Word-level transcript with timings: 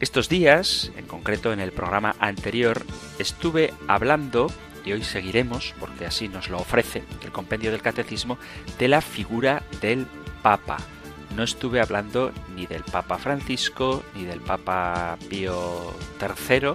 Estos 0.00 0.28
días, 0.28 0.92
en 0.96 1.06
concreto 1.06 1.52
en 1.52 1.60
el 1.60 1.72
programa 1.72 2.14
anterior, 2.18 2.84
estuve 3.18 3.72
hablando, 3.88 4.50
y 4.84 4.92
hoy 4.92 5.02
seguiremos, 5.02 5.74
porque 5.80 6.06
así 6.06 6.28
nos 6.28 6.48
lo 6.50 6.58
ofrece 6.58 7.02
el 7.22 7.32
Compendio 7.32 7.70
del 7.70 7.82
Catecismo, 7.82 8.38
de 8.78 8.88
la 8.88 9.00
figura 9.00 9.62
del 9.80 10.06
Papa 10.42 10.78
no 11.36 11.42
estuve 11.42 11.80
hablando 11.80 12.32
ni 12.54 12.66
del 12.66 12.82
Papa 12.82 13.18
Francisco, 13.18 14.02
ni 14.14 14.24
del 14.24 14.40
Papa 14.40 15.18
Pío 15.28 15.92
III, 16.18 16.74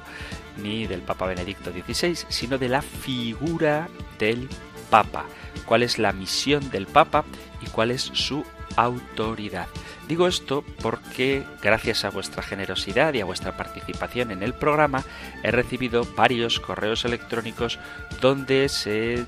ni 0.61 0.85
del 0.85 1.01
Papa 1.01 1.25
Benedicto 1.25 1.71
XVI, 1.71 2.15
sino 2.29 2.59
de 2.59 2.69
la 2.69 2.83
figura 2.83 3.89
del 4.19 4.47
Papa. 4.91 5.25
¿Cuál 5.65 5.81
es 5.81 5.97
la 5.97 6.13
misión 6.13 6.69
del 6.69 6.85
Papa 6.85 7.25
y 7.59 7.67
cuál 7.67 7.89
es 7.89 8.03
su 8.03 8.45
autoridad? 8.75 9.67
Digo 10.11 10.27
esto 10.27 10.65
porque, 10.81 11.47
gracias 11.61 12.03
a 12.03 12.09
vuestra 12.09 12.43
generosidad 12.43 13.13
y 13.13 13.21
a 13.21 13.25
vuestra 13.25 13.55
participación 13.55 14.31
en 14.31 14.43
el 14.43 14.53
programa, 14.53 15.05
he 15.41 15.51
recibido 15.51 16.03
varios 16.17 16.59
correos 16.59 17.05
electrónicos 17.05 17.79
donde 18.19 18.67
se 18.67 19.25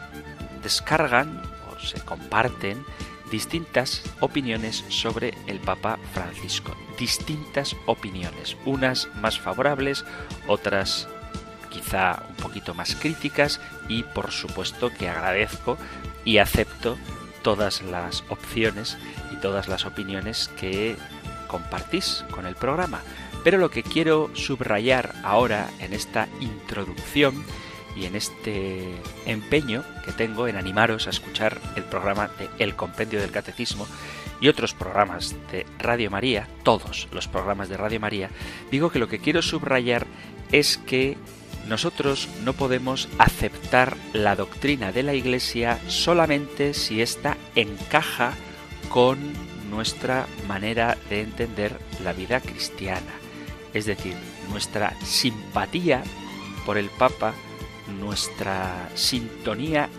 descargan 0.62 1.42
o 1.72 1.80
se 1.80 2.02
comparten 2.02 2.84
distintas 3.32 4.04
opiniones 4.20 4.84
sobre 4.90 5.34
el 5.48 5.62
Papa 5.62 6.00
Francisco. 6.12 6.76
Distintas 7.00 7.78
opiniones, 7.86 8.58
unas 8.66 9.08
más 9.22 9.40
favorables, 9.40 10.04
otras 10.48 11.08
quizá 11.70 12.24
un 12.28 12.36
poquito 12.36 12.74
más 12.74 12.98
críticas 12.98 13.62
y 13.88 14.04
por 14.04 14.32
supuesto 14.32 14.92
que 14.92 15.08
agradezco 15.08 15.78
y 16.26 16.40
acepto 16.40 16.98
todas 17.44 17.82
las 17.84 18.24
opciones 18.30 18.98
y 19.32 19.36
todas 19.36 19.68
las 19.68 19.86
opiniones 19.86 20.50
que 20.60 20.96
compartís 21.48 22.26
con 22.32 22.48
el 22.48 22.56
programa. 22.56 23.02
Pero 23.44 23.58
lo 23.58 23.70
que 23.70 23.84
quiero 23.84 24.32
subrayar 24.34 25.14
ahora 25.24 25.70
en 25.80 25.94
esta 25.94 26.28
introducción 26.40 27.44
y 27.96 28.06
en 28.06 28.16
este 28.16 28.96
empeño 29.26 29.84
que 30.04 30.14
tengo 30.14 30.48
en 30.48 30.56
animaros 30.56 31.06
a 31.06 31.12
escuchar 31.12 31.60
el 31.76 31.84
programa 31.84 32.30
de 32.40 32.50
El 32.58 32.76
Compendio 32.76 33.20
del 33.22 33.32
Catecismo 33.32 33.86
y 34.42 34.48
otros 34.48 34.74
programas 34.74 35.36
de 35.52 35.66
Radio 35.78 36.10
María, 36.10 36.48
todos 36.64 37.08
los 37.12 37.28
programas 37.28 37.70
de 37.70 37.78
Radio 37.78 38.00
María, 38.00 38.30
digo 38.72 38.90
que 38.90 39.00
lo 39.00 39.08
que 39.08 39.20
quiero 39.20 39.42
subrayar 39.42 40.08
es 40.52 40.78
que 40.78 41.18
nosotros 41.68 42.28
no 42.44 42.54
podemos 42.54 43.08
aceptar 43.18 43.96
la 44.12 44.36
doctrina 44.36 44.92
de 44.92 45.04
la 45.04 45.14
Iglesia 45.14 45.80
solamente 45.88 46.74
si 46.74 47.02
ésta 47.02 47.38
encaja 47.56 48.34
con 48.90 49.18
nuestra 49.70 50.28
manera 50.48 50.98
de 51.10 51.22
entender 51.22 51.80
la 52.04 52.14
vida 52.14 52.42
cristiana. 52.42 53.14
Es 53.74 53.86
decir, 53.86 54.16
nuestra 54.50 54.94
simpatía 55.02 56.04
por 56.66 56.78
el 56.78 56.90
Papa 56.90 57.34
nuestra 58.00 58.90
sintonía 58.96 59.90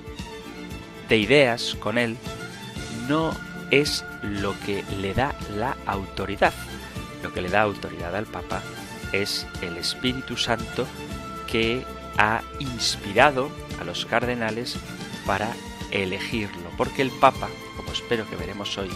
de 1.09 1.19
ideas 1.19 1.77
con 1.81 1.99
Él 1.99 2.17
no 3.09 3.33
es 3.71 4.05
lo 4.23 4.59
que 4.61 4.85
le 5.01 5.15
da 5.15 5.35
la 5.57 5.77
autoridad. 5.87 6.53
Lo 7.23 7.33
que 7.33 7.43
le 7.43 7.49
da 7.49 7.63
autoridad 7.63 8.15
al 8.15 8.27
Papa 8.27 8.63
es 9.13 9.47
el 9.63 9.77
Espíritu 9.77 10.37
Santo 10.37 10.87
que 11.51 11.85
ha 12.19 12.43
inspirado 12.59 13.51
a 13.81 13.85
los 13.85 14.07
cardenales 14.07 14.77
para 15.27 15.53
elegirlo, 15.91 16.71
porque 16.77 17.03
el 17.03 17.11
Papa, 17.11 17.49
como 17.77 17.93
espero 17.93 18.29
que 18.29 18.37
veremos 18.37 18.77
hoy, 18.79 18.91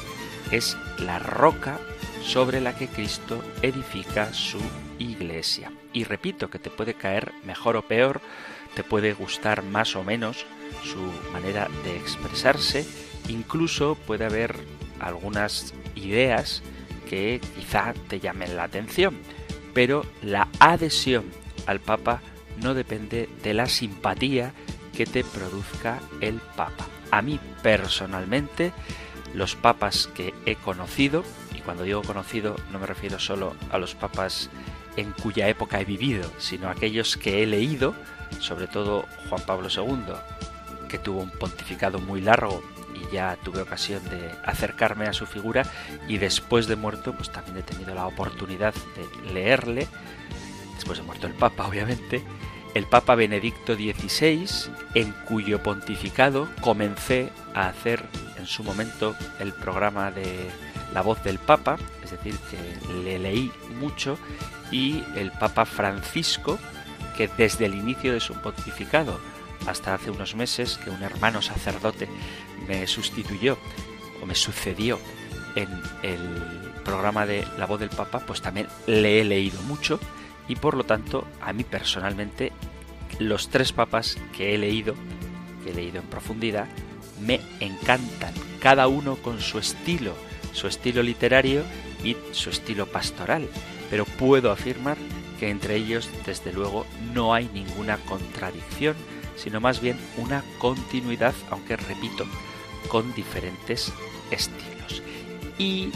es 0.51 0.77
la 0.99 1.19
roca 1.19 1.79
sobre 2.23 2.61
la 2.61 2.77
que 2.77 2.89
Cristo 2.89 3.43
edifica 3.63 4.33
su 4.33 4.61
iglesia. 4.99 5.73
Y 5.93 6.05
repito 6.05 6.51
que 6.51 6.59
te 6.59 6.71
puede 6.71 6.95
caer 6.95 7.33
mejor 7.45 7.77
o 7.77 7.83
peor 7.83 8.21
te 8.75 8.85
puede 8.85 9.13
gustar 9.13 9.63
más 9.63 9.97
o 9.97 10.05
menos 10.05 10.47
su 10.85 11.01
manera 11.33 11.69
de 11.85 11.97
expresarse, 11.97 12.87
incluso 13.29 13.97
puede 14.07 14.25
haber 14.25 14.57
algunas 15.01 15.75
ideas 15.95 16.63
que 17.09 17.41
quizá 17.57 17.95
te 18.09 18.21
llamen 18.21 18.57
la 18.57 18.65
atención, 18.65 19.19
pero 19.75 20.05
la 20.23 20.49
adhesión 20.61 21.25
al 21.67 21.81
Papa 21.81 22.21
no 22.63 22.75
depende 22.75 23.29
de 23.43 23.55
la 23.55 23.67
simpatía 23.67 24.53
que 24.97 25.07
te 25.07 25.25
produzca 25.25 26.01
el 26.21 26.41
Papa. 26.57 26.87
A 27.11 27.23
mí 27.23 27.39
personalmente, 27.63 28.73
los 29.35 29.55
papas 29.55 30.09
que 30.15 30.35
he 30.47 30.57
conocido, 30.57 31.25
y 31.55 31.61
cuando 31.61 31.85
digo 31.85 32.03
conocido 32.03 32.57
no 32.73 32.79
me 32.79 32.87
refiero 32.87 33.19
solo 33.19 33.55
a 33.71 33.79
los 33.79 33.95
papas 33.95 34.51
en 34.97 35.13
cuya 35.13 35.49
época 35.49 35.81
he 35.81 35.85
vivido, 35.85 36.31
sino 36.39 36.69
a 36.69 36.73
aquellos 36.73 37.17
que 37.17 37.43
he 37.43 37.47
leído, 37.47 37.95
sobre 38.41 38.67
todo 38.67 39.07
Juan 39.29 39.43
Pablo 39.47 39.69
II, 39.69 40.15
que 40.89 40.99
tuvo 40.99 41.21
un 41.21 41.31
pontificado 41.31 42.01
muy 42.01 42.21
largo 42.21 42.63
y 42.95 43.15
ya 43.15 43.37
tuve 43.45 43.61
ocasión 43.61 44.03
de 44.09 44.33
acercarme 44.45 45.07
a 45.07 45.13
su 45.13 45.27
figura 45.27 45.65
y 46.09 46.19
después 46.19 46.67
de 46.67 46.77
muerto 46.77 47.15
pues 47.15 47.31
también 47.31 47.59
he 47.59 47.63
tenido 47.63 47.95
la 47.95 48.07
oportunidad 48.07 48.75
de 48.75 49.33
leerle, 49.33 49.87
después 50.75 50.99
de 50.99 51.05
muerto 51.05 51.27
el 51.27 51.35
Papa 51.35 51.67
obviamente, 51.69 52.25
el 52.75 52.87
Papa 52.87 53.15
Benedicto 53.15 53.75
XVI, 53.75 54.47
en 54.95 55.13
cuyo 55.27 55.63
pontificado 55.63 56.49
comencé 56.61 57.31
a 57.55 57.69
hacer 57.69 58.05
en 58.37 58.47
su 58.47 58.63
momento 58.63 59.17
el 59.41 59.53
programa 59.53 60.11
de 60.11 60.49
La 60.93 61.03
voz 61.03 61.23
del 61.23 61.39
Papa, 61.39 61.79
es 62.05 62.11
decir, 62.11 62.35
que 62.51 62.95
le 63.03 63.19
leí 63.19 63.51
mucho, 63.81 64.19
y 64.71 65.03
el 65.17 65.33
Papa 65.33 65.65
Francisco, 65.65 66.59
que 67.17 67.29
desde 67.37 67.67
el 67.67 67.75
inicio 67.75 68.13
de 68.13 68.21
su 68.21 68.35
pontificado 68.35 69.19
hasta 69.67 69.95
hace 69.95 70.11
unos 70.11 70.35
meses 70.35 70.79
que 70.83 70.91
un 70.91 71.03
hermano 71.03 71.43
sacerdote 71.43 72.09
me 72.67 72.87
sustituyó 72.87 73.59
o 74.23 74.27
me 74.27 74.35
sucedió 74.35 74.99
en 75.57 75.69
el 76.03 76.21
programa 76.85 77.27
de 77.27 77.45
La 77.59 77.67
voz 77.67 77.81
del 77.81 77.91
Papa, 77.91 78.21
pues 78.21 78.41
también 78.41 78.69
le 78.87 79.21
he 79.21 79.25
leído 79.25 79.61
mucho 79.63 79.99
y 80.49 80.57
por 80.57 80.77
lo 80.77 80.85
tanto 80.85 81.27
a 81.41 81.53
mí 81.53 81.65
personalmente 81.65 82.53
los 83.19 83.49
tres 83.49 83.73
papas 83.73 84.17
que 84.37 84.55
he 84.55 84.59
leído, 84.59 84.95
que 85.65 85.71
he 85.71 85.75
leído 85.75 86.01
en 86.01 86.07
profundidad, 86.07 86.67
me 87.21 87.41
encantan, 87.61 88.33
cada 88.61 88.89
uno 88.89 89.17
con 89.17 89.41
su 89.41 89.59
estilo, 89.59 90.15
su 90.53 90.67
estilo 90.67 91.03
literario 91.03 91.63
y 92.05 92.17
su 92.33 92.51
estilo 92.51 92.87
pastoral, 92.87 93.49
pero 93.91 94.05
puedo 94.05 94.51
afirmar 94.51 94.97
que 95.39 95.51
entre 95.51 95.77
ellos, 95.77 96.09
desde 96.27 96.53
luego, 96.53 96.87
no 97.15 97.33
hay 97.35 97.49
ninguna 97.55 97.97
contradicción, 97.99 98.97
sino 99.37 99.61
más 99.61 99.81
bien 99.81 99.97
una 100.17 100.43
continuidad, 100.59 101.35
aunque 101.51 101.77
repito, 101.77 102.27
con 102.89 103.15
diferentes 103.15 103.93
estilos. 104.31 105.03
Y 105.59 105.91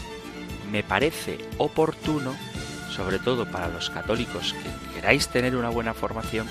me 0.70 0.82
parece 0.82 1.38
oportuno, 1.58 2.34
sobre 2.92 3.18
todo 3.18 3.46
para 3.46 3.68
los 3.68 3.90
católicos 3.90 4.54
que 4.54 4.94
queráis 4.94 5.28
tener 5.28 5.56
una 5.56 5.70
buena 5.70 5.94
formación, 5.94 6.46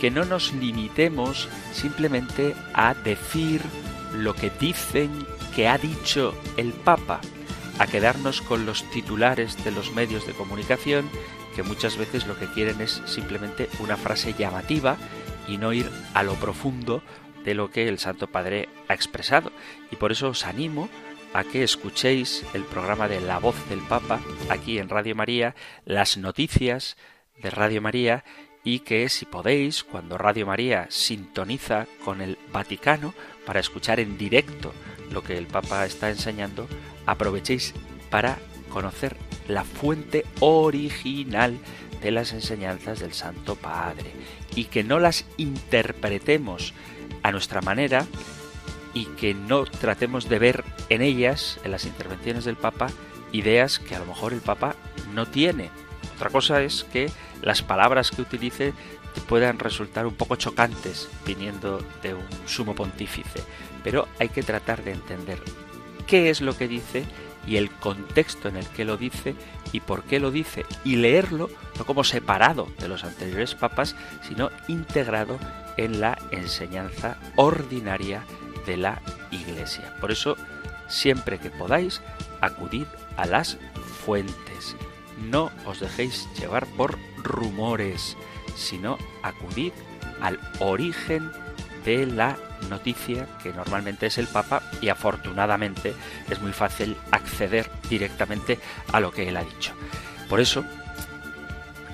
que 0.00 0.10
no 0.10 0.24
nos 0.24 0.52
limitemos 0.52 1.48
simplemente 1.72 2.54
a 2.74 2.94
decir 2.94 3.62
lo 4.14 4.34
que 4.34 4.50
dicen 4.50 5.10
que 5.54 5.68
ha 5.68 5.78
dicho 5.78 6.34
el 6.56 6.72
Papa, 6.72 7.20
a 7.78 7.86
quedarnos 7.86 8.40
con 8.40 8.66
los 8.66 8.88
titulares 8.90 9.62
de 9.64 9.70
los 9.70 9.92
medios 9.92 10.26
de 10.26 10.32
comunicación 10.32 11.08
que 11.58 11.64
muchas 11.64 11.96
veces 11.96 12.28
lo 12.28 12.38
que 12.38 12.46
quieren 12.46 12.80
es 12.80 13.02
simplemente 13.06 13.68
una 13.80 13.96
frase 13.96 14.32
llamativa 14.32 14.96
y 15.48 15.58
no 15.58 15.72
ir 15.72 15.90
a 16.14 16.22
lo 16.22 16.34
profundo 16.34 17.02
de 17.44 17.54
lo 17.54 17.72
que 17.72 17.88
el 17.88 17.98
Santo 17.98 18.28
Padre 18.28 18.68
ha 18.86 18.94
expresado. 18.94 19.50
Y 19.90 19.96
por 19.96 20.12
eso 20.12 20.28
os 20.28 20.46
animo 20.46 20.88
que 21.50 21.62
escuchéis 21.62 22.44
el 22.52 22.64
programa 22.64 23.08
de 23.08 23.20
La 23.20 23.38
Voz 23.38 23.56
del 23.68 23.80
Papa 23.80 24.20
aquí 24.48 24.78
en 24.78 24.88
Radio 24.88 25.14
María, 25.14 25.54
las 25.84 26.16
noticias 26.16 26.96
de 27.40 27.50
Radio 27.50 27.80
María 27.80 28.24
y 28.64 28.80
que 28.80 29.08
si 29.08 29.24
podéis, 29.24 29.84
cuando 29.84 30.18
Radio 30.18 30.46
María 30.46 30.86
sintoniza 30.90 31.86
con 32.04 32.20
el 32.20 32.38
Vaticano 32.52 33.14
para 33.46 33.60
escuchar 33.60 34.00
en 34.00 34.18
directo 34.18 34.74
lo 35.10 35.22
que 35.22 35.38
el 35.38 35.46
Papa 35.46 35.86
está 35.86 36.10
enseñando, 36.10 36.66
aprovechéis 37.06 37.72
para 38.10 38.38
conocer 38.70 39.16
la 39.46 39.64
fuente 39.64 40.26
original 40.40 41.56
de 42.02 42.10
las 42.10 42.32
enseñanzas 42.32 43.00
del 43.00 43.14
Santo 43.14 43.54
Padre. 43.56 44.12
Y 44.54 44.64
que 44.64 44.84
no 44.84 44.98
las 44.98 45.24
interpretemos 45.36 46.74
a 47.22 47.32
nuestra 47.32 47.60
manera 47.60 48.06
y 48.98 49.04
que 49.04 49.32
no 49.32 49.64
tratemos 49.64 50.28
de 50.28 50.40
ver 50.40 50.64
en 50.88 51.02
ellas, 51.02 51.60
en 51.62 51.70
las 51.70 51.84
intervenciones 51.84 52.44
del 52.44 52.56
Papa, 52.56 52.88
ideas 53.30 53.78
que 53.78 53.94
a 53.94 54.00
lo 54.00 54.06
mejor 54.06 54.32
el 54.32 54.40
Papa 54.40 54.74
no 55.14 55.24
tiene. 55.24 55.70
Otra 56.16 56.30
cosa 56.30 56.62
es 56.62 56.82
que 56.82 57.08
las 57.40 57.62
palabras 57.62 58.10
que 58.10 58.22
utilice 58.22 58.72
puedan 59.28 59.60
resultar 59.60 60.04
un 60.04 60.14
poco 60.14 60.34
chocantes 60.34 61.08
viniendo 61.24 61.80
de 62.02 62.14
un 62.14 62.26
sumo 62.46 62.74
pontífice, 62.74 63.40
pero 63.84 64.08
hay 64.18 64.30
que 64.30 64.42
tratar 64.42 64.82
de 64.82 64.92
entender 64.92 65.38
qué 66.08 66.28
es 66.28 66.40
lo 66.40 66.56
que 66.56 66.66
dice 66.66 67.04
y 67.46 67.56
el 67.56 67.70
contexto 67.70 68.48
en 68.48 68.56
el 68.56 68.66
que 68.66 68.84
lo 68.84 68.96
dice 68.96 69.36
y 69.70 69.78
por 69.78 70.02
qué 70.02 70.18
lo 70.18 70.32
dice 70.32 70.66
y 70.84 70.96
leerlo 70.96 71.50
no 71.78 71.86
como 71.86 72.02
separado 72.02 72.66
de 72.80 72.88
los 72.88 73.04
anteriores 73.04 73.54
papas, 73.54 73.94
sino 74.26 74.50
integrado 74.66 75.38
en 75.76 76.00
la 76.00 76.18
enseñanza 76.32 77.16
ordinaria 77.36 78.24
de 78.68 78.76
la 78.76 79.00
Iglesia. 79.32 79.92
Por 80.00 80.12
eso, 80.12 80.36
siempre 80.86 81.38
que 81.38 81.50
podáis, 81.50 82.00
acudid 82.40 82.84
a 83.16 83.26
las 83.26 83.58
fuentes. 84.04 84.76
No 85.28 85.50
os 85.66 85.80
dejéis 85.80 86.28
llevar 86.38 86.66
por 86.66 86.96
rumores, 87.16 88.16
sino 88.54 88.98
acudid 89.22 89.72
al 90.20 90.38
origen 90.60 91.32
de 91.84 92.06
la 92.06 92.36
noticia 92.68 93.26
que 93.42 93.52
normalmente 93.52 94.06
es 94.06 94.18
el 94.18 94.26
Papa 94.26 94.62
y 94.80 94.88
afortunadamente 94.88 95.94
es 96.28 96.40
muy 96.40 96.52
fácil 96.52 96.96
acceder 97.10 97.70
directamente 97.88 98.58
a 98.92 99.00
lo 99.00 99.10
que 99.10 99.28
él 99.28 99.36
ha 99.36 99.44
dicho. 99.44 99.72
Por 100.28 100.40
eso 100.40 100.64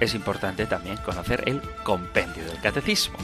es 0.00 0.14
importante 0.14 0.66
también 0.66 0.96
conocer 0.98 1.44
el 1.46 1.60
compendio 1.82 2.44
del 2.44 2.60
catecismo, 2.60 3.16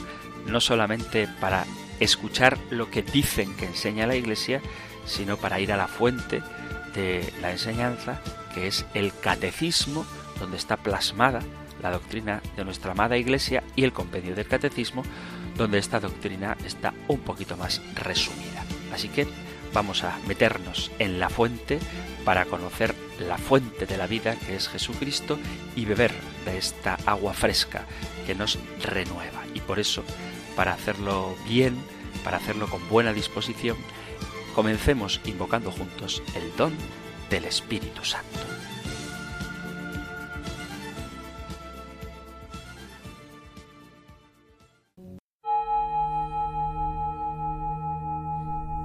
no 0.47 0.61
solamente 0.61 1.29
para 1.41 1.65
escuchar 2.01 2.59
lo 2.71 2.91
que 2.91 3.03
dicen 3.03 3.55
que 3.57 3.67
enseña 3.67 4.07
la 4.07 4.17
Iglesia, 4.17 4.61
sino 5.07 5.37
para 5.37 5.61
ir 5.61 5.73
a 5.73 5.77
la 5.77 5.89
fuente 5.89 6.43
de 6.95 7.33
la 7.41 7.53
enseñanza, 7.53 8.21
que 8.55 8.67
es 8.67 8.85
el 8.95 9.13
catecismo, 9.21 10.05
donde 10.39 10.57
está 10.57 10.77
plasmada 10.77 11.41
la 11.83 11.91
doctrina 11.91 12.43
de 12.57 12.65
nuestra 12.65 12.93
amada 12.93 13.17
Iglesia 13.17 13.63
y 13.77 13.85
el 13.85 13.93
compendio 13.93 14.35
del 14.35 14.47
catecismo, 14.47 15.03
donde 15.57 15.79
esta 15.79 16.01
doctrina 16.01 16.57
está 16.65 16.95
un 17.09 17.21
poquito 17.21 17.57
más 17.57 17.81
resumida. 17.95 18.65
Así 18.93 19.09
que 19.09 19.27
vamos 19.73 20.05
a 20.05 20.19
meternos 20.27 20.91
en 20.99 21.21
la 21.21 21.29
fuente 21.29 21.79
para 22.25 22.45
conocer 22.45 22.95
la 23.19 23.39
fuente 23.39 23.87
de 23.87 23.97
la 23.97 24.07
vida 24.07 24.37
que 24.37 24.57
es 24.57 24.69
Jesucristo 24.69 25.39
y 25.77 25.85
beber 25.85 26.13
de 26.45 26.59
esta 26.59 26.97
agua 27.07 27.33
fresca 27.33 27.85
que 28.27 28.35
nos 28.35 28.59
renueva. 28.83 29.43
Y 29.55 29.61
por 29.61 29.79
eso 29.79 30.05
para 30.57 30.73
hacerlo 30.73 31.35
bien, 31.49 31.77
para 32.25 32.37
hacerlo 32.39 32.69
con 32.69 32.87
buena 32.89 33.13
disposición, 33.13 33.77
comencemos 34.55 35.21
invocando 35.25 35.71
juntos 35.71 36.23
el 36.35 36.57
don 36.57 36.73
del 37.31 37.45
Espíritu 37.45 38.05
Santo. 38.05 38.41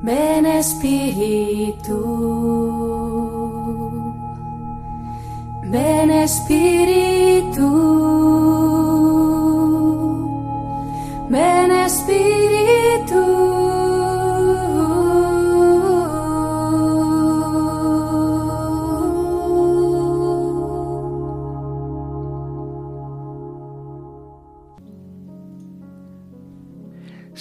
Ven 0.03 0.45
Espíritu, 0.45 1.97
ven 5.63 6.11
Espíritu. 6.11 8.05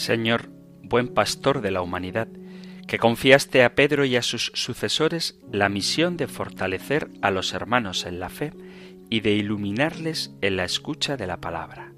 Señor, 0.05 0.51
buen 0.83 1.09
pastor 1.09 1.63
de 1.63 1.71
la 1.71 1.81
humanidad, 1.81 2.29
que 2.87 2.99
confiaste 2.99 3.65
a 3.65 3.75
Pedro 3.75 4.05
y 4.05 4.17
a 4.17 4.23
sus 4.23 4.53
sucesores 4.53 5.41
la 5.51 5.71
misión 5.71 6.19
de 6.19 6.27
fortalecer 6.27 7.09
a 7.23 7.31
los 7.31 7.55
hermanos 7.55 8.05
en 8.05 8.21
la 8.21 8.29
fe 8.29 8.53
y 9.09 9.21
de 9.21 9.33
iluminarles 9.33 10.35
en 10.43 10.57
la 10.57 10.65
escucha 10.65 11.17
de 11.17 11.27
la 11.27 11.41
palabra. 11.41 11.95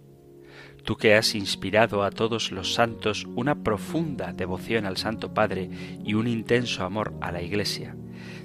Tú 0.84 0.96
que 0.96 1.16
has 1.16 1.34
inspirado 1.34 2.04
a 2.04 2.12
todos 2.12 2.52
los 2.52 2.74
santos 2.74 3.26
una 3.34 3.64
profunda 3.64 4.32
devoción 4.32 4.86
al 4.86 4.98
Santo 4.98 5.34
Padre 5.34 5.68
y 6.04 6.14
un 6.14 6.28
intenso 6.28 6.84
amor 6.84 7.12
a 7.20 7.32
la 7.32 7.42
Iglesia, 7.42 7.96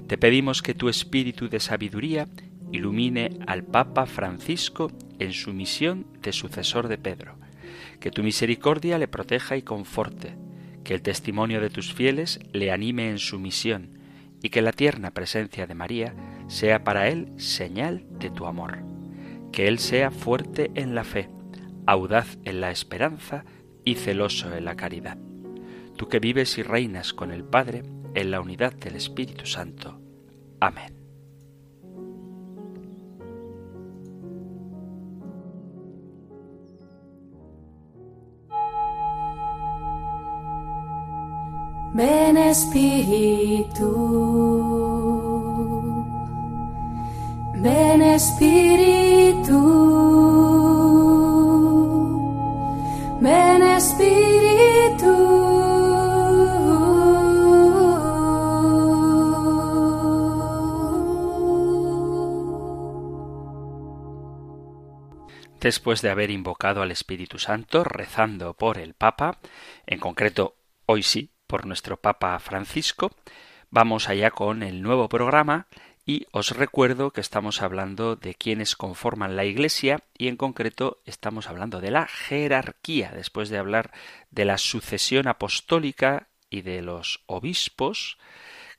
te 0.08 0.18
pedimos 0.18 0.60
que 0.60 0.74
tu 0.74 0.88
espíritu 0.88 1.48
de 1.48 1.60
sabiduría 1.60 2.26
ilumine 2.72 3.38
al 3.46 3.62
Papa 3.62 4.06
Francisco 4.06 4.90
en 5.20 5.32
su 5.32 5.52
misión 5.52 6.08
de 6.20 6.32
sucesor 6.32 6.88
de 6.88 6.98
Pedro, 6.98 7.36
que 8.02 8.10
tu 8.10 8.24
misericordia 8.24 8.98
le 8.98 9.06
proteja 9.06 9.56
y 9.56 9.62
conforte, 9.62 10.34
que 10.82 10.92
el 10.92 11.02
testimonio 11.02 11.60
de 11.60 11.70
tus 11.70 11.94
fieles 11.94 12.40
le 12.52 12.72
anime 12.72 13.08
en 13.08 13.20
su 13.20 13.38
misión, 13.38 13.96
y 14.42 14.50
que 14.50 14.60
la 14.60 14.72
tierna 14.72 15.12
presencia 15.12 15.68
de 15.68 15.76
María 15.76 16.16
sea 16.48 16.82
para 16.82 17.08
él 17.08 17.32
señal 17.36 18.04
de 18.18 18.28
tu 18.28 18.46
amor, 18.46 18.78
que 19.52 19.68
él 19.68 19.78
sea 19.78 20.10
fuerte 20.10 20.72
en 20.74 20.96
la 20.96 21.04
fe, 21.04 21.28
audaz 21.86 22.38
en 22.44 22.60
la 22.60 22.72
esperanza 22.72 23.44
y 23.84 23.94
celoso 23.94 24.52
en 24.52 24.64
la 24.64 24.74
caridad. 24.74 25.16
Tú 25.96 26.08
que 26.08 26.18
vives 26.18 26.58
y 26.58 26.64
reinas 26.64 27.12
con 27.12 27.30
el 27.30 27.44
Padre 27.44 27.84
en 28.14 28.32
la 28.32 28.40
unidad 28.40 28.72
del 28.72 28.96
Espíritu 28.96 29.46
Santo. 29.46 30.00
Amén. 30.58 31.01
Ven 41.94 42.38
Espíritu, 42.38 43.92
ven 47.56 48.02
Espíritu. 48.02 49.82
Ven 53.20 53.62
Espíritu. 53.62 54.22
Después 65.60 66.00
de 66.00 66.10
haber 66.10 66.30
invocado 66.30 66.80
al 66.80 66.90
Espíritu 66.90 67.38
Santo, 67.38 67.84
rezando 67.84 68.54
por 68.54 68.78
el 68.78 68.94
Papa, 68.94 69.38
en 69.86 70.00
concreto 70.00 70.56
hoy 70.86 71.02
sí, 71.02 71.31
por 71.52 71.66
nuestro 71.66 71.98
Papa 71.98 72.38
Francisco, 72.38 73.10
vamos 73.68 74.08
allá 74.08 74.30
con 74.30 74.62
el 74.62 74.80
nuevo 74.80 75.10
programa 75.10 75.66
y 76.06 76.26
os 76.30 76.56
recuerdo 76.56 77.10
que 77.10 77.20
estamos 77.20 77.60
hablando 77.60 78.16
de 78.16 78.34
quienes 78.34 78.74
conforman 78.74 79.36
la 79.36 79.44
Iglesia 79.44 80.02
y 80.16 80.28
en 80.28 80.38
concreto 80.38 81.02
estamos 81.04 81.50
hablando 81.50 81.82
de 81.82 81.90
la 81.90 82.06
jerarquía. 82.06 83.12
Después 83.14 83.50
de 83.50 83.58
hablar 83.58 83.90
de 84.30 84.46
la 84.46 84.56
sucesión 84.56 85.28
apostólica 85.28 86.28
y 86.48 86.62
de 86.62 86.80
los 86.80 87.20
obispos, 87.26 88.16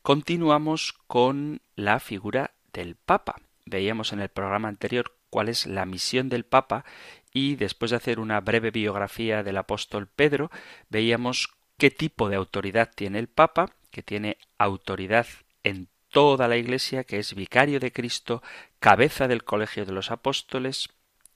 continuamos 0.01 0.95
con 1.05 1.61
la 1.75 1.99
figura 1.99 2.55
del 2.73 2.95
Papa. 2.95 3.35
Veíamos 3.67 4.13
en 4.13 4.19
el 4.19 4.29
programa 4.29 4.67
anterior 4.67 5.15
cuál 5.29 5.49
es 5.49 5.67
la 5.67 5.85
misión 5.85 6.27
del 6.27 6.43
Papa 6.43 6.85
y 7.31 7.55
después 7.55 7.91
de 7.91 7.97
hacer 7.97 8.19
una 8.19 8.41
breve 8.41 8.71
biografía 8.71 9.43
del 9.43 9.57
apóstol 9.57 10.07
Pedro, 10.07 10.49
veíamos 10.89 11.53
qué 11.83 11.91
tipo 11.91 12.29
de 12.29 12.37
autoridad 12.37 12.89
tiene 12.95 13.19
el 13.19 13.27
Papa, 13.27 13.71
que 13.91 14.03
tiene 14.03 14.37
autoridad 14.57 15.27
en 15.65 15.89
toda 16.07 16.47
la 16.47 16.55
Iglesia, 16.55 17.03
que 17.03 17.19
es 17.19 17.35
vicario 17.35 17.81
de 17.81 17.91
Cristo, 17.91 18.41
cabeza 18.79 19.27
del 19.27 19.43
colegio 19.43 19.85
de 19.85 19.91
los 19.91 20.09
apóstoles, 20.09 20.87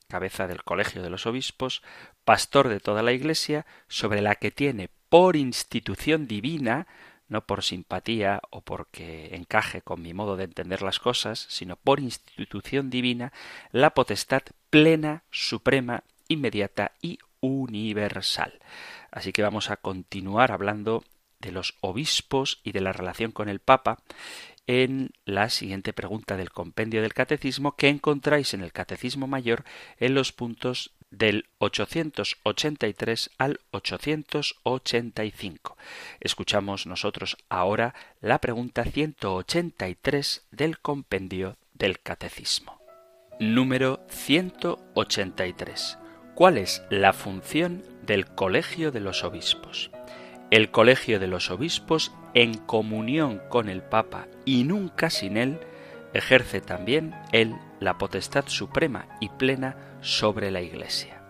cabeza 0.07 0.47
del 0.47 0.63
colegio 0.63 1.01
de 1.01 1.09
los 1.09 1.25
obispos, 1.25 1.83
pastor 2.23 2.69
de 2.69 2.79
toda 2.79 3.03
la 3.03 3.11
Iglesia, 3.11 3.65
sobre 3.89 4.21
la 4.21 4.35
que 4.35 4.51
tiene 4.51 4.89
por 5.09 5.35
institución 5.35 6.27
divina, 6.27 6.87
no 7.27 7.45
por 7.45 7.61
simpatía 7.61 8.39
o 8.49 8.61
porque 8.61 9.35
encaje 9.35 9.81
con 9.81 10.01
mi 10.01 10.13
modo 10.13 10.37
de 10.37 10.45
entender 10.45 10.81
las 10.81 10.99
cosas, 10.99 11.45
sino 11.49 11.75
por 11.75 11.99
institución 11.99 12.89
divina, 12.89 13.33
la 13.73 13.89
potestad 13.89 14.43
plena, 14.69 15.23
suprema, 15.29 16.05
inmediata 16.29 16.93
y 17.01 17.19
universal. 17.41 18.61
Así 19.11 19.31
que 19.31 19.43
vamos 19.43 19.69
a 19.69 19.77
continuar 19.77 20.51
hablando 20.51 21.03
de 21.39 21.51
los 21.51 21.75
obispos 21.81 22.59
y 22.63 22.71
de 22.71 22.81
la 22.81 22.93
relación 22.93 23.31
con 23.31 23.49
el 23.49 23.59
Papa 23.59 23.99
en 24.67 25.11
la 25.23 25.49
siguiente 25.49 25.93
pregunta 25.93 26.35
del 26.35 26.51
compendio 26.51 27.01
del 27.01 27.13
catecismo 27.13 27.75
que 27.75 27.87
encontráis 27.87 28.53
en 28.53 28.61
el 28.61 28.73
catecismo 28.73 29.27
mayor 29.27 29.63
en 29.97 30.13
los 30.13 30.33
puntos 30.33 30.91
del 31.09 31.45
883 31.59 33.29
al 33.37 33.61
885. 33.71 35.77
Escuchamos 36.19 36.85
nosotros 36.85 37.37
ahora 37.47 37.95
la 38.19 38.39
pregunta 38.39 38.83
183 38.83 40.47
del 40.51 40.79
compendio 40.79 41.55
del 41.73 42.01
catecismo. 42.01 42.81
Número 43.39 44.05
183. 44.09 45.97
¿Cuál 46.35 46.57
es 46.57 46.83
la 46.89 47.13
función 47.13 47.96
del 48.07 48.25
Colegio 48.25 48.91
de 48.91 49.01
los 49.01 49.23
Obispos? 49.23 49.91
El 50.49 50.71
Colegio 50.71 51.19
de 51.19 51.27
los 51.27 51.51
Obispos, 51.51 52.13
en 52.33 52.57
comunión 52.57 53.41
con 53.49 53.69
el 53.69 53.83
Papa 53.83 54.27
y 54.45 54.63
nunca 54.63 55.09
sin 55.09 55.37
él, 55.37 55.59
ejerce 56.13 56.61
también 56.61 57.13
él 57.33 57.53
la 57.79 57.97
potestad 57.97 58.45
suprema 58.47 59.07
y 59.19 59.29
plena 59.29 59.75
sobre 60.01 60.49
la 60.49 60.61
Iglesia. 60.61 61.21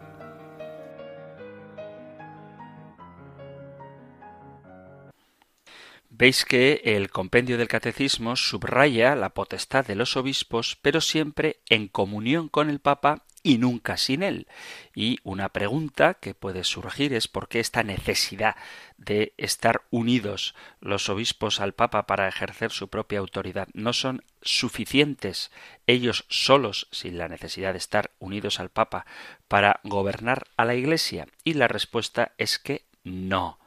Veis 6.10 6.46
que 6.46 6.81
el 6.84 7.12
compendio 7.12 7.60
del 7.60 7.67
catecismo 7.67 8.36
subraya 8.36 9.15
la 9.15 9.29
potestad 9.29 9.86
de 9.86 9.96
los 9.96 10.17
obispos, 10.17 10.75
pero 10.81 11.00
siempre 11.00 11.60
en 11.69 11.88
comunión 11.88 12.50
con 12.50 12.72
el 12.72 12.79
Papa 12.79 13.26
y 13.44 13.58
nunca 13.58 13.98
sin 13.98 14.24
él. 14.24 14.48
Y 14.96 15.20
una 15.24 15.50
pregunta 15.50 16.15
que 16.15 16.34
puede 16.34 16.63
surgir 16.63 17.13
es 17.13 17.27
por 17.27 17.48
qué 17.48 17.60
esta 17.60 17.84
necesidad 17.84 18.56
de 18.98 19.34
estar 19.38 19.84
unidos 19.89 20.56
los 20.79 21.10
obispos 21.10 21.60
al 21.60 21.74
Papa 21.74 22.08
para 22.08 22.27
ejercer 22.27 22.72
su 22.72 22.89
propia 22.89 23.20
autoridad. 23.20 23.67
¿No 23.74 23.94
son 23.94 24.24
suficientes 24.41 25.51
ellos 25.86 26.25
solos, 26.29 26.88
sin 26.91 27.17
la 27.17 27.27
necesidad 27.27 27.74
de 27.74 27.79
estar 27.79 28.12
unidos 28.20 28.60
al 28.60 28.70
Papa, 28.70 29.06
para 29.48 29.79
gobernar 29.84 30.48
a 30.58 30.65
la 30.65 30.75
Iglesia? 30.75 31.27
Y 31.44 31.53
la 31.53 31.67
respuesta 31.67 32.34
es 32.38 32.60
que 32.60 32.84
no, 33.03 33.60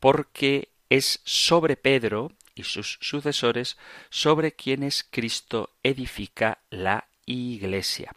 porque 0.00 0.68
es 0.90 1.20
sobre 1.24 1.76
Pedro 1.76 2.32
y 2.54 2.64
sus 2.64 2.98
sucesores 3.00 3.78
sobre 4.10 4.52
quienes 4.52 5.06
Cristo 5.08 5.70
edifica 5.82 6.58
la 6.70 7.07
Iglesia. 7.32 8.12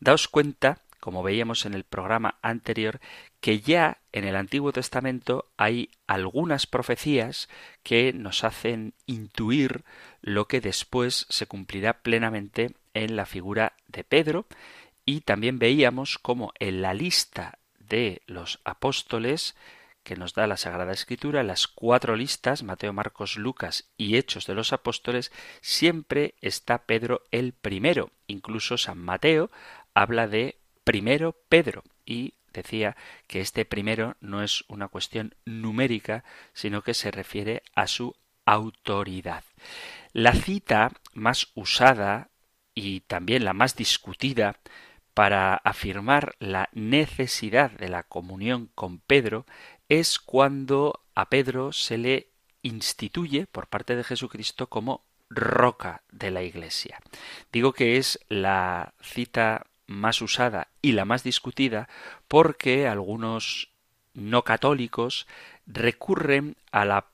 Daos 0.00 0.28
cuenta, 0.28 0.78
como 1.00 1.22
veíamos 1.22 1.66
en 1.66 1.74
el 1.74 1.84
programa 1.84 2.38
anterior, 2.42 3.00
que 3.40 3.60
ya 3.60 3.98
en 4.12 4.24
el 4.24 4.36
Antiguo 4.36 4.72
Testamento 4.72 5.50
hay 5.56 5.90
algunas 6.06 6.66
profecías 6.66 7.48
que 7.82 8.12
nos 8.12 8.44
hacen 8.44 8.94
intuir 9.06 9.84
lo 10.20 10.46
que 10.46 10.60
después 10.60 11.26
se 11.28 11.46
cumplirá 11.46 12.02
plenamente 12.02 12.74
en 12.94 13.16
la 13.16 13.26
figura 13.26 13.74
de 13.88 14.04
Pedro 14.04 14.46
y 15.04 15.22
también 15.22 15.58
veíamos 15.58 16.18
como 16.18 16.52
en 16.58 16.82
la 16.82 16.94
lista 16.94 17.58
de 17.78 18.22
los 18.26 18.60
apóstoles 18.64 19.56
que 20.02 20.16
nos 20.16 20.34
da 20.34 20.46
la 20.46 20.56
Sagrada 20.56 20.92
Escritura, 20.92 21.42
las 21.42 21.66
cuatro 21.66 22.16
listas, 22.16 22.62
Mateo, 22.62 22.92
Marcos, 22.92 23.36
Lucas 23.36 23.90
y 23.96 24.16
Hechos 24.16 24.46
de 24.46 24.54
los 24.54 24.72
Apóstoles, 24.72 25.32
siempre 25.60 26.34
está 26.40 26.84
Pedro 26.84 27.22
el 27.30 27.52
primero. 27.52 28.10
Incluso 28.26 28.78
San 28.78 28.98
Mateo 28.98 29.50
habla 29.94 30.26
de 30.26 30.58
primero 30.84 31.36
Pedro 31.48 31.84
y 32.04 32.34
decía 32.52 32.96
que 33.26 33.40
este 33.40 33.64
primero 33.64 34.16
no 34.20 34.42
es 34.42 34.64
una 34.68 34.88
cuestión 34.88 35.34
numérica, 35.44 36.24
sino 36.52 36.82
que 36.82 36.94
se 36.94 37.10
refiere 37.10 37.62
a 37.74 37.86
su 37.86 38.14
autoridad. 38.44 39.44
La 40.12 40.34
cita 40.34 40.92
más 41.14 41.48
usada 41.54 42.28
y 42.74 43.00
también 43.00 43.44
la 43.44 43.52
más 43.52 43.76
discutida 43.76 44.56
para 45.14 45.56
afirmar 45.56 46.34
la 46.38 46.70
necesidad 46.72 47.70
de 47.72 47.88
la 47.88 48.02
comunión 48.02 48.70
con 48.74 48.98
Pedro 48.98 49.46
es 49.88 50.18
cuando 50.18 51.00
a 51.14 51.28
Pedro 51.28 51.72
se 51.72 51.98
le 51.98 52.28
instituye 52.62 53.46
por 53.46 53.66
parte 53.66 53.96
de 53.96 54.04
Jesucristo 54.04 54.68
como 54.68 55.04
roca 55.28 56.02
de 56.10 56.30
la 56.30 56.42
Iglesia. 56.42 57.00
Digo 57.52 57.72
que 57.72 57.96
es 57.96 58.20
la 58.28 58.94
cita 59.02 59.66
más 59.86 60.22
usada 60.22 60.68
y 60.80 60.92
la 60.92 61.04
más 61.04 61.22
discutida 61.22 61.88
porque 62.28 62.86
algunos 62.86 63.70
no 64.14 64.44
católicos 64.44 65.26
recurren 65.66 66.56
a 66.70 66.84
la 66.84 67.06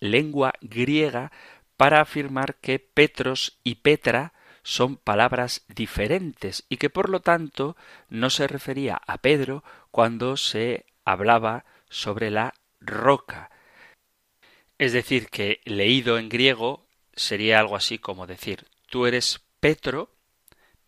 lengua 0.00 0.52
griega 0.60 1.32
para 1.76 2.00
afirmar 2.00 2.56
que 2.56 2.78
Petros 2.78 3.58
y 3.64 3.76
Petra 3.76 4.32
son 4.62 4.96
palabras 4.96 5.64
diferentes 5.68 6.64
y 6.68 6.76
que 6.76 6.90
por 6.90 7.08
lo 7.08 7.20
tanto 7.20 7.76
no 8.08 8.30
se 8.30 8.46
refería 8.46 9.00
a 9.06 9.18
Pedro 9.18 9.64
cuando 9.90 10.36
se 10.36 10.84
hablaba 11.04 11.64
sobre 11.90 12.30
la 12.30 12.54
roca. 12.80 13.50
Es 14.78 14.94
decir, 14.94 15.28
que 15.28 15.60
leído 15.64 16.16
en 16.16 16.30
griego 16.30 16.86
sería 17.12 17.58
algo 17.58 17.76
así 17.76 17.98
como 17.98 18.26
decir 18.26 18.66
tú 18.88 19.06
eres 19.06 19.40
Petro, 19.60 20.10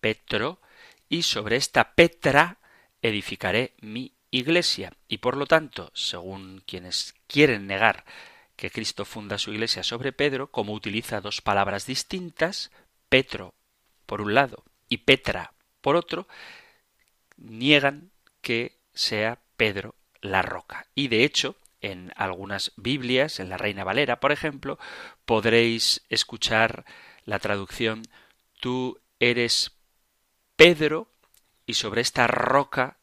Petro, 0.01 0.61
y 1.09 1.23
sobre 1.23 1.57
esta 1.57 1.95
Petra 1.95 2.59
edificaré 3.03 3.75
mi 3.81 4.15
iglesia. 4.31 4.93
Y 5.09 5.19
por 5.19 5.37
lo 5.37 5.47
tanto, 5.47 5.91
según 5.95 6.63
quienes 6.67 7.15
quieren 7.27 7.67
negar 7.67 8.05
que 8.57 8.71
Cristo 8.71 9.05
funda 9.05 9.39
su 9.39 9.53
iglesia 9.53 9.83
sobre 9.83 10.13
Pedro, 10.13 10.51
como 10.51 10.73
utiliza 10.73 11.21
dos 11.21 11.41
palabras 11.41 11.87
distintas, 11.87 12.71
Petro 13.09 13.55
por 14.07 14.21
un 14.21 14.35
lado 14.35 14.65
y 14.89 14.99
Petra 14.99 15.53
por 15.81 15.97
otro, 15.97 16.27
niegan 17.37 18.11
que 18.41 18.79
sea 18.95 19.41
Pedro 19.57 19.95
la 20.23 20.41
roca. 20.41 20.87
Y 20.95 21.09
de 21.09 21.25
hecho, 21.25 21.57
en 21.83 22.13
algunas 22.17 22.73
Biblias, 22.77 23.41
en 23.41 23.51
la 23.51 23.59
Reina 23.59 23.85
Valera, 23.85 24.21
por 24.21 24.33
ejemplo, 24.33 24.79
podréis 25.27 26.03
escuchar 26.09 26.87
la 27.25 27.39
traducción 27.39 28.03
Tú 28.61 29.01
eres 29.19 29.73
Pedro 30.55 31.13
y 31.67 31.75
sobre 31.75 32.01
esta 32.01 32.29
roca 32.29 32.99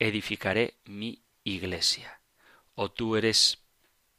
edificaré 0.00 0.74
mi 0.84 1.22
iglesia. 1.44 2.20
O 2.74 2.90
tú 2.90 3.14
eres 3.14 3.62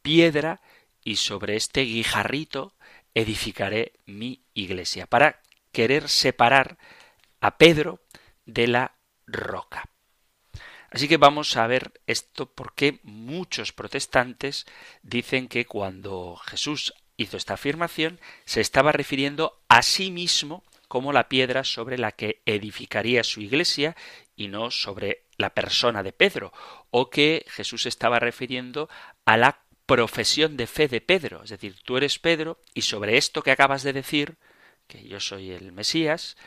piedra 0.01 0.61
y 1.03 1.17
sobre 1.17 1.57
este 1.57 1.81
guijarrito 1.81 2.73
edificaré 3.13 3.99
mi 4.05 4.45
iglesia. 4.53 5.05
Para 5.05 5.41
querer 5.73 6.07
separar 6.07 6.77
a 7.41 7.57
Pedro 7.57 7.99
de 8.45 8.67
la 8.67 8.95
roca. 9.27 9.89
Así 10.91 11.07
que 11.07 11.17
vamos 11.17 11.57
a 11.57 11.67
ver 11.67 11.99
esto 12.07 12.45
porque 12.45 12.99
muchos 13.03 13.73
protestantes 13.73 14.65
dicen 15.03 15.47
que 15.47 15.65
cuando 15.65 16.35
Jesús 16.37 16.93
hizo 17.17 17.37
esta 17.37 17.55
afirmación 17.55 18.19
se 18.45 18.61
estaba 18.61 18.91
refiriendo 18.91 19.61
a 19.67 19.81
sí 19.81 20.11
mismo 20.11 20.63
como 20.87 21.13
la 21.13 21.27
piedra 21.27 21.63
sobre 21.63 21.97
la 21.97 22.11
que 22.11 22.41
edificaría 22.45 23.23
su 23.23 23.41
iglesia 23.41 23.95
y 24.35 24.47
no 24.47 24.71
sobre 24.71 25.23
la 25.37 25.53
persona 25.53 26.03
de 26.03 26.13
Pedro, 26.13 26.53
o 26.91 27.09
que 27.09 27.45
Jesús 27.49 27.85
estaba 27.85 28.19
refiriendo 28.19 28.89
a 29.25 29.37
la 29.37 29.59
profesión 29.85 30.57
de 30.57 30.67
fe 30.67 30.87
de 30.87 31.01
Pedro, 31.01 31.43
es 31.43 31.49
decir, 31.49 31.75
tú 31.83 31.97
eres 31.97 32.19
Pedro 32.19 32.59
y 32.73 32.81
sobre 32.81 33.17
esto 33.17 33.41
que 33.41 33.51
acabas 33.51 33.83
de 33.83 33.93
decir, 33.93 34.37
que 34.87 35.07
yo 35.07 35.19
soy 35.19 35.51
el 35.51 35.71
Mesías, 35.71 36.37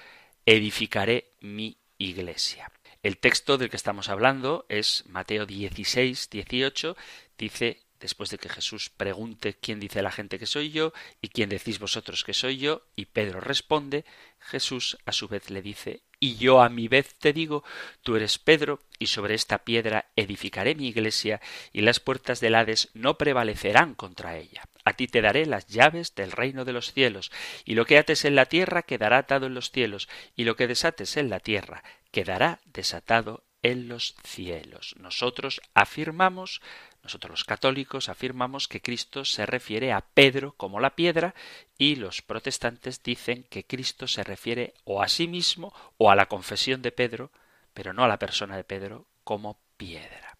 edificaré 0.47 1.33
mi 1.41 1.77
iglesia. 1.99 2.71
El 3.09 3.17
texto 3.17 3.57
del 3.57 3.71
que 3.71 3.77
estamos 3.79 4.11
hablando 4.11 4.67
es 4.69 5.05
Mateo 5.09 5.47
16, 5.47 6.29
18, 6.29 6.95
dice, 7.39 7.81
después 8.01 8.29
de 8.29 8.37
que 8.37 8.51
Jesús 8.51 8.91
pregunte 8.91 9.55
quién 9.55 9.81
dice 9.81 10.03
la 10.03 10.11
gente 10.11 10.39
que 10.39 10.45
soy 10.45 10.73
yo 10.73 10.93
y 11.23 11.31
quién 11.31 11.49
decís 11.49 11.79
vosotros 11.79 12.23
que 12.23 12.35
soy 12.35 12.59
yo, 12.59 12.83
y 12.97 13.07
Pedro 13.07 13.41
responde, 13.41 14.05
Jesús 14.39 14.99
a 15.07 15.13
su 15.13 15.27
vez 15.27 15.49
le 15.49 15.63
dice, 15.63 16.03
y 16.21 16.37
yo 16.37 16.61
a 16.61 16.69
mi 16.69 16.87
vez 16.87 17.15
te 17.15 17.33
digo, 17.33 17.65
tú 18.03 18.15
eres 18.17 18.39
Pedro, 18.39 18.81
y 18.99 19.07
sobre 19.07 19.35
esta 19.35 19.65
piedra 19.65 20.11
edificaré 20.15 20.75
mi 20.75 20.89
iglesia, 20.89 21.41
y 21.73 21.81
las 21.81 22.01
puertas 22.01 22.41
del 22.41 22.57
Hades 22.57 22.91
no 22.93 23.17
prevalecerán 23.17 23.95
contra 23.95 24.37
ella. 24.37 24.69
A 24.85 24.93
ti 24.93 25.07
te 25.07 25.23
daré 25.23 25.47
las 25.47 25.67
llaves 25.67 26.15
del 26.15 26.33
reino 26.33 26.67
de 26.67 26.75
los 26.75 26.93
cielos, 26.93 27.33
y 27.65 27.75
lo 27.75 27.87
que 27.87 27.97
ates 27.97 28.27
en 28.27 28.35
la 28.35 28.45
tierra 28.47 28.83
quedará 28.83 29.17
atado 29.17 29.47
en 29.47 29.55
los 29.55 29.71
cielos, 29.71 30.11
y 30.37 30.45
lo 30.45 30.57
que 30.57 30.67
desates 30.67 31.17
en 31.17 31.31
la 31.31 31.41
tierra 31.41 31.83
quedará 32.11 32.61
desatado 32.65 33.45
en 33.63 33.89
los 33.89 34.15
cielos. 34.25 34.95
Nosotros 34.99 35.61
afirmamos, 35.75 36.61
nosotros 37.03 37.31
los 37.31 37.45
católicos 37.45 38.09
afirmamos 38.09 38.69
que 38.69 38.81
Cristo 38.81 39.25
se 39.25 39.47
refiere 39.47 39.93
a 39.93 40.01
Pedro 40.01 40.55
como 40.57 40.81
la 40.81 40.95
piedra 40.95 41.35
y 41.77 41.97
los 41.97 42.23
protestantes 42.23 43.03
dicen 43.03 43.45
que 43.51 43.65
Cristo 43.65 44.07
se 44.07 44.25
refiere 44.25 44.75
o 44.85 45.03
a 45.03 45.09
sí 45.09 45.27
mismo 45.27 45.75
o 45.97 46.11
a 46.11 46.17
la 46.17 46.27
confesión 46.27 46.83
de 46.83 46.93
Pedro, 46.93 47.33
pero 47.75 47.93
no 47.93 48.05
a 48.05 48.09
la 48.09 48.19
persona 48.19 48.57
de 48.57 48.65
Pedro 48.65 49.07
como 49.25 49.61
piedra. 49.77 50.39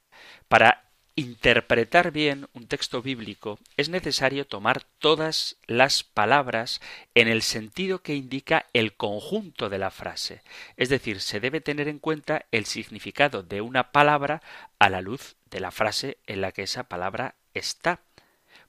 Para 0.49 0.88
interpretar 1.19 2.13
bien 2.13 2.49
un 2.53 2.69
texto 2.69 3.03
bíblico 3.03 3.59
es 3.77 3.89
necesario 3.89 4.47
tomar 4.47 4.85
todas 5.01 5.57
las 5.67 6.05
palabras 6.05 6.81
en 7.17 7.27
el 7.27 7.43
sentido 7.43 8.03
que 8.03 8.15
indica 8.15 8.67
el 8.73 8.95
conjunto 8.95 9.69
de 9.69 9.79
la 9.79 9.91
frase. 9.91 10.43
Es 10.77 10.91
decir, 10.91 11.21
se 11.21 11.41
debe 11.41 11.61
tener 11.61 11.89
en 11.89 11.99
cuenta 11.99 12.47
el 12.53 12.67
significado 12.67 13.43
de 13.43 13.61
una 13.63 13.91
palabra 13.91 14.43
a 14.79 14.89
la 14.91 15.01
luz 15.01 15.35
de 15.51 15.59
la 15.59 15.73
frase 15.73 16.19
en 16.29 16.41
la 16.41 16.53
que 16.53 16.63
esa 16.63 16.85
palabra 16.85 17.35
está. 17.53 18.01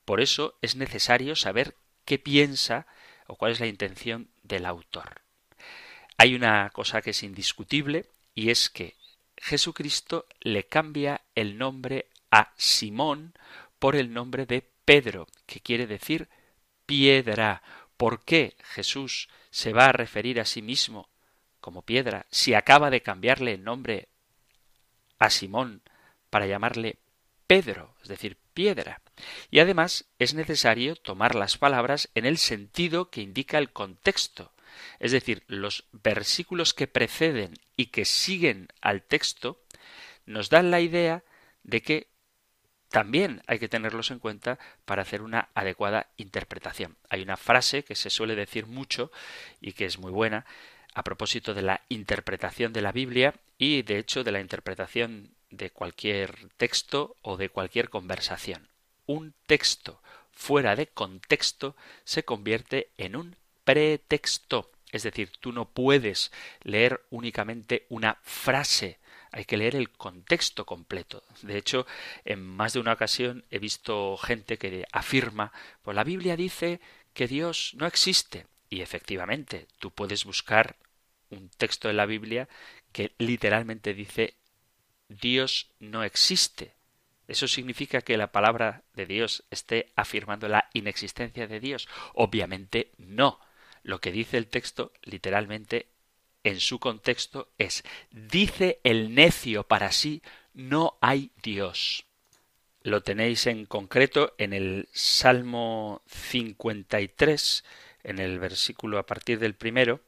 Por 0.03 0.19
eso 0.19 0.57
es 0.63 0.75
necesario 0.75 1.35
saber 1.35 1.75
qué 2.03 2.17
piensa 2.17 2.87
o 3.27 3.35
cuál 3.35 3.51
es 3.51 3.59
la 3.59 3.67
intención 3.67 4.27
del 4.41 4.65
autor. 4.65 5.21
Hay 6.17 6.33
una 6.33 6.71
cosa 6.71 7.03
que 7.03 7.11
es 7.11 7.21
indiscutible 7.21 8.07
y 8.33 8.49
es 8.49 8.71
que 8.71 8.95
Jesucristo 9.37 10.25
le 10.41 10.65
cambia 10.65 11.21
el 11.35 11.59
nombre 11.59 12.07
a 12.31 12.53
Simón 12.57 13.33
por 13.79 13.95
el 13.95 14.13
nombre 14.13 14.45
de 14.45 14.69
Pedro, 14.86 15.27
que 15.45 15.59
quiere 15.59 15.88
decir 15.88 16.29
piedra. 16.86 17.62
¿Por 17.98 18.24
qué 18.24 18.55
Jesús 18.63 19.29
se 19.51 19.74
va 19.74 19.86
a 19.86 19.91
referir 19.91 20.39
a 20.39 20.45
sí 20.45 20.62
mismo 20.62 21.09
como 21.59 21.81
piedra 21.81 22.25
si 22.31 22.53
acaba 22.53 22.89
de 22.89 23.01
cambiarle 23.01 23.53
el 23.53 23.63
nombre 23.63 24.07
a 25.17 25.29
Simón 25.29 25.81
para 26.29 26.48
llamarle 26.48 26.98
Pedro, 27.45 27.95
es 28.01 28.07
decir, 28.07 28.38
piedra? 28.53 29.01
Y 29.51 29.59
además 29.59 30.05
es 30.17 30.33
necesario 30.33 30.95
tomar 30.95 31.36
las 31.36 31.57
palabras 31.57 32.09
en 32.15 32.25
el 32.25 32.38
sentido 32.38 33.09
que 33.09 33.21
indica 33.21 33.57
el 33.57 33.71
contexto. 33.71 34.53
Es 35.00 35.12
decir, 35.12 35.43
los 35.48 35.86
versículos 35.91 36.74
que 36.74 36.88
preceden 36.88 37.53
y 37.75 37.88
que 37.88 38.05
siguen 38.05 38.69
al 38.81 39.03
texto 39.03 39.62
nos 40.25 40.50
dan 40.50 40.71
la 40.71 40.79
idea 40.79 41.24
de 41.63 41.81
que 41.81 42.08
también 42.89 43.41
hay 43.48 43.60
que 43.60 43.69
tenerlos 43.69 44.12
en 44.12 44.19
cuenta 44.19 44.58
para 44.86 45.03
hacer 45.03 45.22
una 45.22 45.50
adecuada 45.53 46.08
interpretación. 46.17 46.98
Hay 47.10 47.22
una 47.22 47.38
frase 47.38 47.84
que 47.84 47.96
se 47.96 48.10
suele 48.10 48.36
decir 48.36 48.65
mucho 48.65 49.12
y 49.62 49.74
que 49.74 49.86
es 49.86 50.00
muy 50.00 50.12
buena 50.12 50.46
a 50.93 51.03
propósito 51.03 51.53
de 51.53 51.62
la 51.62 51.81
interpretación 51.89 52.74
de 52.74 52.81
la 52.81 52.91
Biblia 52.91 53.36
y 53.58 53.84
de 53.84 54.00
hecho 54.00 54.24
de 54.24 54.31
la 54.31 54.41
interpretación 54.41 55.29
de 55.51 55.69
cualquier 55.69 56.36
texto 56.58 57.15
o 57.22 57.38
de 57.38 57.50
cualquier 57.50 57.89
conversación. 57.89 58.67
Un 59.05 59.34
texto 59.46 60.01
fuera 60.31 60.75
de 60.75 60.88
contexto 60.88 61.75
se 62.03 62.24
convierte 62.24 62.89
en 62.98 63.15
un 63.15 63.36
pretexto. 63.63 64.72
Es 64.91 65.03
decir, 65.03 65.31
tú 65.39 65.51
no 65.51 65.65
puedes 65.65 66.31
leer 66.63 67.01
únicamente 67.12 67.86
una 67.89 68.17
frase 68.24 68.98
hay 69.31 69.45
que 69.45 69.57
leer 69.57 69.75
el 69.75 69.89
contexto 69.89 70.65
completo. 70.65 71.24
De 71.41 71.57
hecho, 71.57 71.86
en 72.25 72.41
más 72.41 72.74
de 72.74 72.79
una 72.79 72.93
ocasión 72.93 73.45
he 73.51 73.59
visto 73.59 74.17
gente 74.17 74.57
que 74.57 74.86
afirma, 74.91 75.51
pues 75.81 75.95
la 75.95 76.03
Biblia 76.03 76.36
dice 76.36 76.79
que 77.13 77.27
Dios 77.27 77.74
no 77.77 77.86
existe. 77.86 78.48
Y 78.69 78.81
efectivamente, 78.81 79.67
tú 79.79 79.91
puedes 79.91 80.25
buscar 80.25 80.75
un 81.29 81.50
texto 81.50 81.88
de 81.88 81.93
la 81.93 82.05
Biblia 82.05 82.48
que 82.91 83.13
literalmente 83.17 83.93
dice 83.93 84.36
Dios 85.07 85.71
no 85.79 86.03
existe. 86.03 86.74
¿Eso 87.27 87.48
significa 87.48 88.01
que 88.01 88.17
la 88.17 88.31
palabra 88.31 88.83
de 88.95 89.05
Dios 89.05 89.43
esté 89.51 89.91
afirmando 89.95 90.48
la 90.48 90.69
inexistencia 90.74 91.48
de 91.48 91.59
Dios? 91.59 91.88
Obviamente 92.13 92.91
no. 92.98 93.39
Lo 93.83 94.01
que 94.01 94.12
dice 94.12 94.38
el 94.38 94.48
texto 94.48 94.91
literalmente 95.03 95.88
en 96.43 96.60
su 96.60 96.79
contexto 96.79 97.50
es 97.58 97.84
dice 98.12 98.79
el 98.84 99.13
necio 99.13 99.63
para 99.63 99.91
sí 99.91 100.21
no 100.54 100.97
hay 101.02 101.32
Dios. 101.41 102.06
Lo 102.82 103.02
tenéis 103.04 103.47
en 103.47 103.65
concreto 103.65 104.34
en 104.38 104.54
el 104.54 104.88
Salmo 104.93 106.02
53, 106.08 107.63
en 108.04 108.19
el 108.19 108.39
versículo 108.39 108.99
a 108.99 109.06
partir 109.06 109.39
del 109.39 109.54
primero, 109.54 110.02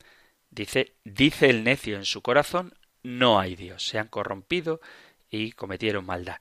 dice 0.50 0.94
dice 1.04 1.50
el 1.50 1.63
necio 1.63 1.98
en 1.98 2.06
su 2.06 2.22
corazón 2.22 2.74
no 3.04 3.39
hay 3.39 3.56
Dios. 3.56 3.86
Se 3.86 4.00
han 4.00 4.08
corrompido 4.08 4.80
y 5.30 5.52
cometieron 5.54 6.06
maldad. 6.06 6.39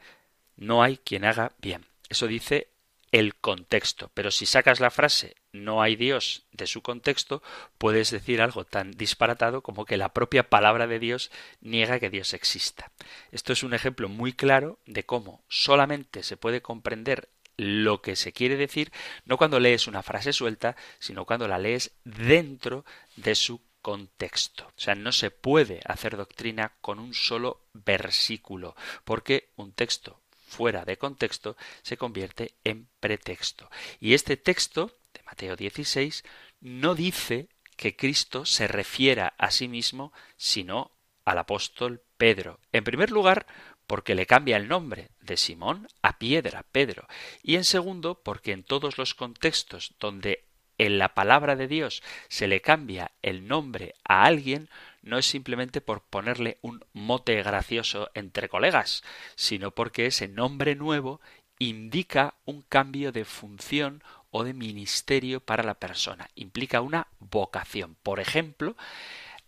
No 0.57 0.83
hay 0.83 0.99
quien 0.99 1.25
haga 1.25 1.53
bien. 1.61 1.87
Eso 2.09 2.27
dice 2.27 2.69
el 3.13 3.35
contexto. 3.35 4.11
Pero 4.15 4.31
si 4.31 4.47
sacas 4.47 4.81
la 4.81 4.91
frase 4.91 5.37
no 5.53 5.83
hay 5.83 5.97
Dios 5.97 6.47
de 6.53 6.67
su 6.67 6.83
contexto, 6.83 7.43
puedes 7.79 8.11
decir 8.11 8.41
algo 8.41 8.65
tan 8.65 8.93
disparatado 8.93 9.63
como 9.63 9.85
que 9.85 9.97
la 9.97 10.13
propia 10.13 10.49
palabra 10.49 10.87
de 10.87 10.99
Dios 10.99 11.31
niega 11.61 11.99
que 11.99 12.11
Dios 12.11 12.35
exista. 12.35 12.93
Esto 13.33 13.53
es 13.53 13.63
un 13.63 13.75
ejemplo 13.75 14.09
muy 14.09 14.33
claro 14.33 14.79
de 14.87 15.05
cómo 15.05 15.45
solamente 15.49 16.23
se 16.23 16.37
puede 16.37 16.63
comprender 16.63 17.29
lo 17.57 18.01
que 18.01 18.17
se 18.17 18.33
quiere 18.33 18.57
decir 18.57 18.91
no 19.27 19.37
cuando 19.37 19.61
lees 19.61 19.87
una 19.87 20.03
frase 20.03 20.33
suelta, 20.33 20.77
sino 20.99 21.27
cuando 21.27 21.47
la 21.47 21.59
lees 21.59 21.93
dentro 22.05 22.85
de 23.17 23.35
su 23.35 23.61
contexto. 23.83 24.67
O 24.69 24.81
sea, 24.81 24.95
no 24.95 25.13
se 25.13 25.31
puede 25.31 25.81
hacer 25.85 26.17
doctrina 26.17 26.73
con 26.81 26.99
un 26.99 27.15
solo 27.15 27.63
versículo, 27.73 28.77
porque 29.05 29.51
un 29.57 29.73
texto 29.73 30.20
fuera 30.51 30.85
de 30.85 30.99
contexto 30.99 31.57
se 31.83 31.97
convierte 31.97 32.55
en 32.65 32.89
pretexto. 32.99 33.71
Y 34.01 34.15
este 34.15 34.37
texto 34.37 34.99
de 35.15 35.23
Mateo 35.23 35.57
16 35.57 36.25
no 36.61 36.95
dice 36.95 37.49
que 37.77 37.97
Cristo 37.97 38.45
se 38.45 38.67
refiera 38.67 39.33
a 39.39 39.51
sí 39.51 39.69
mismo, 39.69 40.13
sino 40.37 40.91
al 41.25 41.39
apóstol 41.39 42.03
Pedro. 42.19 42.59
En 42.73 42.85
primer 42.85 43.11
lugar, 43.11 43.47
porque 43.87 44.15
le 44.15 44.27
cambia 44.27 44.57
el 44.57 44.69
nombre 44.69 45.11
de 45.21 45.37
Simón 45.37 45.89
a 46.03 46.19
Piedra, 46.19 46.65
Pedro. 46.71 47.07
Y 47.43 47.55
en 47.57 47.65
segundo, 47.65 48.21
porque 48.23 48.53
en 48.53 48.65
todos 48.65 48.99
los 48.99 49.15
contextos 49.15 49.95
donde 49.99 50.45
en 50.79 50.99
la 50.99 51.15
palabra 51.15 51.57
de 51.57 51.69
Dios 51.69 52.03
se 52.29 52.49
le 52.49 52.61
cambia 52.61 53.13
el 53.23 53.47
nombre 53.47 53.95
a 54.03 54.25
alguien, 54.25 54.69
no 55.03 55.19
es 55.19 55.27
simplemente 55.27 55.81
por 55.81 56.03
ponerle 56.03 56.59
un 56.63 56.85
mote 56.93 57.43
gracioso 57.43 58.11
entre 58.15 58.49
colegas, 58.49 59.03
sino 59.35 59.71
porque 59.71 60.07
ese 60.07 60.29
nombre 60.29 60.75
nuevo 60.75 61.21
indica 61.59 62.35
un 62.45 62.63
cambio 62.63 63.13
de 63.13 63.25
función 63.25 64.03
o 64.31 64.45
de 64.45 64.55
ministerio 64.55 65.41
para 65.41 65.63
la 65.63 65.75
persona, 65.75 66.31
implica 66.35 66.81
una 66.81 67.09
vocación. 67.19 67.97
Por 68.03 68.21
ejemplo, 68.21 68.77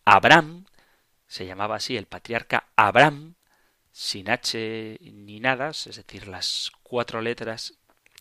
Abraham, 0.04 0.66
se 1.26 1.46
llamaba 1.46 1.76
así 1.76 1.96
el 1.96 2.06
patriarca 2.06 2.68
Abraham, 2.76 3.34
sin 3.92 4.30
H 4.30 4.98
ni 5.00 5.40
nada, 5.40 5.70
es 5.70 5.84
decir, 5.84 6.28
las 6.28 6.72
cuatro 6.82 7.20
letras, 7.20 7.74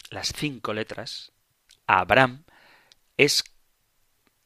las 0.09 0.31
cinco 0.35 0.73
letras, 0.73 1.31
Abraham, 1.87 2.43
es 3.17 3.43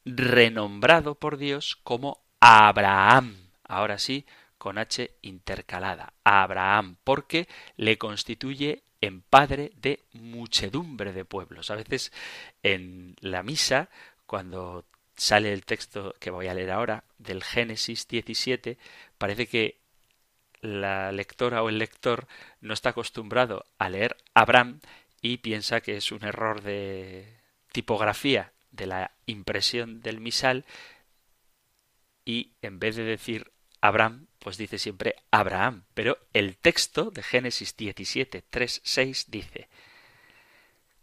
renombrado 0.04 1.16
por 1.16 1.36
Dios 1.36 1.76
como 1.82 2.25
Abraham. 2.48 3.36
Ahora 3.64 3.98
sí, 3.98 4.24
con 4.56 4.78
H 4.78 5.10
intercalada. 5.22 6.12
Abraham, 6.22 6.96
porque 7.02 7.48
le 7.76 7.98
constituye 7.98 8.84
en 9.00 9.20
padre 9.20 9.72
de 9.74 10.04
muchedumbre 10.12 11.12
de 11.12 11.24
pueblos. 11.24 11.72
A 11.72 11.74
veces 11.74 12.12
en 12.62 13.16
la 13.20 13.42
misa, 13.42 13.88
cuando 14.26 14.84
sale 15.16 15.52
el 15.52 15.64
texto 15.64 16.14
que 16.20 16.30
voy 16.30 16.46
a 16.46 16.54
leer 16.54 16.70
ahora, 16.70 17.02
del 17.18 17.42
Génesis 17.42 18.06
17, 18.06 18.78
parece 19.18 19.48
que 19.48 19.80
la 20.60 21.10
lectora 21.10 21.64
o 21.64 21.68
el 21.68 21.78
lector 21.78 22.28
no 22.60 22.74
está 22.74 22.90
acostumbrado 22.90 23.66
a 23.78 23.88
leer 23.88 24.16
Abraham 24.34 24.78
y 25.20 25.38
piensa 25.38 25.80
que 25.80 25.96
es 25.96 26.12
un 26.12 26.24
error 26.24 26.62
de 26.62 27.26
tipografía 27.72 28.52
de 28.70 28.86
la 28.86 29.10
impresión 29.26 30.00
del 30.00 30.20
misal 30.20 30.64
y 32.26 32.52
en 32.60 32.78
vez 32.78 32.96
de 32.96 33.04
decir 33.04 33.52
Abraham, 33.80 34.26
pues 34.40 34.58
dice 34.58 34.78
siempre 34.78 35.14
Abraham. 35.30 35.84
Pero 35.94 36.18
el 36.34 36.58
texto 36.58 37.10
de 37.10 37.22
Génesis 37.22 37.76
17, 37.76 38.42
3, 38.50 38.80
6 38.84 39.30
dice, 39.30 39.68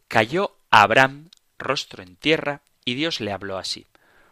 Cayó 0.07 0.57
Abraham 0.69 1.29
rostro 1.57 2.03
en 2.03 2.17
tierra 2.17 2.61
y 2.85 2.93
Dios 2.93 3.21
le 3.21 3.31
habló 3.31 3.57
así, 3.57 3.87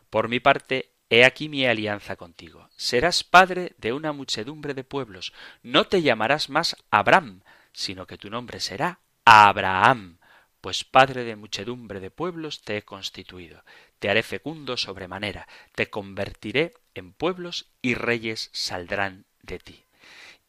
Por 0.10 0.27
mi 0.27 0.41
parte, 0.41 0.91
he 1.10 1.23
aquí 1.23 1.49
mi 1.49 1.65
alianza 1.65 2.17
contigo. 2.17 2.69
Serás 2.75 3.23
padre 3.23 3.73
de 3.77 3.93
una 3.93 4.12
muchedumbre 4.12 4.73
de 4.73 4.84
pueblos. 4.84 5.34
No 5.63 5.86
te 5.86 6.01
llamarás 6.01 6.49
más 6.49 6.75
Abraham, 6.91 7.41
sino 7.71 8.06
que 8.06 8.17
tu 8.17 8.30
nombre 8.30 8.60
será 8.60 8.99
Abraham 9.23 10.19
pues 10.62 10.84
padre 10.84 11.23
de 11.23 11.36
muchedumbre 11.36 11.99
de 11.99 12.12
pueblos 12.12 12.62
te 12.62 12.77
he 12.77 12.82
constituido, 12.84 13.63
te 13.99 14.10
haré 14.10 14.21
fecundo 14.21 14.77
sobremanera, 14.77 15.47
te 15.73 15.89
convertiré 15.89 16.73
en 16.95 17.13
pueblos 17.13 17.67
y 17.82 17.95
reyes 17.95 18.49
saldrán 18.54 19.25
de 19.41 19.60
ti. 19.60 19.84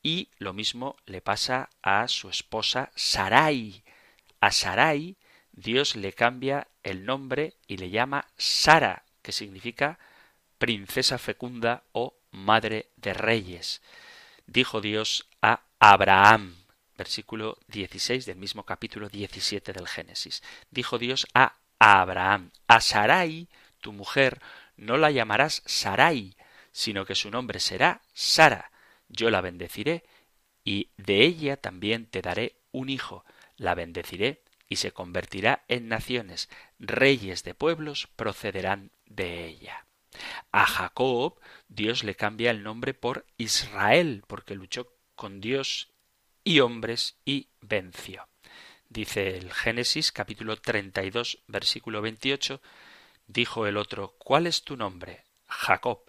Y 0.03 0.29
lo 0.39 0.53
mismo 0.53 0.97
le 1.07 1.21
pasa 1.21 1.71
a 1.83 2.09
su 2.09 2.29
esposa 2.29 2.91
Sarai. 2.97 3.85
A 4.41 4.51
Sarai 4.51 5.17
Dios 5.53 5.97
le 5.97 6.13
cambia 6.13 6.67
el 6.83 7.05
nombre 7.05 7.55
y 7.67 7.77
le 7.77 7.91
llama 7.91 8.27
Sara, 8.37 9.05
que 9.23 9.33
significa 9.33 9.99
princesa 10.59 11.19
fecunda 11.19 11.85
o 11.93 12.15
madre 12.31 12.89
de 12.97 13.15
reyes. 13.15 13.83
Dijo 14.47 14.81
Dios 14.81 15.29
a 15.43 15.61
Abraham, 15.79 16.57
versículo 16.97 17.59
16 17.69 18.27
del 18.27 18.37
mismo 18.37 18.65
capítulo 18.65 19.09
17 19.09 19.73
del 19.73 19.87
Génesis. 19.87 20.43
Dijo 20.71 20.99
Dios 20.99 21.27
a 21.35 21.57
Abraham, 21.79 22.51
a 22.67 22.81
Sarai, 22.81 23.49
tu 23.81 23.93
mujer, 23.93 24.41
no 24.77 24.97
la 24.97 25.11
llamarás 25.11 25.63
Sarai, 25.67 26.37
sino 26.73 27.05
que 27.05 27.15
su 27.15 27.31
nombre 27.31 27.61
será 27.61 28.03
Sara. 28.13 28.71
Yo 29.09 29.31
la 29.31 29.41
bendeciré 29.41 30.05
y 30.65 30.91
de 30.97 31.23
ella 31.23 31.57
también 31.57 32.07
te 32.07 32.23
daré 32.23 32.57
un 32.71 32.89
hijo. 32.89 33.25
La 33.57 33.75
bendeciré 33.75 34.43
y 34.69 34.77
se 34.77 34.93
convertirá 34.93 35.65
en 35.69 35.89
naciones. 35.89 36.49
Reyes 36.79 37.45
de 37.45 37.55
pueblos 37.55 38.09
procederán 38.17 38.91
de 39.07 39.47
ella. 39.47 39.87
A 40.51 40.67
Jacob 40.67 41.39
Dios 41.69 42.05
le 42.05 42.15
cambia 42.15 42.51
el 42.51 42.63
nombre 42.63 42.95
por 42.95 43.27
Israel, 43.37 44.25
porque 44.27 44.55
luchó 44.55 44.93
con 45.15 45.41
Dios 45.41 45.91
y 46.45 46.61
hombres 46.61 47.17
y 47.25 47.49
venció. 47.61 48.29
Dice 48.89 49.37
el 49.39 49.53
Génesis 49.53 50.13
capítulo 50.13 50.57
32 50.57 51.39
versículo 51.47 52.03
28, 52.03 52.61
dijo 53.33 53.67
el 53.67 53.77
otro, 53.77 54.15
¿cuál 54.19 54.47
es 54.47 54.63
tu 54.63 54.77
nombre? 54.77 55.25
Jacob. 55.47 56.05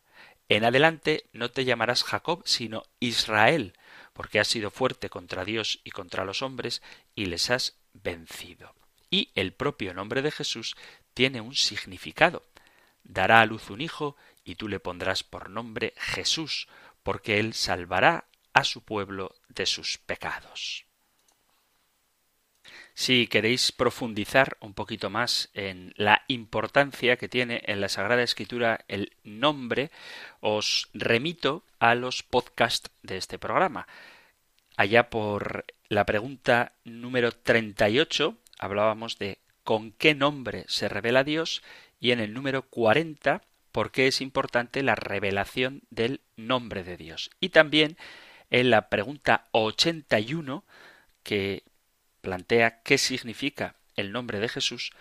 En 0.50 0.66
adelante 0.66 1.30
no 1.32 1.52
te 1.52 1.66
llamarás 1.66 2.04
Jacob, 2.04 2.44
sino 2.46 2.84
Israel, 3.00 3.74
porque 4.14 4.40
has 4.40 4.48
sido 4.48 4.72
fuerte 4.72 5.10
contra 5.10 5.46
Dios 5.46 5.80
y 5.84 5.92
contra 5.92 6.26
los 6.26 6.42
hombres 6.42 6.82
y 7.16 7.26
les 7.26 7.50
has 7.50 7.78
vencido. 7.94 8.76
Y 9.10 9.32
el 9.36 9.54
propio 9.54 9.94
nombre 9.94 10.22
de 10.22 10.32
Jesús 10.32 10.76
tiene 11.14 11.42
un 11.42 11.56
significado. 11.56 12.46
Dará 13.04 13.42
a 13.42 13.46
luz 13.46 13.70
un 13.70 13.82
hijo 13.82 14.16
y 14.44 14.56
tú 14.56 14.68
le 14.68 14.80
pondrás 14.80 15.24
por 15.24 15.50
nombre 15.50 15.94
Jesús, 15.98 16.68
porque 17.04 17.40
él 17.40 17.54
salvará 17.54 18.26
a 18.54 18.64
su 18.64 18.84
pueblo 18.84 19.36
de 19.50 19.66
sus 19.66 19.98
pecados. 19.98 20.86
Si 22.96 23.28
queréis 23.28 23.72
profundizar 23.72 24.58
un 24.60 24.74
poquito 24.74 25.10
más 25.10 25.50
en 25.56 25.94
la 25.98 26.24
importancia 26.28 27.18
que 27.18 27.28
tiene 27.28 27.64
en 27.66 27.82
la 27.82 27.90
Sagrada 27.90 28.22
Escritura 28.22 28.86
el 28.88 29.14
nombre, 29.24 29.90
os 30.42 30.90
remito 30.94 31.64
a 31.80 31.96
los 31.96 32.22
podcasts 32.22 32.92
de 33.02 33.18
este 33.18 33.40
programa. 33.40 33.88
Allá 34.78 35.10
por 35.10 35.66
la 35.90 36.06
pregunta 36.06 36.74
número 36.84 37.32
38 37.32 38.38
hablábamos 38.60 39.18
de 39.18 39.40
con 39.64 39.92
qué 39.92 40.14
nombre 40.14 40.66
se 40.68 40.88
revela 40.88 41.24
Dios 41.24 41.64
y 42.00 42.12
en 42.12 42.20
el 42.20 42.34
número 42.34 42.64
40 42.64 43.42
por 43.72 43.92
qué 43.92 44.08
es 44.08 44.22
importante 44.22 44.84
la 44.84 44.96
revelación 44.96 45.82
del 45.90 46.22
nombre 46.36 46.84
de 46.84 46.98
Dios. 46.98 47.32
Y 47.40 47.50
también 47.50 47.98
en 48.52 48.70
la 48.70 48.90
pregunta 48.90 49.46
81 49.52 50.64
que 51.24 51.64
plantea 52.24 52.82
qué 52.84 52.98
significa 52.98 53.76
el 53.96 54.14
nombre 54.14 54.40
de 54.40 54.48
Jesús, 54.48 54.94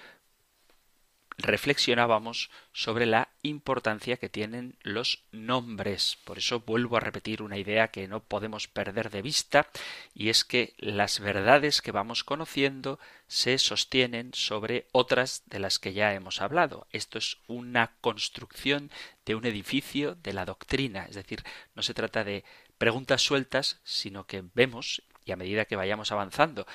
reflexionábamos 1.39 2.51
sobre 2.73 3.07
la 3.07 3.29
importancia 3.43 4.17
que 4.17 4.29
tienen 4.29 4.77
los 4.83 5.25
nombres. 5.31 6.19
Por 6.25 6.39
eso 6.39 6.61
vuelvo 6.61 6.97
a 6.97 7.01
repetir 7.01 7.41
una 7.43 7.59
idea 7.59 7.89
que 7.89 8.09
no 8.09 8.21
podemos 8.21 8.67
perder 8.67 9.09
de 9.11 9.23
vista, 9.23 9.69
y 10.15 10.29
es 10.29 10.45
que 10.45 10.75
las 10.79 11.21
verdades 11.21 11.81
que 11.81 11.93
vamos 11.93 12.25
conociendo 12.25 12.99
se 13.29 13.57
sostienen 13.59 14.33
sobre 14.35 14.89
otras 14.93 15.43
de 15.47 15.61
las 15.61 15.79
que 15.79 15.95
ya 15.95 16.13
hemos 16.15 16.41
hablado. 16.41 16.87
Esto 16.91 17.19
es 17.19 17.39
una 17.47 17.93
construcción 18.01 18.91
de 19.25 19.37
un 19.37 19.47
edificio 19.47 20.17
de 20.17 20.33
la 20.33 20.45
doctrina, 20.45 21.07
es 21.09 21.15
decir, 21.15 21.45
no 21.75 21.83
se 21.83 21.95
trata 21.95 22.25
de 22.25 22.45
preguntas 22.79 23.23
sueltas, 23.23 23.81
sino 23.85 24.27
que 24.27 24.43
vemos, 24.55 25.03
y 25.25 25.31
a 25.31 25.37
medida 25.37 25.67
que 25.67 25.77
vayamos 25.77 26.11
avanzando, 26.11 26.67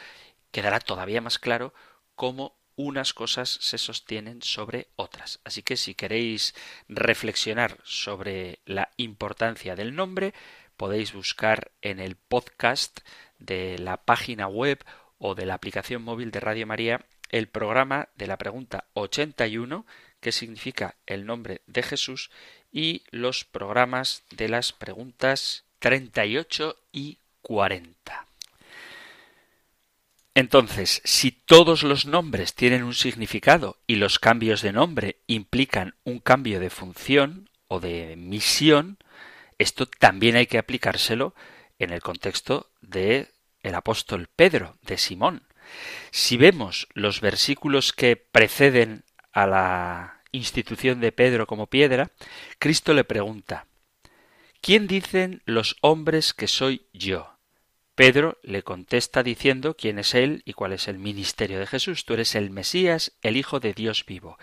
quedará 0.58 0.80
todavía 0.80 1.22
más 1.22 1.38
claro 1.38 1.72
cómo 2.16 2.58
unas 2.76 3.14
cosas 3.14 3.60
se 3.62 3.78
sostienen 3.78 4.42
sobre 4.42 4.88
otras. 4.96 5.40
Así 5.44 5.62
que 5.62 5.78
si 5.78 5.94
queréis 5.94 6.56
reflexionar 6.88 7.78
sobre 7.84 8.58
la 8.66 8.90
importancia 8.98 9.76
del 9.76 9.96
nombre, 9.96 10.34
podéis 10.76 11.14
buscar 11.14 11.70
en 11.84 12.00
el 12.00 12.16
podcast 12.16 13.02
de 13.38 13.78
la 13.78 13.98
página 13.98 14.48
web 14.48 14.84
o 15.20 15.36
de 15.36 15.46
la 15.46 15.54
aplicación 15.54 16.02
móvil 16.02 16.32
de 16.32 16.40
Radio 16.40 16.66
María 16.66 17.06
el 17.30 17.50
programa 17.50 18.10
de 18.16 18.26
la 18.26 18.40
pregunta 18.40 18.86
81, 18.94 19.86
que 20.20 20.32
significa 20.32 20.96
el 21.06 21.28
nombre 21.28 21.62
de 21.68 21.84
Jesús, 21.84 22.32
y 22.72 23.04
los 23.12 23.46
programas 23.46 24.24
de 24.32 24.50
las 24.50 24.74
preguntas 24.74 25.66
38 25.82 26.76
y 26.92 27.20
40. 27.44 28.27
Entonces, 30.38 31.02
si 31.04 31.32
todos 31.32 31.82
los 31.82 32.06
nombres 32.06 32.54
tienen 32.54 32.84
un 32.84 32.94
significado 32.94 33.82
y 33.88 33.96
los 33.96 34.20
cambios 34.20 34.62
de 34.62 34.72
nombre 34.72 35.18
implican 35.26 35.96
un 36.04 36.20
cambio 36.20 36.60
de 36.60 36.70
función 36.70 37.50
o 37.68 37.80
de 37.80 38.16
misión, 38.18 39.00
esto 39.58 39.88
también 39.88 40.36
hay 40.36 40.46
que 40.46 40.60
aplicárselo 40.60 41.34
en 41.80 41.90
el 41.90 42.02
contexto 42.02 42.70
de 42.82 43.32
el 43.64 43.74
apóstol 43.74 44.30
Pedro, 44.36 44.78
de 44.84 45.00
Simón. 45.00 45.42
Si 46.12 46.38
vemos 46.38 46.88
los 46.94 47.20
versículos 47.20 47.92
que 47.92 48.16
preceden 48.16 49.06
a 49.34 49.48
la 49.48 50.22
institución 50.32 51.00
de 51.00 51.12
Pedro 51.14 51.48
como 51.48 51.66
piedra, 51.66 52.12
Cristo 52.60 52.94
le 52.94 53.06
pregunta 53.06 53.66
¿Quién 54.62 54.86
dicen 54.86 55.42
los 55.46 55.78
hombres 55.82 56.36
que 56.36 56.46
soy 56.46 56.86
yo? 56.94 57.37
Pedro 57.98 58.38
le 58.44 58.62
contesta 58.62 59.24
diciendo 59.24 59.76
quién 59.76 59.98
es 59.98 60.14
él 60.14 60.44
y 60.46 60.54
cuál 60.54 60.72
es 60.72 60.88
el 60.88 61.00
ministerio 61.00 61.58
de 61.58 61.66
Jesús. 61.66 62.06
Tú 62.06 62.14
eres 62.14 62.36
el 62.36 62.52
Mesías, 62.52 63.14
el 63.24 63.36
Hijo 63.36 63.60
de 63.60 63.74
Dios 63.74 64.06
vivo. 64.06 64.38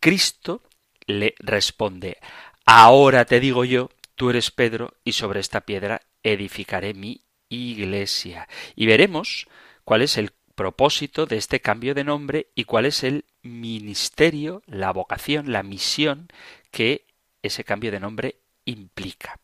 Cristo 0.00 0.60
le 1.06 1.36
responde, 1.38 2.18
ahora 2.64 3.24
te 3.24 3.38
digo 3.38 3.64
yo, 3.64 3.90
tú 4.16 4.30
eres 4.30 4.50
Pedro, 4.50 4.94
y 5.04 5.12
sobre 5.12 5.38
esta 5.38 5.60
piedra 5.60 6.02
edificaré 6.24 6.94
mi 6.94 7.22
iglesia. 7.48 8.48
Y 8.74 8.86
veremos 8.86 9.46
cuál 9.84 10.02
es 10.02 10.18
el 10.18 10.32
propósito 10.56 11.26
de 11.26 11.36
este 11.36 11.60
cambio 11.60 11.94
de 11.94 12.02
nombre 12.02 12.48
y 12.56 12.64
cuál 12.64 12.86
es 12.86 13.04
el 13.04 13.24
ministerio, 13.40 14.64
la 14.66 14.92
vocación, 14.92 15.52
la 15.52 15.62
misión 15.62 16.26
que 16.72 17.06
ese 17.40 17.62
cambio 17.62 17.92
de 17.92 18.00
nombre 18.00 18.40
implica. 18.64 19.38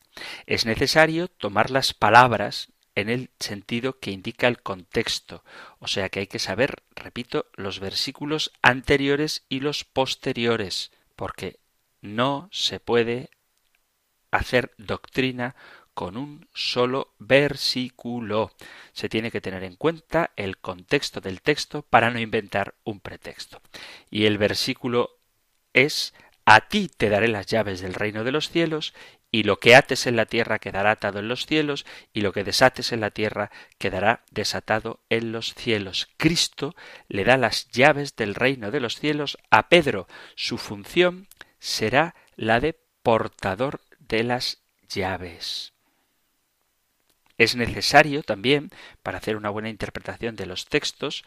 Es 0.46 0.66
necesario 0.66 1.28
tomar 1.28 1.70
las 1.70 1.94
palabras 1.94 2.71
en 2.94 3.08
el 3.08 3.30
sentido 3.40 3.98
que 3.98 4.10
indica 4.10 4.48
el 4.48 4.62
contexto, 4.62 5.44
o 5.78 5.86
sea 5.86 6.08
que 6.08 6.20
hay 6.20 6.26
que 6.26 6.38
saber, 6.38 6.82
repito, 6.94 7.46
los 7.54 7.80
versículos 7.80 8.52
anteriores 8.62 9.44
y 9.48 9.60
los 9.60 9.84
posteriores, 9.84 10.92
porque 11.16 11.58
no 12.00 12.48
se 12.52 12.80
puede 12.80 13.30
hacer 14.30 14.74
doctrina 14.78 15.54
con 15.94 16.16
un 16.16 16.48
solo 16.54 17.14
versículo. 17.18 18.52
Se 18.92 19.08
tiene 19.08 19.30
que 19.30 19.40
tener 19.40 19.62
en 19.62 19.76
cuenta 19.76 20.32
el 20.36 20.58
contexto 20.58 21.20
del 21.20 21.42
texto 21.42 21.82
para 21.82 22.10
no 22.10 22.18
inventar 22.18 22.74
un 22.84 23.00
pretexto. 23.00 23.60
Y 24.10 24.24
el 24.24 24.38
versículo 24.38 25.18
es 25.72 26.14
A 26.44 26.68
ti 26.68 26.88
te 26.88 27.08
daré 27.08 27.28
las 27.28 27.46
llaves 27.46 27.80
del 27.80 27.94
reino 27.94 28.24
de 28.24 28.32
los 28.32 28.48
cielos, 28.48 28.94
y 29.34 29.44
lo 29.44 29.58
que 29.58 29.74
ates 29.74 30.06
en 30.06 30.14
la 30.14 30.26
tierra 30.26 30.58
quedará 30.58 30.90
atado 30.90 31.18
en 31.18 31.26
los 31.26 31.46
cielos, 31.46 31.86
y 32.12 32.20
lo 32.20 32.32
que 32.32 32.44
desates 32.44 32.92
en 32.92 33.00
la 33.00 33.10
tierra 33.10 33.50
quedará 33.78 34.22
desatado 34.30 35.00
en 35.08 35.32
los 35.32 35.54
cielos. 35.54 36.10
Cristo 36.18 36.76
le 37.08 37.24
da 37.24 37.38
las 37.38 37.68
llaves 37.70 38.14
del 38.14 38.34
reino 38.34 38.70
de 38.70 38.80
los 38.80 38.96
cielos 39.00 39.38
a 39.50 39.70
Pedro. 39.70 40.06
Su 40.36 40.58
función 40.58 41.28
será 41.58 42.14
la 42.36 42.60
de 42.60 42.78
portador 43.02 43.80
de 43.98 44.22
las 44.22 44.58
llaves. 44.86 45.72
Es 47.38 47.56
necesario 47.56 48.22
también, 48.22 48.70
para 49.02 49.16
hacer 49.16 49.36
una 49.36 49.48
buena 49.48 49.70
interpretación 49.70 50.36
de 50.36 50.44
los 50.44 50.66
textos, 50.66 51.24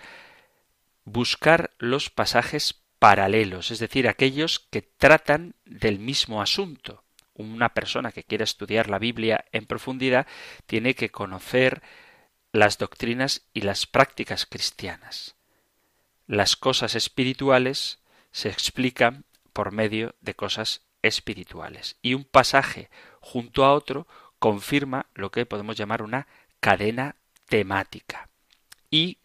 buscar 1.06 1.72
los 1.80 2.12
pasajes 2.12 2.76
paralelos, 3.00 3.72
es 3.72 3.80
decir, 3.80 4.08
aquellos 4.08 4.60
que 4.60 4.84
tratan 4.84 5.56
del 5.66 5.98
mismo 5.98 6.40
asunto 6.40 7.05
una 7.36 7.70
persona 7.70 8.12
que 8.12 8.24
quiera 8.24 8.44
estudiar 8.44 8.90
la 8.90 9.00
Biblia 9.00 9.46
en 9.52 9.66
profundidad 9.66 10.26
tiene 10.66 10.96
que 10.96 11.10
conocer 11.10 11.82
las 12.52 12.78
doctrinas 12.78 13.46
y 13.54 13.62
las 13.62 13.86
prácticas 13.86 14.46
cristianas. 14.46 15.36
Las 16.28 16.56
cosas 16.56 16.96
espirituales 16.96 18.00
se 18.32 18.50
explican 18.50 19.26
por 19.54 19.72
medio 19.72 20.16
de 20.22 20.34
cosas 20.34 20.82
espirituales. 21.02 21.98
Y 22.02 22.14
un 22.14 22.24
pasaje 22.24 22.90
junto 23.20 23.66
a 23.66 23.74
otro 23.74 24.08
confirma 24.40 25.08
lo 25.14 25.32
que 25.32 25.46
podemos 25.46 25.78
llamar 25.78 26.02
una 26.02 26.28
cadena 26.60 27.16
temática. 27.48 28.30
Y 28.90 29.20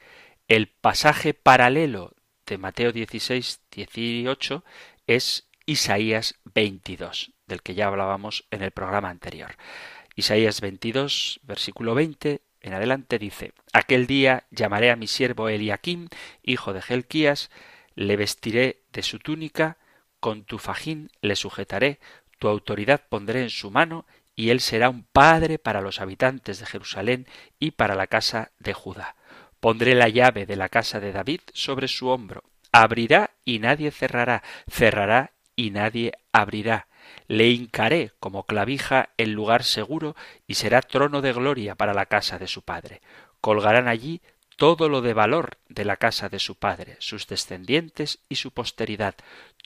el 0.49 0.67
pasaje 0.69 1.33
paralelo 1.33 2.13
de 2.47 2.59
Mateo 2.59 2.93
16, 2.93 3.61
18 3.71 4.65
es 5.07 5.49
Isaías 5.67 6.35
22 6.45 7.33
del 7.51 7.63
que 7.63 7.75
ya 7.75 7.89
hablábamos 7.89 8.47
en 8.51 8.63
el 8.63 8.71
programa 8.71 9.11
anterior. 9.11 9.57
Isaías 10.17 10.63
22, 10.63 11.41
versículo 11.43 11.95
20, 11.95 12.41
en 12.63 12.75
adelante 12.75 13.19
dice, 13.19 13.53
aquel 13.73 14.07
día 14.07 14.45
llamaré 14.51 14.91
a 14.91 14.97
mi 14.97 15.07
siervo 15.07 15.49
Eliakim, 15.49 16.09
hijo 16.43 16.73
de 16.73 16.83
Gelquías, 16.83 17.51
le 17.95 18.17
vestiré 18.17 18.83
de 18.93 19.03
su 19.03 19.19
túnica, 19.19 19.77
con 20.21 20.45
tu 20.45 20.59
fajín 20.59 21.11
le 21.21 21.37
sujetaré, 21.37 22.01
tu 22.39 22.49
autoridad 22.49 23.03
pondré 23.09 23.43
en 23.43 23.51
su 23.51 23.71
mano, 23.71 24.07
y 24.35 24.51
él 24.51 24.61
será 24.61 24.89
un 24.89 25.05
padre 25.05 25.59
para 25.59 25.83
los 25.83 26.01
habitantes 26.01 26.61
de 26.61 26.67
Jerusalén 26.67 27.27
y 27.59 27.73
para 27.73 27.95
la 27.95 28.07
casa 28.07 28.53
de 28.59 28.73
Judá. 28.73 29.17
Pondré 29.61 29.95
la 29.95 30.09
llave 30.09 30.47
de 30.47 30.57
la 30.57 30.71
casa 30.71 31.01
de 31.01 31.13
David 31.13 31.41
sobre 31.53 31.89
su 31.89 32.09
hombro. 32.09 32.45
Abrirá 32.73 33.33
y 33.45 33.59
nadie 33.59 33.91
cerrará, 33.91 34.43
cerrará 34.71 35.33
y 35.57 35.71
nadie 35.71 36.13
abrirá. 36.33 36.89
Le 37.31 37.49
hincaré 37.49 38.11
como 38.19 38.43
clavija 38.43 39.11
el 39.17 39.31
lugar 39.31 39.63
seguro 39.63 40.17
y 40.49 40.55
será 40.55 40.83
trono 40.83 41.23
de 41.23 41.33
gloria 41.33 41.77
para 41.77 41.95
la 41.95 42.07
casa 42.07 42.41
de 42.41 42.49
su 42.49 42.63
padre. 42.63 43.03
Colgarán 43.41 43.87
allí 43.87 44.21
todo 44.57 44.89
lo 44.89 45.01
de 45.01 45.15
valor 45.15 45.59
de 45.69 45.85
la 45.85 45.97
casa 45.97 46.29
de 46.29 46.41
su 46.41 46.57
padre, 46.57 46.97
sus 46.99 47.29
descendientes 47.29 48.19
y 48.29 48.35
su 48.35 48.51
posteridad, 48.51 49.15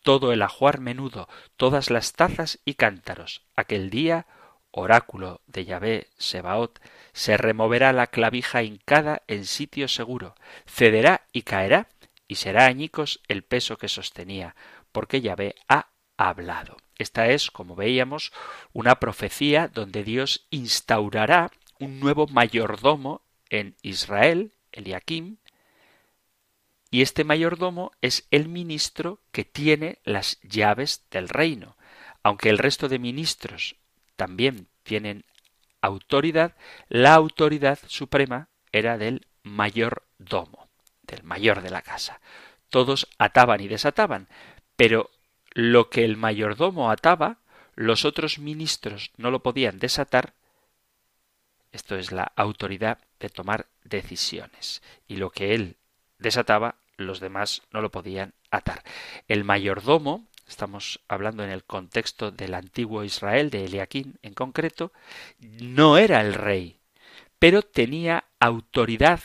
todo 0.02 0.34
el 0.34 0.42
ajuar 0.42 0.78
menudo, 0.78 1.26
todas 1.56 1.88
las 1.88 2.12
tazas 2.12 2.58
y 2.66 2.74
cántaros. 2.74 3.46
Aquel 3.56 3.88
día, 3.88 4.26
oráculo 4.70 5.40
de 5.46 5.64
Yahvé 5.64 6.08
Sebaot, 6.18 6.82
se 7.14 7.38
removerá 7.38 7.94
la 7.94 8.08
clavija 8.08 8.62
hincada 8.62 9.22
en 9.26 9.46
sitio 9.46 9.88
seguro, 9.88 10.34
cederá 10.66 11.22
y 11.32 11.44
caerá, 11.44 11.88
y 12.28 12.34
será 12.34 12.66
añicos 12.66 13.22
el 13.26 13.42
peso 13.42 13.78
que 13.78 13.88
sostenía, 13.88 14.54
porque 14.92 15.22
Yahvé 15.22 15.54
ha 15.66 15.93
hablado. 16.16 16.76
Esta 16.98 17.28
es, 17.28 17.50
como 17.50 17.74
veíamos, 17.74 18.32
una 18.72 19.00
profecía 19.00 19.68
donde 19.68 20.04
Dios 20.04 20.46
instaurará 20.50 21.50
un 21.78 22.00
nuevo 22.00 22.26
mayordomo 22.28 23.22
en 23.50 23.76
Israel, 23.82 24.52
Eliakim, 24.72 25.38
y 26.90 27.02
este 27.02 27.24
mayordomo 27.24 27.90
es 28.02 28.28
el 28.30 28.48
ministro 28.48 29.18
que 29.32 29.44
tiene 29.44 29.98
las 30.04 30.40
llaves 30.42 31.04
del 31.10 31.28
reino. 31.28 31.76
Aunque 32.22 32.50
el 32.50 32.58
resto 32.58 32.88
de 32.88 33.00
ministros 33.00 33.74
también 34.14 34.68
tienen 34.84 35.24
autoridad, 35.80 36.54
la 36.88 37.14
autoridad 37.14 37.80
suprema 37.88 38.48
era 38.70 38.96
del 38.96 39.26
mayordomo, 39.42 40.68
del 41.02 41.24
mayor 41.24 41.62
de 41.62 41.70
la 41.70 41.82
casa. 41.82 42.20
Todos 42.70 43.08
ataban 43.18 43.60
y 43.60 43.66
desataban, 43.66 44.28
pero 44.76 45.10
lo 45.54 45.88
que 45.88 46.04
el 46.04 46.16
mayordomo 46.16 46.90
ataba, 46.90 47.38
los 47.76 48.04
otros 48.04 48.38
ministros 48.38 49.12
no 49.16 49.30
lo 49.30 49.42
podían 49.42 49.78
desatar. 49.78 50.34
Esto 51.72 51.96
es 51.96 52.12
la 52.12 52.32
autoridad 52.36 52.98
de 53.20 53.30
tomar 53.30 53.66
decisiones. 53.84 54.82
Y 55.08 55.16
lo 55.16 55.30
que 55.30 55.54
él 55.54 55.76
desataba, 56.18 56.76
los 56.96 57.20
demás 57.20 57.62
no 57.72 57.80
lo 57.80 57.90
podían 57.90 58.34
atar. 58.50 58.82
El 59.28 59.44
mayordomo, 59.44 60.26
estamos 60.46 61.00
hablando 61.08 61.42
en 61.44 61.50
el 61.50 61.64
contexto 61.64 62.30
del 62.30 62.54
antiguo 62.54 63.04
Israel, 63.04 63.50
de 63.50 63.64
Eliaquín 63.64 64.18
en 64.22 64.34
concreto, 64.34 64.92
no 65.40 65.98
era 65.98 66.20
el 66.20 66.34
rey, 66.34 66.78
pero 67.38 67.62
tenía 67.62 68.24
autoridad 68.38 69.20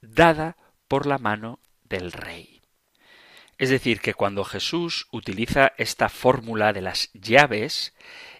dada 0.00 0.56
por 0.88 1.06
la 1.06 1.18
mano 1.18 1.58
del 1.84 2.12
rey. 2.12 2.53
Es 3.58 3.70
decir, 3.70 4.00
que 4.00 4.14
cuando 4.14 4.44
Jesús 4.44 5.06
utiliza 5.12 5.72
esta 5.78 6.08
fórmula 6.08 6.72
de 6.72 6.82
las 6.82 7.10
llaves, 7.12 7.94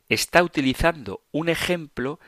está 0.09 0.43
utilizando 0.43 1.25
un 1.31 1.49
ejemplo 1.49 2.19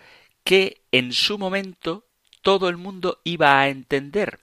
que 0.44 0.82
en 0.92 1.12
su 1.12 1.38
momento 1.38 2.06
todo 2.42 2.68
el 2.68 2.76
mundo 2.76 3.20
iba 3.24 3.58
a 3.58 3.68
entender 3.68 4.38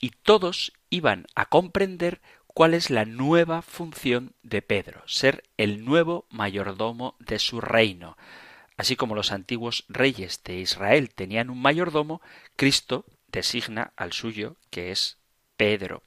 y 0.00 0.10
todos 0.10 0.72
iban 0.88 1.26
a 1.34 1.46
comprender 1.46 2.20
cuál 2.46 2.74
es 2.74 2.90
la 2.90 3.04
nueva 3.04 3.62
función 3.62 4.34
de 4.42 4.62
Pedro, 4.62 5.02
ser 5.06 5.42
el 5.56 5.84
nuevo 5.84 6.26
mayordomo 6.30 7.16
de 7.18 7.38
su 7.38 7.60
reino. 7.60 8.16
Así 8.76 8.96
como 8.96 9.14
los 9.14 9.32
antiguos 9.32 9.84
reyes 9.88 10.42
de 10.44 10.58
Israel 10.58 11.14
tenían 11.14 11.50
un 11.50 11.60
mayordomo, 11.60 12.20
Cristo 12.56 13.04
designa 13.28 13.92
al 13.96 14.12
suyo, 14.12 14.56
que 14.70 14.90
es 14.90 15.18
Pedro. 15.62 16.02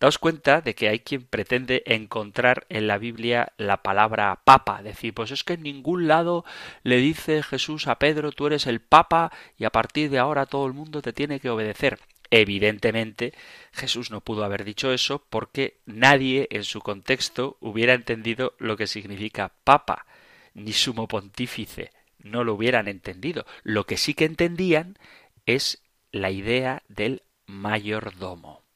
Daos 0.00 0.18
cuenta 0.18 0.60
de 0.60 0.74
que 0.74 0.90
hay 0.90 0.98
quien 0.98 1.22
pretende 1.24 1.82
encontrar 1.86 2.66
en 2.68 2.86
la 2.86 2.98
Biblia 2.98 3.54
la 3.56 3.78
palabra 3.82 4.42
papa, 4.44 4.82
decir, 4.82 5.14
pues 5.14 5.30
es 5.30 5.44
que 5.44 5.54
en 5.54 5.62
ningún 5.62 6.08
lado 6.08 6.44
le 6.82 6.98
dice 6.98 7.42
Jesús 7.42 7.86
a 7.86 7.98
Pedro, 7.98 8.32
tú 8.32 8.48
eres 8.48 8.66
el 8.66 8.80
papa 8.80 9.32
y 9.56 9.64
a 9.64 9.70
partir 9.70 10.10
de 10.10 10.18
ahora 10.18 10.44
todo 10.44 10.66
el 10.66 10.74
mundo 10.74 11.00
te 11.00 11.14
tiene 11.14 11.40
que 11.40 11.48
obedecer. 11.48 12.00
Evidentemente, 12.30 13.32
Jesús 13.72 14.10
no 14.10 14.20
pudo 14.20 14.44
haber 14.44 14.62
dicho 14.62 14.92
eso 14.92 15.24
porque 15.30 15.78
nadie 15.86 16.46
en 16.50 16.64
su 16.64 16.82
contexto 16.82 17.56
hubiera 17.60 17.94
entendido 17.94 18.56
lo 18.58 18.76
que 18.76 18.86
significa 18.86 19.54
papa, 19.64 20.04
ni 20.52 20.74
sumo 20.74 21.08
pontífice, 21.08 21.92
no 22.18 22.44
lo 22.44 22.52
hubieran 22.52 22.88
entendido. 22.88 23.46
Lo 23.62 23.86
que 23.86 23.96
sí 23.96 24.12
que 24.12 24.26
entendían 24.26 24.98
es 25.46 25.82
la 26.12 26.30
idea 26.30 26.82
del 26.88 27.22
mayordomo. 27.46 28.67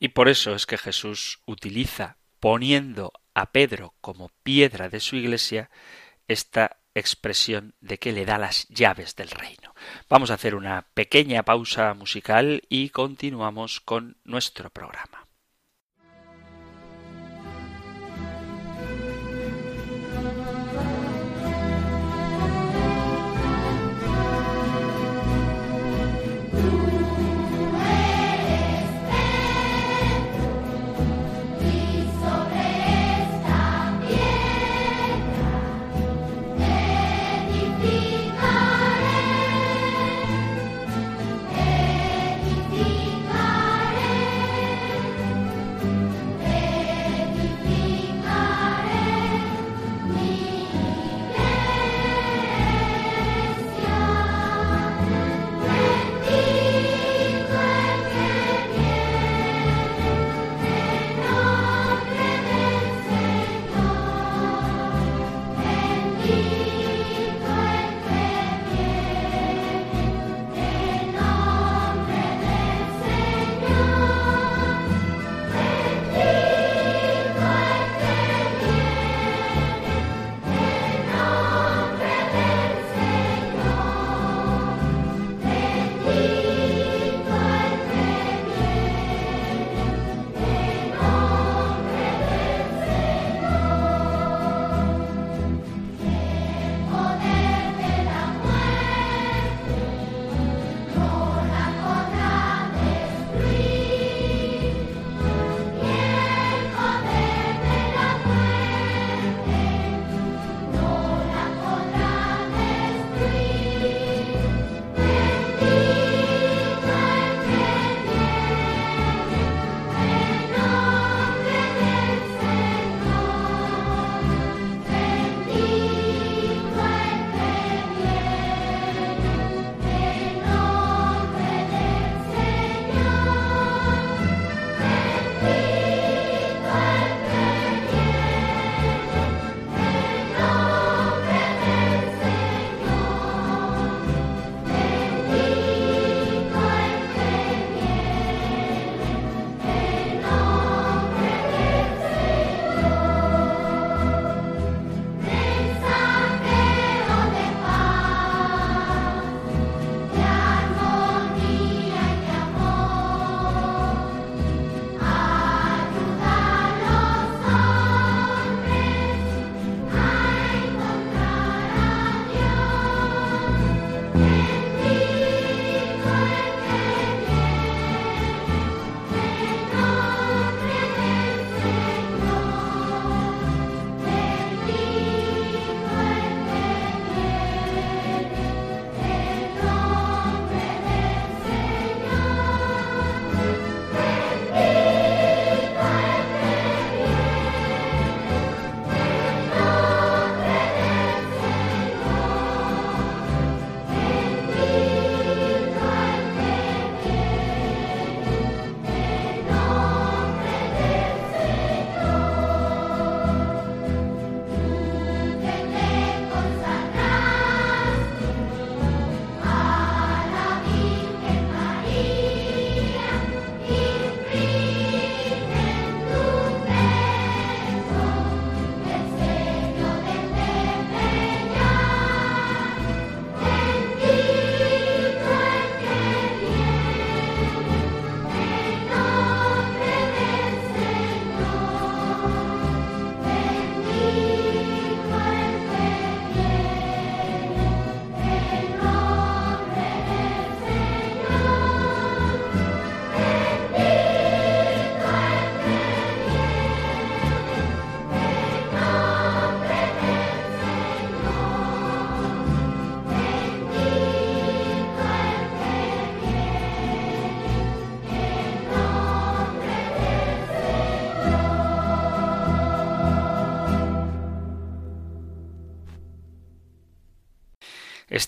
Y 0.00 0.08
por 0.08 0.28
eso 0.28 0.54
es 0.54 0.66
que 0.66 0.78
Jesús 0.78 1.40
utiliza, 1.46 2.16
poniendo 2.40 3.12
a 3.34 3.52
Pedro 3.52 3.94
como 4.00 4.30
piedra 4.42 4.88
de 4.88 4.98
su 4.98 5.14
iglesia, 5.14 5.70
esta 6.26 6.78
expresión 6.94 7.74
de 7.80 7.98
que 7.98 8.12
le 8.12 8.24
da 8.24 8.38
las 8.38 8.66
llaves 8.68 9.14
del 9.14 9.30
reino. 9.30 9.74
Vamos 10.08 10.30
a 10.30 10.34
hacer 10.34 10.54
una 10.54 10.88
pequeña 10.94 11.44
pausa 11.44 11.94
musical 11.94 12.62
y 12.68 12.88
continuamos 12.88 13.80
con 13.80 14.16
nuestro 14.24 14.70
programa. 14.70 15.29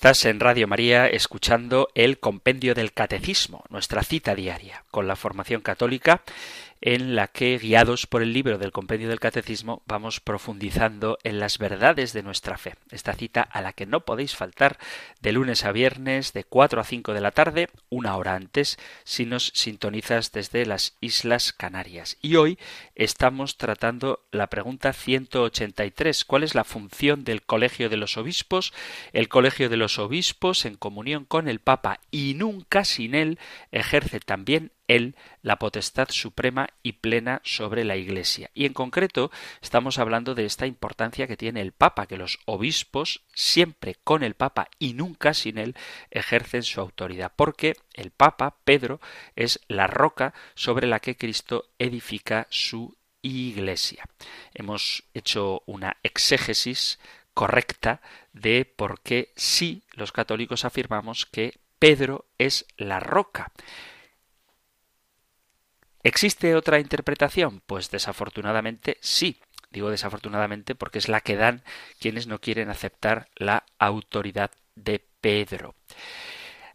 Estás 0.03 0.25
en 0.25 0.41
Radio 0.41 0.67
María 0.67 1.07
escuchando 1.07 1.89
el 1.95 2.19
Compendio 2.19 2.75
del 2.75 2.93
Catecismo, 2.93 3.63
nuestra 3.69 4.03
cita 4.03 4.35
diaria 4.35 4.83
con 4.91 5.07
la 5.07 5.15
formación 5.15 5.61
católica 5.61 6.23
en 6.83 7.15
la 7.15 7.29
que, 7.29 7.57
guiados 7.59 8.09
por 8.09 8.23
el 8.23 8.33
libro 8.33 8.59
del 8.59 8.73
Compendio 8.73 9.09
del 9.09 9.21
Catecismo, 9.21 9.83
vamos 9.87 10.19
profundizando 10.19 11.17
en 11.23 11.39
las 11.39 11.59
verdades 11.59 12.13
de 12.13 12.25
nuestra 12.25 12.59
fe. 12.59 12.75
Esta 12.91 13.15
cita 13.15 13.41
a 13.41 13.63
la 13.63 13.73
que 13.73 13.87
no 13.87 14.05
podéis 14.05 14.35
faltar 14.35 14.79
de 15.21 15.31
lunes 15.31 15.65
a 15.65 15.71
viernes 15.71 16.33
de 16.33 16.43
4 16.43 16.81
a 16.81 16.85
5 16.85 17.15
de 17.15 17.21
la 17.21 17.31
tarde, 17.31 17.69
una 17.89 18.17
hora 18.17 18.35
antes, 18.35 18.79
si 19.05 19.27
nos 19.27 19.53
sintonizas 19.55 20.33
desde 20.33 20.67
las 20.67 20.97
Islas 21.01 21.53
Canarias. 21.53 22.19
Y 22.21 22.35
hoy 22.35 22.59
estamos 22.97 23.59
tratando 23.59 24.27
la 24.33 24.49
pregunta 24.49 24.93
183. 24.93 26.25
¿Cuál 26.25 26.43
es 26.43 26.57
la 26.57 26.65
función 26.65 27.23
del 27.23 27.43
Colegio 27.43 27.91
de 27.91 27.97
los 27.97 28.17
Obispos? 28.17 28.73
El 29.13 29.29
Colegio 29.29 29.69
de 29.69 29.77
los 29.77 30.01
Obispos, 30.01 30.65
en 30.65 30.75
comunión 30.75 31.27
con 31.27 31.47
el 31.47 31.61
Papa 31.61 32.01
y 32.11 32.35
nunca 32.35 32.85
sin 32.85 33.15
él, 33.15 33.39
ejerce 33.71 34.19
también 34.19 34.73
él 34.95 35.17
la 35.43 35.59
potestad 35.59 36.09
suprema 36.11 36.69
y 36.83 36.93
plena 36.93 37.41
sobre 37.45 37.85
la 37.85 37.97
Iglesia. 37.97 38.51
Y 38.55 38.67
en 38.67 38.73
concreto 38.73 39.31
estamos 39.61 39.99
hablando 39.99 40.35
de 40.35 40.45
esta 40.45 40.67
importancia 40.67 41.27
que 41.27 41.37
tiene 41.37 41.61
el 41.61 41.73
Papa, 41.73 42.07
que 42.07 42.17
los 42.17 42.39
obispos 42.45 43.23
siempre 43.35 43.97
con 44.05 44.23
el 44.23 44.35
Papa 44.35 44.69
y 44.79 44.95
nunca 44.95 45.35
sin 45.35 45.59
él 45.59 45.75
ejercen 46.11 46.63
su 46.63 46.81
autoridad, 46.81 47.33
porque 47.35 47.77
el 47.95 48.11
Papa, 48.11 48.57
Pedro, 48.65 49.01
es 49.37 49.61
la 49.69 49.87
roca 49.87 50.35
sobre 50.55 50.87
la 50.87 51.01
que 51.01 51.17
Cristo 51.17 51.71
edifica 51.79 52.47
su 52.51 52.97
Iglesia. 53.23 54.05
Hemos 54.53 55.05
hecho 55.15 55.63
una 55.67 55.97
exégesis 56.03 56.99
correcta 57.35 58.01
de 58.33 58.65
por 58.65 59.01
qué 59.01 59.33
sí 59.37 59.83
los 59.93 60.13
católicos 60.13 60.65
afirmamos 60.65 61.27
que 61.27 61.55
Pedro 61.79 62.27
es 62.39 62.67
la 62.77 63.01
roca. 63.01 63.53
¿Existe 66.03 66.55
otra 66.55 66.81
interpretación? 66.81 67.63
Pues 67.67 67.91
desafortunadamente 67.91 68.99
sí. 69.01 69.41
Digo 69.71 69.91
desafortunadamente 69.91 70.75
porque 70.75 70.99
es 70.99 71.09
la 71.09 71.21
que 71.21 71.37
dan 71.37 71.63
quienes 71.99 72.27
no 72.27 72.41
quieren 72.41 72.69
aceptar 72.69 73.29
la 73.37 73.65
autoridad 73.79 74.51
de 74.75 75.05
Pedro. 75.21 75.75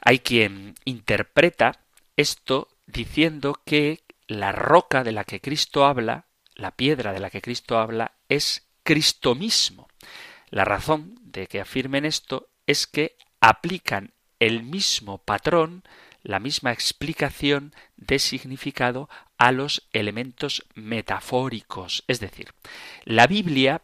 Hay 0.02 0.20
quien 0.20 0.76
interpreta 0.86 1.80
esto 2.16 2.70
diciendo 2.88 3.60
que 3.66 4.04
la 4.28 4.52
roca 4.52 5.04
de 5.04 5.12
la 5.12 5.26
que 5.26 5.42
Cristo 5.42 5.86
habla, 5.86 6.26
la 6.56 6.72
piedra 6.72 7.14
de 7.14 7.20
la 7.20 7.30
que 7.30 7.42
Cristo 7.42 7.78
habla, 7.78 8.14
es 8.30 8.68
Cristo 8.84 9.36
mismo. 9.36 9.88
La 10.50 10.66
razón 10.66 11.16
de 11.22 11.48
que 11.48 11.62
afirmen 11.62 12.06
esto 12.06 12.50
es 12.66 12.88
que 12.88 13.16
aplican 13.42 14.14
el 14.40 14.64
mismo 14.64 15.20
patrón 15.20 15.84
la 16.28 16.42
misma 16.42 16.74
explicación 16.74 17.74
de 17.96 18.20
significado 18.20 19.10
a 19.38 19.54
los 19.54 19.88
elementos 19.94 20.66
metafóricos. 20.76 22.04
Es 22.08 22.20
decir, 22.20 22.54
la 23.06 23.28
Biblia, 23.28 23.82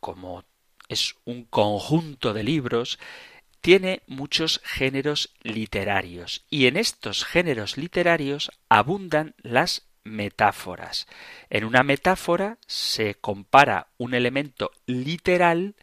como 0.00 0.44
es 0.88 1.16
un 1.24 1.44
conjunto 1.44 2.34
de 2.34 2.44
libros, 2.44 2.98
tiene 3.62 4.02
muchos 4.06 4.60
géneros 4.64 5.30
literarios 5.42 6.44
y 6.50 6.66
en 6.66 6.76
estos 6.76 7.24
géneros 7.24 7.78
literarios 7.78 8.50
abundan 8.68 9.34
las 9.38 9.86
metáforas. 10.04 11.06
En 11.48 11.64
una 11.64 11.82
metáfora 11.82 12.58
se 12.66 13.14
compara 13.14 13.86
un 13.96 14.12
elemento 14.12 14.72
literal 14.84 15.74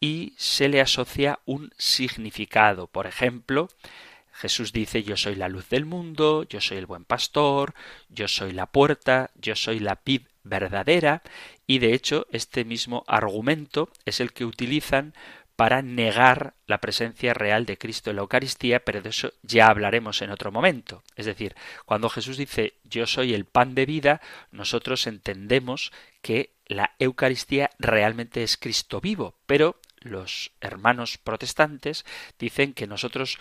y 0.00 0.32
se 0.38 0.70
le 0.70 0.80
asocia 0.80 1.38
un 1.44 1.70
significado. 1.76 2.86
Por 2.86 3.06
ejemplo, 3.06 3.68
Jesús 4.36 4.72
dice 4.72 5.02
yo 5.02 5.16
soy 5.16 5.34
la 5.34 5.48
luz 5.48 5.68
del 5.70 5.86
mundo, 5.86 6.44
yo 6.44 6.60
soy 6.60 6.78
el 6.78 6.86
buen 6.86 7.04
pastor, 7.04 7.74
yo 8.08 8.28
soy 8.28 8.52
la 8.52 8.66
puerta, 8.66 9.30
yo 9.34 9.56
soy 9.56 9.78
la 9.78 10.00
vid 10.04 10.22
verdadera, 10.44 11.22
y 11.66 11.78
de 11.78 11.94
hecho 11.94 12.26
este 12.30 12.64
mismo 12.64 13.04
argumento 13.08 13.88
es 14.04 14.20
el 14.20 14.32
que 14.32 14.44
utilizan 14.44 15.14
para 15.56 15.80
negar 15.80 16.52
la 16.66 16.82
presencia 16.82 17.32
real 17.32 17.64
de 17.64 17.78
Cristo 17.78 18.10
en 18.10 18.16
la 18.16 18.22
Eucaristía, 18.22 18.84
pero 18.84 19.00
de 19.00 19.08
eso 19.08 19.32
ya 19.42 19.68
hablaremos 19.68 20.20
en 20.20 20.30
otro 20.30 20.52
momento. 20.52 21.02
Es 21.16 21.24
decir, 21.24 21.56
cuando 21.86 22.10
Jesús 22.10 22.36
dice 22.36 22.74
yo 22.84 23.06
soy 23.06 23.32
el 23.32 23.46
pan 23.46 23.74
de 23.74 23.86
vida, 23.86 24.20
nosotros 24.50 25.06
entendemos 25.06 25.92
que 26.20 26.50
la 26.66 26.94
Eucaristía 26.98 27.70
realmente 27.78 28.42
es 28.42 28.58
Cristo 28.58 29.00
vivo, 29.00 29.34
pero 29.46 29.80
los 30.00 30.52
hermanos 30.60 31.18
protestantes 31.18 32.04
dicen 32.38 32.74
que 32.74 32.86
nosotros 32.86 33.38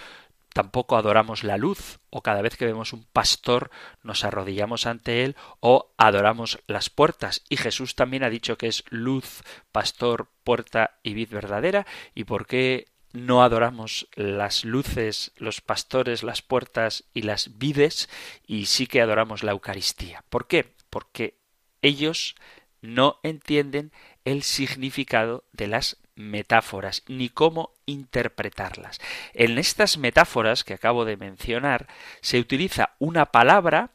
tampoco 0.56 0.96
adoramos 0.96 1.44
la 1.44 1.58
luz, 1.58 2.00
o 2.10 2.22
cada 2.22 2.42
vez 2.42 2.56
que 2.56 2.66
vemos 2.66 2.94
un 2.94 3.04
pastor 3.04 3.72
nos 4.04 4.24
arrodillamos 4.24 4.86
ante 4.86 5.26
él, 5.26 5.36
o 5.60 5.94
adoramos 5.98 6.60
las 6.66 6.90
puertas. 6.90 7.44
Y 7.50 7.58
Jesús 7.58 7.96
también 7.96 8.24
ha 8.24 8.30
dicho 8.30 8.58
que 8.58 8.68
es 8.68 8.86
luz, 8.90 9.44
pastor, 9.74 10.30
puerta 10.46 10.98
y 11.04 11.14
vid 11.14 11.30
verdadera. 11.30 11.86
¿Y 12.14 12.24
por 12.24 12.48
qué 12.48 12.88
no 13.12 13.44
adoramos 13.44 14.08
las 14.16 14.64
luces, 14.64 15.34
los 15.36 15.60
pastores, 15.60 16.24
las 16.24 16.42
puertas 16.42 17.04
y 17.14 17.24
las 17.24 17.58
vides, 17.58 18.08
y 18.48 18.68
sí 18.68 18.88
que 18.88 19.02
adoramos 19.02 19.44
la 19.44 19.52
Eucaristía? 19.52 20.24
¿Por 20.30 20.48
qué? 20.48 20.74
Porque 20.90 21.38
ellos 21.82 22.36
no 22.82 23.20
entienden 23.24 23.92
el 24.24 24.42
significado 24.42 25.44
de 25.52 25.68
las 25.68 25.98
metáforas 26.16 27.04
ni 27.08 27.30
cómo 27.30 27.72
interpretarlas. 27.86 29.00
En 29.34 29.58
estas 29.58 29.98
metáforas 29.98 30.64
que 30.64 30.74
acabo 30.74 31.06
de 31.06 31.18
mencionar 31.18 31.88
se 32.22 32.40
utiliza 32.40 32.92
una 33.00 33.26
palabra 33.28 33.90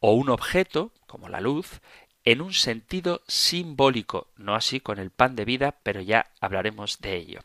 o 0.00 0.12
un 0.12 0.30
objeto, 0.30 0.92
como 1.06 1.28
la 1.28 1.40
luz, 1.40 1.80
en 2.24 2.40
un 2.40 2.52
sentido 2.52 3.22
simbólico, 3.28 4.28
no 4.36 4.54
así 4.54 4.80
con 4.80 4.98
el 4.98 5.10
pan 5.10 5.36
de 5.36 5.44
vida, 5.44 5.76
pero 5.82 6.00
ya 6.00 6.30
hablaremos 6.40 7.00
de 7.00 7.16
ello. 7.16 7.40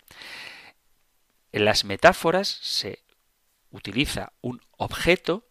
En 1.52 1.66
las 1.66 1.86
metáforas 1.86 2.48
se 2.48 3.00
utiliza 3.72 4.32
un 4.42 4.62
objeto 4.78 5.44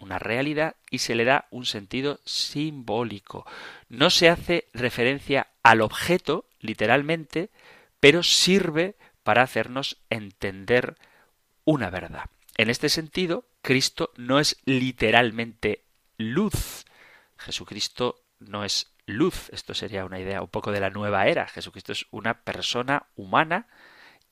una 0.00 0.18
realidad 0.18 0.76
y 0.90 0.98
se 0.98 1.14
le 1.14 1.24
da 1.24 1.46
un 1.50 1.66
sentido 1.66 2.20
simbólico. 2.24 3.46
No 3.88 4.10
se 4.10 4.28
hace 4.28 4.66
referencia 4.72 5.48
al 5.62 5.82
objeto, 5.82 6.46
literalmente, 6.60 7.50
pero 7.98 8.22
sirve 8.22 8.96
para 9.22 9.42
hacernos 9.42 9.98
entender 10.08 10.96
una 11.64 11.90
verdad. 11.90 12.26
En 12.56 12.70
este 12.70 12.88
sentido, 12.88 13.46
Cristo 13.62 14.12
no 14.16 14.38
es 14.38 14.56
literalmente 14.64 15.84
luz. 16.16 16.84
Jesucristo 17.36 18.22
no 18.38 18.64
es 18.64 18.92
luz. 19.06 19.48
Esto 19.50 19.74
sería 19.74 20.04
una 20.04 20.20
idea 20.20 20.42
un 20.42 20.48
poco 20.48 20.72
de 20.72 20.80
la 20.80 20.90
nueva 20.90 21.26
era. 21.26 21.46
Jesucristo 21.48 21.92
es 21.92 22.06
una 22.10 22.42
persona 22.42 23.06
humana 23.16 23.66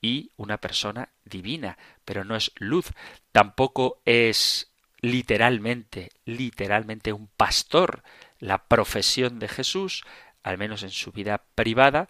y 0.01 0.33
una 0.37 0.59
persona 0.59 1.11
divina, 1.25 1.79
pero 2.05 2.25
no 2.25 2.37
es 2.37 2.53
luz. 2.57 2.93
Tampoco 3.33 4.01
es 4.05 4.73
literalmente, 5.01 6.11
literalmente 6.25 7.13
un 7.13 7.29
pastor. 7.29 8.03
La 8.39 8.67
profesión 8.67 9.39
de 9.39 9.49
Jesús, 9.49 10.05
al 10.49 10.59
menos 10.59 10.83
en 10.83 10.91
su 10.91 11.13
vida 11.13 11.45
privada, 11.55 12.09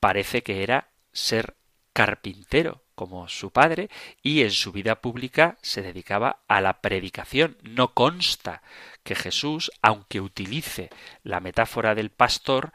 parece 0.00 0.42
que 0.42 0.62
era 0.62 0.88
ser 1.12 1.56
carpintero 1.92 2.82
como 2.94 3.28
su 3.28 3.50
padre 3.50 3.88
y 4.22 4.42
en 4.42 4.50
su 4.50 4.70
vida 4.70 5.00
pública 5.00 5.56
se 5.62 5.80
dedicaba 5.80 6.40
a 6.46 6.60
la 6.60 6.80
predicación. 6.82 7.56
No 7.62 7.94
consta 7.94 8.62
que 9.02 9.14
Jesús, 9.14 9.70
aunque 9.80 10.20
utilice 10.20 10.90
la 11.22 11.40
metáfora 11.40 11.94
del 11.94 12.10
pastor, 12.10 12.72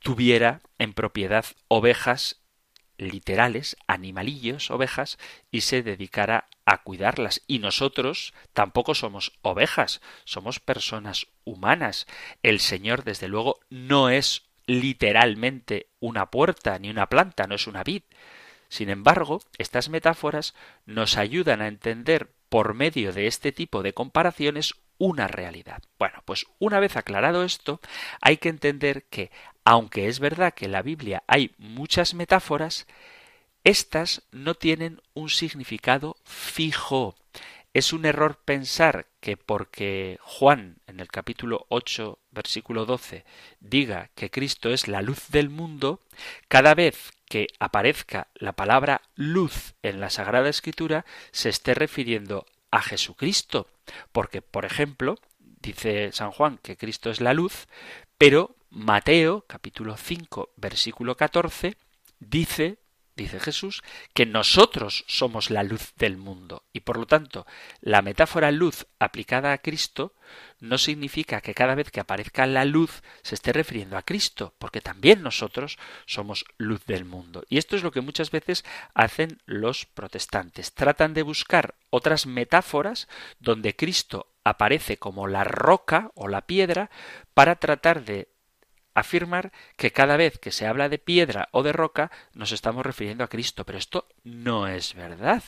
tuviera 0.00 0.60
en 0.78 0.92
propiedad 0.92 1.46
ovejas 1.68 2.42
literales, 2.98 3.76
animalillos, 3.86 4.70
ovejas, 4.70 5.18
y 5.50 5.62
se 5.62 5.82
dedicara 5.82 6.48
a 6.66 6.82
cuidarlas. 6.82 7.42
Y 7.46 7.58
nosotros 7.58 8.34
tampoco 8.52 8.94
somos 8.94 9.32
ovejas, 9.42 10.00
somos 10.24 10.60
personas 10.60 11.26
humanas. 11.44 12.06
El 12.42 12.60
Señor, 12.60 13.04
desde 13.04 13.28
luego, 13.28 13.60
no 13.70 14.10
es 14.10 14.42
literalmente 14.66 15.88
una 16.00 16.30
puerta 16.30 16.78
ni 16.78 16.90
una 16.90 17.08
planta, 17.08 17.46
no 17.46 17.54
es 17.54 17.66
una 17.66 17.84
vid. 17.84 18.02
Sin 18.68 18.88
embargo, 18.88 19.42
estas 19.58 19.88
metáforas 19.88 20.54
nos 20.86 21.16
ayudan 21.16 21.60
a 21.60 21.68
entender 21.68 22.32
por 22.48 22.74
medio 22.74 23.12
de 23.12 23.26
este 23.26 23.52
tipo 23.52 23.82
de 23.82 23.92
comparaciones 23.92 24.74
una 24.98 25.28
realidad. 25.28 25.82
Bueno, 25.98 26.22
pues 26.24 26.46
una 26.58 26.80
vez 26.80 26.96
aclarado 26.96 27.44
esto, 27.44 27.80
hay 28.20 28.36
que 28.36 28.48
entender 28.48 29.04
que, 29.04 29.30
aunque 29.64 30.08
es 30.08 30.20
verdad 30.20 30.54
que 30.54 30.66
en 30.66 30.72
la 30.72 30.82
Biblia 30.82 31.22
hay 31.26 31.52
muchas 31.58 32.14
metáforas, 32.14 32.86
estas 33.64 34.22
no 34.30 34.54
tienen 34.54 35.00
un 35.14 35.30
significado 35.30 36.16
fijo. 36.24 37.16
Es 37.72 37.92
un 37.92 38.04
error 38.04 38.38
pensar 38.44 39.06
que 39.20 39.36
porque 39.36 40.18
Juan 40.20 40.76
en 40.86 41.00
el 41.00 41.08
capítulo 41.08 41.66
8 41.70 42.18
versículo 42.30 42.84
12 42.84 43.24
diga 43.60 44.10
que 44.14 44.30
Cristo 44.30 44.70
es 44.70 44.86
la 44.86 45.02
luz 45.02 45.30
del 45.30 45.48
mundo, 45.48 46.00
cada 46.46 46.74
vez 46.74 47.12
que 47.26 47.48
aparezca 47.58 48.28
la 48.34 48.52
palabra 48.52 49.00
luz 49.16 49.74
en 49.82 49.98
la 49.98 50.10
Sagrada 50.10 50.50
Escritura 50.50 51.06
se 51.32 51.48
esté 51.48 51.74
refiriendo 51.74 52.46
a 52.70 52.82
Jesucristo. 52.82 53.66
Porque, 54.12 54.42
por 54.42 54.66
ejemplo, 54.66 55.18
dice 55.38 56.12
San 56.12 56.32
Juan 56.32 56.58
que 56.62 56.76
Cristo 56.76 57.10
es 57.10 57.20
la 57.20 57.32
luz, 57.32 57.66
pero 58.18 58.54
Mateo 58.68 59.46
capítulo 59.48 59.96
5 59.96 60.50
versículo 60.56 61.16
14 61.16 61.76
dice 62.20 62.78
dice 63.16 63.40
Jesús, 63.40 63.82
que 64.12 64.26
nosotros 64.26 65.04
somos 65.06 65.50
la 65.50 65.62
luz 65.62 65.92
del 65.96 66.16
mundo. 66.16 66.64
Y 66.72 66.80
por 66.80 66.98
lo 66.98 67.06
tanto, 67.06 67.46
la 67.80 68.02
metáfora 68.02 68.50
luz 68.50 68.86
aplicada 68.98 69.52
a 69.52 69.58
Cristo 69.58 70.14
no 70.60 70.78
significa 70.78 71.40
que 71.40 71.54
cada 71.54 71.74
vez 71.74 71.90
que 71.90 72.00
aparezca 72.00 72.46
la 72.46 72.64
luz 72.64 73.02
se 73.22 73.34
esté 73.34 73.52
refiriendo 73.52 73.96
a 73.96 74.02
Cristo, 74.02 74.54
porque 74.58 74.80
también 74.80 75.22
nosotros 75.22 75.78
somos 76.06 76.44
luz 76.58 76.84
del 76.86 77.04
mundo. 77.04 77.44
Y 77.48 77.58
esto 77.58 77.76
es 77.76 77.82
lo 77.82 77.92
que 77.92 78.00
muchas 78.00 78.30
veces 78.30 78.64
hacen 78.94 79.40
los 79.46 79.86
protestantes. 79.86 80.72
Tratan 80.72 81.14
de 81.14 81.22
buscar 81.22 81.74
otras 81.90 82.26
metáforas 82.26 83.08
donde 83.38 83.76
Cristo 83.76 84.28
aparece 84.44 84.98
como 84.98 85.26
la 85.26 85.44
roca 85.44 86.10
o 86.14 86.28
la 86.28 86.46
piedra 86.46 86.90
para 87.32 87.56
tratar 87.56 88.04
de 88.04 88.28
afirmar 88.94 89.52
que 89.76 89.92
cada 89.92 90.16
vez 90.16 90.38
que 90.38 90.52
se 90.52 90.66
habla 90.66 90.88
de 90.88 90.98
piedra 90.98 91.48
o 91.50 91.62
de 91.62 91.72
roca 91.72 92.10
nos 92.32 92.52
estamos 92.52 92.86
refiriendo 92.86 93.24
a 93.24 93.28
Cristo, 93.28 93.64
pero 93.64 93.78
esto 93.78 94.08
no 94.22 94.68
es 94.68 94.94
verdad. 94.94 95.42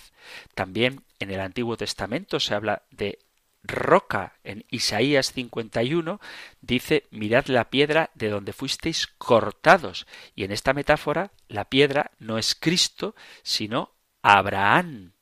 También 0.55 1.05
en 1.18 1.30
el 1.30 1.40
Antiguo 1.40 1.76
Testamento 1.76 2.40
se 2.40 2.55
habla 2.55 2.82
de 2.90 3.20
roca. 3.62 4.34
En 4.44 4.64
Isaías 4.70 5.32
51 5.32 6.20
dice, 6.61 7.05
mirad 7.11 7.47
la 7.47 7.70
piedra 7.70 8.11
de 8.14 8.28
donde 8.28 8.53
fuisteis 8.53 9.07
cortados. 9.07 10.07
Y 10.34 10.44
en 10.44 10.53
esta 10.53 10.72
metáfora 10.72 11.30
la 11.49 11.66
piedra 11.66 12.11
no 12.18 12.38
es 12.38 12.55
Cristo, 12.55 13.14
sino 13.42 13.92
Abraham. 14.22 15.12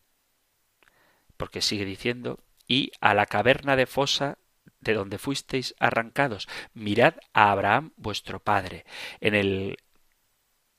Porque 1.37 1.63
sigue 1.63 1.85
diciendo, 1.85 2.41
y 2.67 2.93
a 3.01 3.15
la 3.15 3.27
caverna 3.27 3.77
de 3.77 3.87
fosa 3.87 4.39
de 4.85 4.95
donde 4.95 5.19
fuisteis 5.19 5.75
arrancados. 5.79 6.49
Mirad 6.75 7.15
a 7.33 7.51
Abraham 7.51 7.93
vuestro 7.97 8.41
padre. 8.41 8.85
En 9.21 9.35
el 9.35 9.79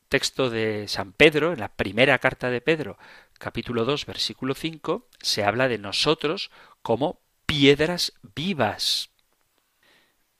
texto 0.07 0.49
de 0.49 0.87
San 0.87 1.11
Pedro, 1.11 1.51
en 1.51 1.59
la 1.59 1.75
primera 1.75 2.17
carta 2.19 2.49
de 2.49 2.61
Pedro, 2.61 2.97
capítulo 3.37 3.85
2, 3.85 4.05
versículo 4.05 4.53
5, 4.53 5.07
se 5.21 5.43
habla 5.43 5.67
de 5.67 5.77
nosotros 5.77 6.51
como 6.81 7.19
piedras 7.45 8.13
vivas. 8.35 9.09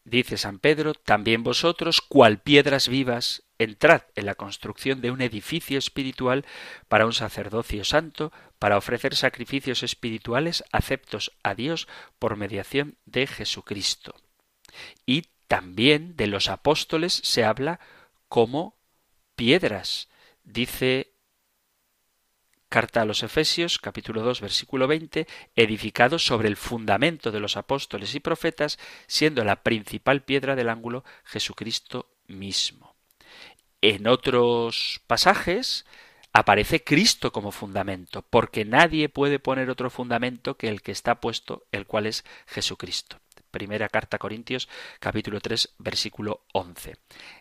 Dice 0.03 0.37
San 0.37 0.59
Pedro, 0.59 0.93
también 0.93 1.43
vosotros, 1.43 1.99
cual 1.99 2.39
piedras 2.39 2.87
vivas, 2.87 3.43
entrad 3.59 4.03
en 4.15 4.25
la 4.25 4.35
construcción 4.35 5.01
de 5.01 5.11
un 5.11 5.21
edificio 5.21 5.77
espiritual 5.77 6.45
para 6.87 7.05
un 7.05 7.13
sacerdocio 7.13 7.83
santo, 7.83 8.31
para 8.59 8.77
ofrecer 8.77 9.15
sacrificios 9.15 9.83
espirituales 9.83 10.63
aceptos 10.71 11.31
a 11.43 11.55
Dios 11.55 11.87
por 12.19 12.35
mediación 12.35 12.97
de 13.05 13.27
Jesucristo. 13.27 14.15
Y 15.05 15.25
también 15.47 16.15
de 16.15 16.27
los 16.27 16.49
apóstoles 16.49 17.13
se 17.23 17.43
habla 17.43 17.79
como 18.27 18.75
piedras. 19.35 20.09
Dice 20.43 21.13
Carta 22.69 23.01
a 23.01 23.05
los 23.05 23.23
Efesios, 23.23 23.79
capítulo 23.79 24.21
2, 24.21 24.41
versículo 24.41 24.87
20, 24.87 25.27
edificado 25.55 26.19
sobre 26.19 26.49
el 26.49 26.57
fundamento 26.57 27.31
de 27.31 27.39
los 27.39 27.55
apóstoles 27.55 28.15
y 28.15 28.19
profetas, 28.19 28.79
siendo 29.07 29.45
la 29.45 29.63
principal 29.63 30.23
piedra 30.23 30.55
del 30.55 30.69
ángulo 30.69 31.05
Jesucristo 31.23 32.09
mismo. 32.27 32.94
En 33.87 34.07
otros 34.07 34.99
pasajes 35.05 35.85
aparece 36.33 36.83
Cristo 36.83 37.31
como 37.31 37.51
fundamento, 37.51 38.23
porque 38.27 38.65
nadie 38.65 39.09
puede 39.09 39.37
poner 39.37 39.69
otro 39.69 39.91
fundamento 39.91 40.57
que 40.57 40.69
el 40.69 40.81
que 40.81 40.91
está 40.91 41.21
puesto, 41.21 41.67
el 41.71 41.85
cual 41.85 42.07
es 42.07 42.25
Jesucristo. 42.47 43.19
Primera 43.51 43.87
carta 43.89 44.15
a 44.15 44.19
Corintios, 44.19 44.69
capítulo 44.99 45.39
3, 45.39 45.75
versículo 45.77 46.41
11. 46.53 46.95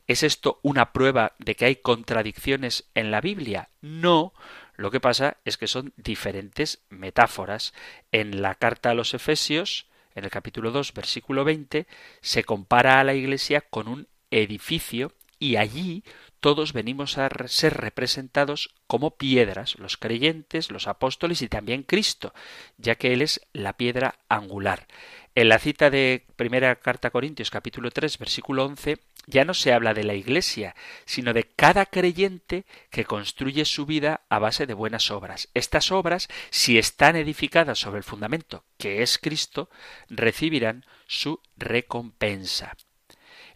¿Es 0.06 0.22
esto 0.22 0.60
una 0.60 0.92
prueba 0.92 1.32
de 1.38 1.54
que 1.54 1.64
hay 1.64 1.76
contradicciones 1.76 2.90
en 2.94 3.10
la 3.10 3.22
Biblia? 3.22 3.70
No, 3.80 4.34
lo 4.76 4.90
que 4.90 5.00
pasa 5.00 5.38
es 5.46 5.56
que 5.56 5.66
son 5.66 5.94
diferentes 5.96 6.84
metáforas. 6.90 7.72
En 8.12 8.42
la 8.42 8.54
carta 8.54 8.90
a 8.90 8.94
los 8.94 9.14
Efesios, 9.14 9.86
en 10.14 10.24
el 10.24 10.30
capítulo 10.30 10.72
2, 10.72 10.92
versículo 10.92 11.42
20, 11.44 11.86
se 12.20 12.44
compara 12.44 13.00
a 13.00 13.04
la 13.04 13.14
Iglesia 13.14 13.62
con 13.62 13.88
un 13.88 14.08
edificio 14.30 15.14
y 15.38 15.56
allí 15.56 16.04
todos 16.44 16.74
venimos 16.74 17.16
a 17.16 17.30
ser 17.46 17.72
representados 17.72 18.74
como 18.86 19.16
piedras, 19.16 19.78
los 19.78 19.96
creyentes, 19.96 20.70
los 20.70 20.88
apóstoles 20.88 21.40
y 21.40 21.48
también 21.48 21.84
Cristo, 21.84 22.34
ya 22.76 22.96
que 22.96 23.14
Él 23.14 23.22
es 23.22 23.40
la 23.54 23.78
piedra 23.78 24.16
angular. 24.28 24.86
En 25.34 25.48
la 25.48 25.58
cita 25.58 25.88
de 25.88 26.26
primera 26.36 26.76
carta 26.76 27.08
a 27.08 27.10
Corintios 27.12 27.48
capítulo 27.48 27.90
3 27.90 28.18
versículo 28.18 28.66
11 28.66 28.98
ya 29.26 29.46
no 29.46 29.54
se 29.54 29.72
habla 29.72 29.94
de 29.94 30.04
la 30.04 30.12
Iglesia, 30.12 30.76
sino 31.06 31.32
de 31.32 31.44
cada 31.44 31.86
creyente 31.86 32.66
que 32.90 33.06
construye 33.06 33.64
su 33.64 33.86
vida 33.86 34.20
a 34.28 34.38
base 34.38 34.66
de 34.66 34.74
buenas 34.74 35.10
obras. 35.10 35.48
Estas 35.54 35.92
obras, 35.92 36.28
si 36.50 36.76
están 36.76 37.16
edificadas 37.16 37.78
sobre 37.78 37.96
el 37.96 38.04
fundamento 38.04 38.66
que 38.76 39.00
es 39.00 39.16
Cristo, 39.16 39.70
recibirán 40.10 40.84
su 41.06 41.40
recompensa. 41.56 42.76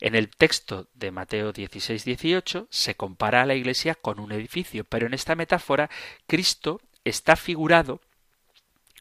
En 0.00 0.14
el 0.14 0.30
texto 0.30 0.88
de 0.94 1.10
Mateo 1.10 1.52
16, 1.52 2.04
18 2.04 2.68
se 2.70 2.94
compara 2.94 3.42
a 3.42 3.46
la 3.46 3.54
Iglesia 3.54 3.94
con 3.94 4.20
un 4.20 4.32
edificio, 4.32 4.84
pero 4.84 5.06
en 5.06 5.14
esta 5.14 5.34
metáfora 5.34 5.90
Cristo 6.26 6.80
está 7.04 7.36
figurado 7.36 8.00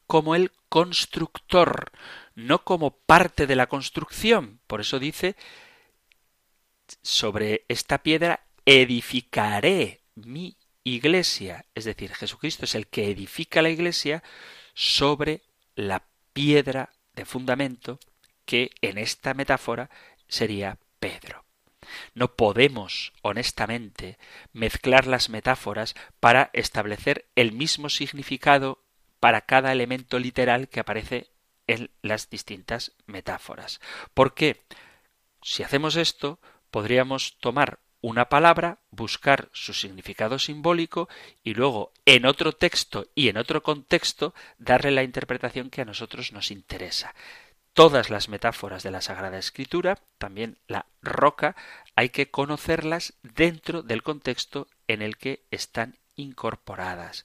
como 0.08 0.36
el 0.36 0.52
constructor, 0.70 1.91
no 2.36 2.64
como 2.64 2.91
parte 2.91 3.45
de 3.45 3.56
la 3.56 3.68
construcción. 3.68 4.60
Por 4.68 4.82
eso 4.82 5.00
dice 5.00 5.36
sobre 7.02 7.66
esta 7.68 8.02
piedra 8.02 8.45
edificaré 8.66 10.02
mi 10.16 10.58
iglesia. 10.84 11.66
Es 11.76 11.86
decir, 11.86 12.14
Jesucristo 12.14 12.66
es 12.66 12.76
el 12.76 12.88
que 12.88 13.12
edifica 13.12 13.62
la 13.62 13.70
iglesia 13.70 14.24
sobre 14.74 15.43
la 15.76 16.08
piedra 16.34 16.93
de 17.14 17.26
fundamento 17.26 18.00
que 18.45 18.72
en 18.82 18.98
esta 18.98 19.34
metáfora 19.34 19.89
sería 20.28 20.78
Pedro. 21.00 21.45
No 22.14 22.36
podemos, 22.36 23.14
honestamente, 23.22 24.18
mezclar 24.52 25.08
las 25.08 25.30
metáforas 25.30 25.95
para 26.20 26.50
establecer 26.54 27.28
el 27.36 27.52
mismo 27.52 27.89
significado 27.89 28.84
para 29.20 29.41
cada 29.41 29.72
elemento 29.72 30.20
literal 30.20 30.68
que 30.70 30.80
aparece 30.80 31.30
en 31.68 31.89
las 32.02 32.30
distintas 32.30 32.93
metáforas. 33.06 33.80
¿Por 34.14 34.34
qué? 34.34 34.64
Si 35.41 35.64
hacemos 35.64 35.95
esto, 35.95 36.39
podríamos 36.72 37.38
tomar 37.39 37.80
una 38.02 38.30
palabra, 38.30 38.80
buscar 38.91 39.50
su 39.54 39.74
significado 39.74 40.39
simbólico 40.39 41.10
y 41.43 41.54
luego 41.56 41.91
en 42.06 42.26
otro 42.26 42.54
texto 42.54 43.08
y 43.16 43.30
en 43.30 43.38
otro 43.38 43.64
contexto 43.64 44.34
darle 44.58 44.91
la 44.91 45.04
interpretación 45.04 45.70
que 45.70 45.82
a 45.82 45.86
nosotros 45.86 46.32
nos 46.32 46.52
interesa. 46.52 47.16
Todas 47.78 48.09
las 48.09 48.28
metáforas 48.28 48.82
de 48.82 48.89
la 48.89 49.01
Sagrada 49.01 49.38
Escritura, 49.38 49.99
también 50.17 50.57
la 50.65 50.88
roca, 51.03 51.55
hay 51.95 52.09
que 52.09 52.32
conocerlas 52.32 53.13
dentro 53.21 53.84
del 53.84 54.01
contexto 54.01 54.67
en 54.88 55.03
el 55.03 55.15
que 55.15 55.43
están 55.51 55.95
incorporadas. 56.15 57.23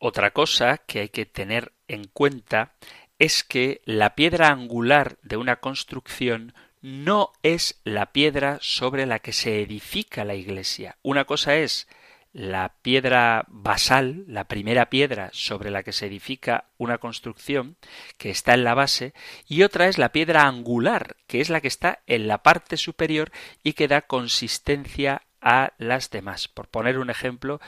Otra 0.00 0.32
cosa 0.32 0.78
que 0.78 0.98
hay 0.98 1.10
que 1.10 1.26
tener 1.26 1.70
en 1.86 2.08
cuenta 2.08 2.72
es 3.20 3.44
que 3.44 3.82
la 3.84 4.16
piedra 4.16 4.48
angular 4.48 5.16
de 5.22 5.36
una 5.36 5.60
construcción 5.60 6.52
no 6.80 7.30
es 7.44 7.80
la 7.84 8.06
piedra 8.06 8.58
sobre 8.62 9.06
la 9.06 9.20
que 9.20 9.32
se 9.32 9.62
edifica 9.62 10.24
la 10.24 10.34
iglesia. 10.34 10.96
Una 11.02 11.24
cosa 11.24 11.54
es 11.54 11.86
la 12.32 12.76
piedra 12.80 13.44
basal, 13.48 14.24
la 14.26 14.44
primera 14.44 14.88
piedra 14.88 15.30
sobre 15.32 15.70
la 15.70 15.82
que 15.82 15.92
se 15.92 16.06
edifica 16.06 16.64
una 16.78 16.98
construcción, 16.98 17.76
que 18.16 18.30
está 18.30 18.54
en 18.54 18.64
la 18.64 18.74
base, 18.74 19.12
y 19.46 19.62
otra 19.62 19.88
es 19.88 19.98
la 19.98 20.12
piedra 20.12 20.46
angular, 20.46 21.16
que 21.26 21.40
es 21.40 21.50
la 21.50 21.60
que 21.60 21.68
está 21.68 22.00
en 22.06 22.28
la 22.28 22.38
parte 22.38 22.76
superior 22.76 23.30
y 23.62 23.74
que 23.74 23.88
da 23.88 24.02
consistencia 24.02 25.22
a 25.42 25.72
las 25.76 26.10
demás. 26.10 26.48
Por 26.48 26.68
poner 26.68 26.98
un 26.98 27.10
ejemplo, 27.10 27.60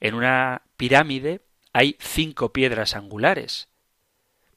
en 0.00 0.14
una 0.14 0.62
pirámide 0.76 1.40
hay 1.72 1.96
cinco 1.98 2.52
piedras 2.52 2.94
angulares, 2.94 3.68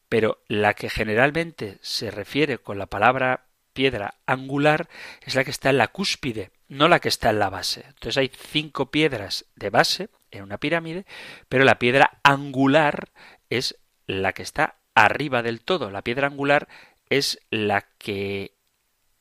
pero 0.10 0.44
la 0.48 0.74
que 0.74 0.90
generalmente 0.90 1.78
se 1.82 2.12
refiere 2.12 2.60
con 2.60 2.78
la 2.78 2.86
palabra 2.86 3.46
piedra 3.74 4.16
angular 4.26 4.90
es 5.22 5.36
la 5.36 5.44
que 5.44 5.52
está 5.52 5.70
en 5.70 5.78
la 5.78 5.88
cúspide, 5.88 6.52
no 6.68 6.88
la 6.88 7.00
que 7.00 7.10
está 7.10 7.30
en 7.30 7.40
la 7.40 7.50
base. 7.50 7.86
Entonces 7.88 8.18
hay 8.18 8.32
cinco 8.34 8.92
piedras 8.92 9.46
de 9.56 9.70
base 9.70 10.10
en 10.32 10.44
una 10.44 10.58
pirámide, 10.58 11.06
pero 11.50 11.64
la 11.64 11.80
piedra 11.80 12.20
angular 12.24 13.10
es 13.50 13.78
la 14.08 14.34
que 14.34 14.44
está 14.44 14.78
arriba 14.94 15.44
del 15.44 15.62
todo. 15.62 15.92
La 15.92 16.02
piedra 16.02 16.28
angular 16.28 16.68
es 17.10 17.40
la 17.50 17.82
que 17.98 18.56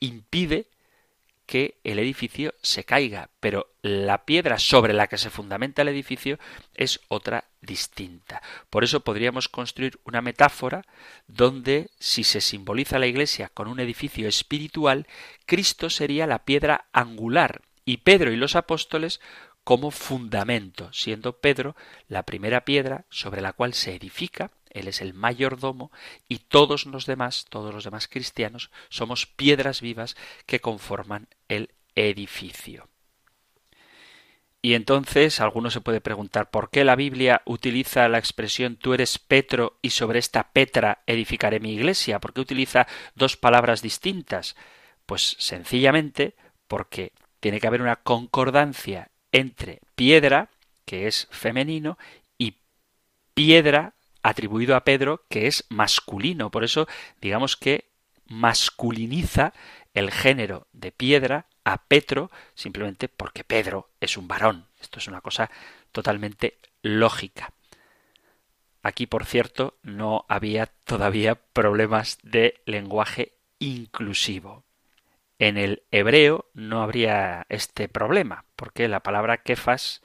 impide 0.00 0.68
que 1.46 1.78
el 1.84 1.98
edificio 1.98 2.54
se 2.62 2.84
caiga, 2.84 3.30
pero 3.40 3.70
la 3.82 4.24
piedra 4.24 4.58
sobre 4.58 4.94
la 4.94 5.08
que 5.08 5.18
se 5.18 5.30
fundamenta 5.30 5.82
el 5.82 5.88
edificio 5.88 6.38
es 6.74 7.00
otra 7.08 7.44
distinta. 7.60 8.42
Por 8.70 8.84
eso 8.84 9.00
podríamos 9.00 9.48
construir 9.48 10.00
una 10.04 10.22
metáfora 10.22 10.84
donde 11.26 11.90
si 11.98 12.24
se 12.24 12.40
simboliza 12.40 12.98
la 12.98 13.06
iglesia 13.06 13.50
con 13.52 13.68
un 13.68 13.80
edificio 13.80 14.28
espiritual, 14.28 15.06
Cristo 15.46 15.90
sería 15.90 16.26
la 16.26 16.44
piedra 16.44 16.86
angular 16.92 17.62
y 17.84 17.98
Pedro 17.98 18.32
y 18.32 18.36
los 18.36 18.56
apóstoles 18.56 19.20
como 19.64 19.90
fundamento, 19.90 20.92
siendo 20.92 21.38
Pedro 21.38 21.74
la 22.08 22.24
primera 22.24 22.64
piedra 22.64 23.06
sobre 23.08 23.40
la 23.40 23.52
cual 23.52 23.74
se 23.74 23.94
edifica 23.94 24.50
él 24.74 24.88
es 24.88 25.00
el 25.00 25.14
mayordomo 25.14 25.90
y 26.28 26.38
todos 26.38 26.84
los 26.84 27.06
demás, 27.06 27.46
todos 27.48 27.72
los 27.72 27.84
demás 27.84 28.08
cristianos, 28.08 28.70
somos 28.90 29.26
piedras 29.26 29.80
vivas 29.80 30.16
que 30.46 30.60
conforman 30.60 31.28
el 31.48 31.72
edificio. 31.94 32.88
Y 34.60 34.72
entonces 34.72 35.40
alguno 35.40 35.70
se 35.70 35.82
puede 35.82 36.00
preguntar 36.00 36.50
por 36.50 36.70
qué 36.70 36.84
la 36.84 36.96
Biblia 36.96 37.42
utiliza 37.44 38.08
la 38.08 38.16
expresión 38.16 38.76
tú 38.76 38.94
eres 38.94 39.18
Petro 39.18 39.78
y 39.82 39.90
sobre 39.90 40.18
esta 40.18 40.52
Petra 40.52 41.02
edificaré 41.06 41.60
mi 41.60 41.74
iglesia. 41.74 42.18
¿Por 42.18 42.32
qué 42.32 42.40
utiliza 42.40 42.86
dos 43.14 43.36
palabras 43.36 43.82
distintas? 43.82 44.56
Pues 45.04 45.36
sencillamente 45.38 46.34
porque 46.66 47.12
tiene 47.40 47.60
que 47.60 47.66
haber 47.66 47.82
una 47.82 47.96
concordancia 47.96 49.10
entre 49.32 49.80
piedra, 49.96 50.48
que 50.86 51.08
es 51.08 51.28
femenino, 51.30 51.98
y 52.38 52.56
piedra, 53.34 53.92
atribuido 54.24 54.74
a 54.74 54.84
Pedro 54.84 55.24
que 55.28 55.46
es 55.46 55.64
masculino. 55.68 56.50
Por 56.50 56.64
eso 56.64 56.88
digamos 57.20 57.56
que 57.56 57.90
masculiniza 58.26 59.52
el 59.92 60.10
género 60.10 60.66
de 60.72 60.90
piedra 60.90 61.46
a 61.62 61.84
Petro 61.84 62.30
simplemente 62.54 63.08
porque 63.08 63.44
Pedro 63.44 63.90
es 64.00 64.16
un 64.16 64.26
varón. 64.26 64.66
Esto 64.80 64.98
es 64.98 65.06
una 65.06 65.20
cosa 65.20 65.50
totalmente 65.92 66.58
lógica. 66.82 67.52
Aquí, 68.82 69.06
por 69.06 69.24
cierto, 69.24 69.78
no 69.82 70.24
había 70.28 70.66
todavía 70.66 71.36
problemas 71.36 72.18
de 72.22 72.60
lenguaje 72.66 73.34
inclusivo. 73.58 74.64
En 75.38 75.56
el 75.58 75.84
hebreo 75.90 76.50
no 76.54 76.82
habría 76.82 77.46
este 77.48 77.88
problema, 77.88 78.44
porque 78.56 78.88
la 78.88 79.00
palabra 79.00 79.42
kefas 79.42 80.02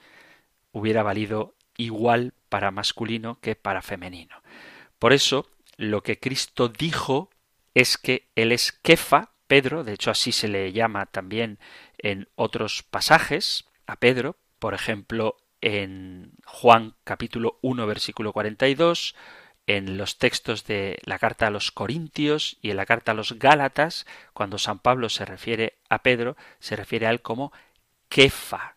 hubiera 0.72 1.02
valido 1.02 1.54
igual 1.76 2.32
para 2.50 2.70
masculino 2.70 3.40
que 3.40 3.56
para 3.56 3.80
femenino. 3.80 4.42
Por 4.98 5.14
eso, 5.14 5.48
lo 5.78 6.02
que 6.02 6.18
Cristo 6.18 6.68
dijo 6.68 7.30
es 7.72 7.96
que 7.96 8.28
Él 8.34 8.52
es 8.52 8.72
Kefa, 8.72 9.30
Pedro, 9.46 9.82
de 9.82 9.94
hecho 9.94 10.10
así 10.10 10.30
se 10.30 10.46
le 10.46 10.72
llama 10.72 11.06
también 11.06 11.58
en 11.98 12.28
otros 12.34 12.82
pasajes 12.82 13.64
a 13.86 13.96
Pedro, 13.96 14.36
por 14.58 14.74
ejemplo 14.74 15.38
en 15.60 16.32
Juan 16.44 16.94
capítulo 17.04 17.58
1 17.62 17.86
versículo 17.86 18.32
42, 18.32 19.16
en 19.66 19.98
los 19.98 20.18
textos 20.18 20.64
de 20.66 20.98
la 21.04 21.18
carta 21.18 21.48
a 21.48 21.50
los 21.50 21.72
Corintios 21.72 22.58
y 22.62 22.70
en 22.70 22.76
la 22.76 22.86
carta 22.86 23.12
a 23.12 23.14
los 23.14 23.38
Gálatas, 23.38 24.06
cuando 24.32 24.58
San 24.58 24.78
Pablo 24.78 25.08
se 25.08 25.24
refiere 25.24 25.78
a 25.88 26.02
Pedro, 26.02 26.36
se 26.60 26.76
refiere 26.76 27.06
a 27.06 27.10
él 27.10 27.20
como 27.20 27.52
Kefa. 28.08 28.76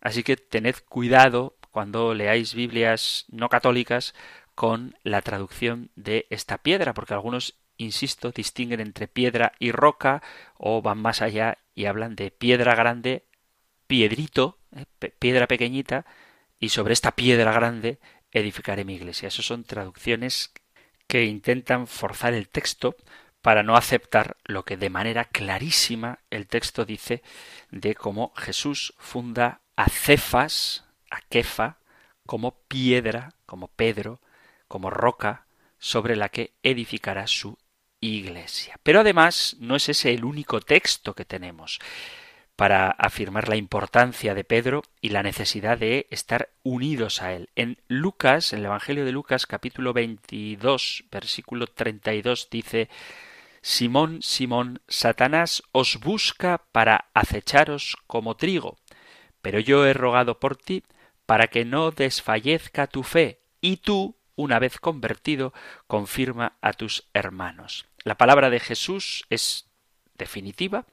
Así 0.00 0.22
que 0.22 0.36
tened 0.36 0.76
cuidado 0.88 1.57
cuando 1.70 2.14
leáis 2.14 2.54
Biblias 2.54 3.26
no 3.28 3.48
católicas 3.48 4.14
con 4.54 4.96
la 5.02 5.22
traducción 5.22 5.90
de 5.94 6.26
esta 6.30 6.58
piedra, 6.58 6.94
porque 6.94 7.14
algunos, 7.14 7.54
insisto, 7.76 8.32
distinguen 8.32 8.80
entre 8.80 9.06
piedra 9.06 9.52
y 9.58 9.70
roca 9.72 10.22
o 10.56 10.82
van 10.82 10.98
más 10.98 11.22
allá 11.22 11.58
y 11.74 11.86
hablan 11.86 12.16
de 12.16 12.30
piedra 12.30 12.74
grande, 12.74 13.26
piedrito, 13.86 14.58
eh, 14.74 14.84
piedra 15.18 15.46
pequeñita, 15.46 16.06
y 16.58 16.70
sobre 16.70 16.92
esta 16.92 17.12
piedra 17.12 17.52
grande 17.52 18.00
edificaré 18.32 18.84
mi 18.84 18.94
iglesia. 18.94 19.28
Esas 19.28 19.46
son 19.46 19.64
traducciones 19.64 20.52
que 21.06 21.24
intentan 21.24 21.86
forzar 21.86 22.34
el 22.34 22.48
texto 22.48 22.96
para 23.42 23.62
no 23.62 23.76
aceptar 23.76 24.36
lo 24.44 24.64
que 24.64 24.76
de 24.76 24.90
manera 24.90 25.24
clarísima 25.24 26.18
el 26.30 26.46
texto 26.46 26.84
dice 26.84 27.22
de 27.70 27.94
cómo 27.94 28.32
Jesús 28.36 28.94
funda 28.98 29.60
a 29.76 29.88
Cefas, 29.88 30.84
a 31.10 31.20
como 32.26 32.60
piedra, 32.68 33.34
como 33.46 33.68
Pedro, 33.68 34.20
como 34.66 34.90
roca 34.90 35.46
sobre 35.78 36.16
la 36.16 36.28
que 36.28 36.52
edificará 36.62 37.26
su 37.26 37.56
iglesia. 38.00 38.78
Pero 38.82 39.00
además 39.00 39.56
no 39.60 39.76
es 39.76 39.88
ese 39.88 40.12
el 40.12 40.24
único 40.24 40.60
texto 40.60 41.14
que 41.14 41.24
tenemos 41.24 41.78
para 42.56 42.90
afirmar 42.90 43.48
la 43.48 43.56
importancia 43.56 44.34
de 44.34 44.42
Pedro 44.42 44.82
y 45.00 45.10
la 45.10 45.22
necesidad 45.22 45.78
de 45.78 46.08
estar 46.10 46.50
unidos 46.64 47.22
a 47.22 47.32
él. 47.32 47.50
En 47.54 47.78
Lucas, 47.86 48.52
en 48.52 48.58
el 48.58 48.66
Evangelio 48.66 49.04
de 49.04 49.12
Lucas 49.12 49.46
capítulo 49.46 49.92
22, 49.92 51.04
versículo 51.10 51.68
32 51.68 52.48
dice 52.50 52.88
Simón, 53.62 54.22
Simón, 54.22 54.80
Satanás 54.88 55.62
os 55.70 56.00
busca 56.00 56.64
para 56.72 57.06
acecharos 57.14 57.96
como 58.08 58.36
trigo, 58.36 58.76
pero 59.40 59.60
yo 59.60 59.86
he 59.86 59.92
rogado 59.92 60.40
por 60.40 60.56
ti 60.56 60.82
para 61.28 61.48
que 61.48 61.66
no 61.66 61.90
desfallezca 61.90 62.86
tu 62.86 63.02
fe, 63.02 63.42
y 63.60 63.76
tú, 63.76 64.16
una 64.34 64.58
vez 64.58 64.78
convertido, 64.78 65.52
confirma 65.86 66.56
a 66.62 66.72
tus 66.72 67.04
hermanos. 67.12 67.84
La 68.02 68.16
palabra 68.16 68.48
de 68.48 68.60
Jesús 68.60 69.26
es 69.28 69.68
definitiva 70.16 70.86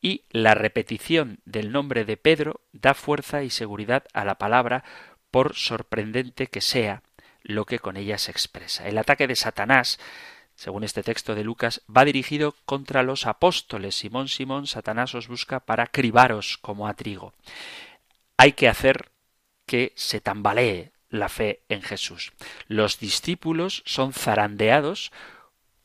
y 0.00 0.22
la 0.30 0.54
repetición 0.54 1.40
del 1.44 1.70
nombre 1.70 2.06
de 2.06 2.16
Pedro 2.16 2.62
da 2.72 2.94
fuerza 2.94 3.42
y 3.42 3.50
seguridad 3.50 4.04
a 4.14 4.24
la 4.24 4.38
palabra 4.38 4.84
por 5.30 5.54
sorprendente 5.54 6.46
que 6.46 6.62
sea 6.62 7.02
lo 7.42 7.66
que 7.66 7.78
con 7.78 7.98
ella 7.98 8.16
se 8.16 8.30
expresa. 8.30 8.88
El 8.88 8.96
ataque 8.96 9.26
de 9.26 9.36
Satanás, 9.36 9.98
según 10.54 10.84
este 10.84 11.02
texto 11.02 11.34
de 11.34 11.44
Lucas, 11.44 11.82
va 11.94 12.06
dirigido 12.06 12.54
contra 12.64 13.02
los 13.02 13.26
apóstoles. 13.26 13.96
Simón, 13.96 14.28
Simón, 14.28 14.66
Satanás 14.66 15.14
os 15.14 15.28
busca 15.28 15.60
para 15.60 15.88
cribaros 15.88 16.56
como 16.56 16.88
a 16.88 16.94
trigo. 16.94 17.34
Hay 18.38 18.52
que 18.52 18.66
hacer 18.66 19.12
que 19.66 19.92
se 19.96 20.20
tambalee 20.20 20.92
la 21.08 21.28
fe 21.28 21.62
en 21.68 21.82
Jesús. 21.82 22.32
Los 22.66 22.98
discípulos 22.98 23.82
son 23.86 24.12
zarandeados 24.12 25.12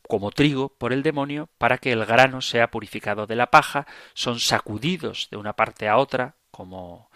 como 0.10 0.32
trigo 0.32 0.70
por 0.70 0.92
el 0.92 1.04
demonio 1.04 1.50
para 1.60 1.78
que 1.78 1.92
el 1.92 2.04
grano 2.04 2.42
sea 2.42 2.72
purificado 2.72 3.28
de 3.28 3.36
la 3.36 3.52
paja, 3.52 3.86
son 4.16 4.40
sacudidos 4.40 5.28
de 5.30 5.38
una 5.38 5.54
parte 5.54 5.88
a 5.88 5.98
otra 5.98 6.36
como 6.50 7.12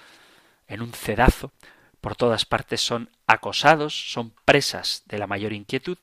en 0.68 0.82
un 0.82 0.93
cedazo, 0.93 1.51
por 2.01 2.16
todas 2.16 2.45
partes 2.45 2.82
son 2.82 3.09
acosados, 3.26 4.11
son 4.11 4.34
presas 4.45 5.03
de 5.07 5.18
la 5.18 5.26
mayor 5.26 5.53
inquietud, 5.53 5.97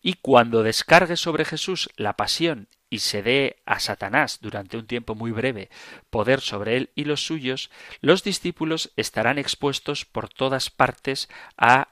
y 0.00 0.14
cuando 0.14 0.64
descargue 0.64 1.16
sobre 1.16 1.44
Jesús 1.44 1.90
la 1.96 2.16
pasión 2.16 2.68
y 2.92 2.98
se 2.98 3.22
dé 3.22 3.62
a 3.64 3.80
Satanás 3.80 4.40
durante 4.42 4.76
un 4.76 4.86
tiempo 4.86 5.14
muy 5.14 5.30
breve 5.30 5.70
poder 6.10 6.42
sobre 6.42 6.76
él 6.76 6.90
y 6.94 7.04
los 7.04 7.24
suyos, 7.24 7.70
los 8.02 8.22
discípulos 8.22 8.92
estarán 8.96 9.38
expuestos 9.38 10.04
por 10.04 10.28
todas 10.28 10.68
partes 10.68 11.30
a 11.56 11.88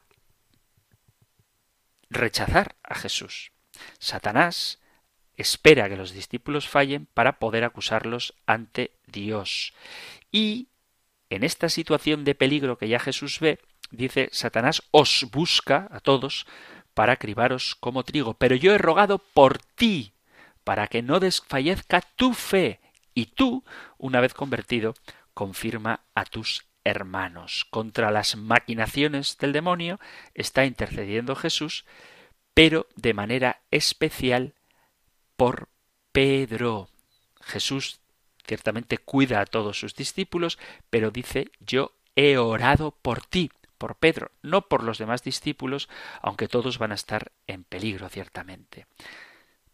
rechazar 2.11 2.77
a 2.83 2.95
Jesús. 2.97 3.53
Satanás 3.99 4.79
espera 5.39 5.89
que 5.89 5.97
los 5.97 6.13
discípulos 6.13 6.69
fallen 6.69 7.07
para 7.15 7.39
poder 7.39 7.65
acusarlos 7.65 8.35
ante 8.45 8.93
Dios. 9.07 9.73
Y 10.31 10.69
en 11.31 11.45
esta 11.45 11.71
situación 11.71 12.25
de 12.25 12.35
peligro 12.35 12.77
que 12.77 12.89
ya 12.89 12.99
Jesús 13.01 13.41
ve, 13.41 13.59
dice 13.91 14.29
Satanás 14.33 14.83
os 14.91 15.27
busca 15.33 15.89
a 15.93 16.01
todos 16.01 16.47
para 16.93 17.17
cribaros 17.17 17.75
como 17.75 18.05
trigo, 18.05 18.35
pero 18.35 18.55
yo 18.55 18.75
he 18.75 18.79
rogado 18.79 19.17
por 19.17 19.57
ti, 19.57 20.13
para 20.65 20.87
que 20.89 21.03
no 21.03 21.21
desfallezca 21.21 22.01
tu 22.01 22.35
fe, 22.35 22.81
y 23.15 23.27
tú, 23.27 23.65
una 23.99 24.21
vez 24.21 24.35
convertido, 24.35 24.95
confirma 25.35 26.05
a 26.15 26.25
tus 26.25 26.67
hermanos. 26.85 27.67
Contra 27.71 28.11
las 28.11 28.37
maquinaciones 28.37 29.37
del 29.39 29.53
demonio 29.53 30.01
está 30.35 30.65
intercediendo 30.65 31.37
Jesús, 31.37 31.85
pero 32.55 32.87
de 32.97 33.15
manera 33.15 33.61
especial 33.71 34.55
por 35.37 35.69
Pedro. 36.13 36.89
Jesús 37.41 38.01
ciertamente 38.47 38.99
cuida 38.99 39.41
a 39.41 39.47
todos 39.47 39.79
sus 39.79 39.95
discípulos, 39.95 40.59
pero 40.91 41.11
dice 41.11 41.51
yo 41.61 41.93
he 42.17 42.37
orado 42.37 42.91
por 42.91 43.25
ti, 43.25 43.51
por 43.79 43.97
Pedro, 43.97 44.31
no 44.43 44.63
por 44.63 44.83
los 44.83 44.99
demás 44.99 45.23
discípulos, 45.23 45.89
aunque 46.21 46.49
todos 46.49 46.79
van 46.79 46.93
a 46.93 46.97
estar 46.97 47.33
en 47.47 47.65
peligro 47.65 48.09
ciertamente. 48.09 48.87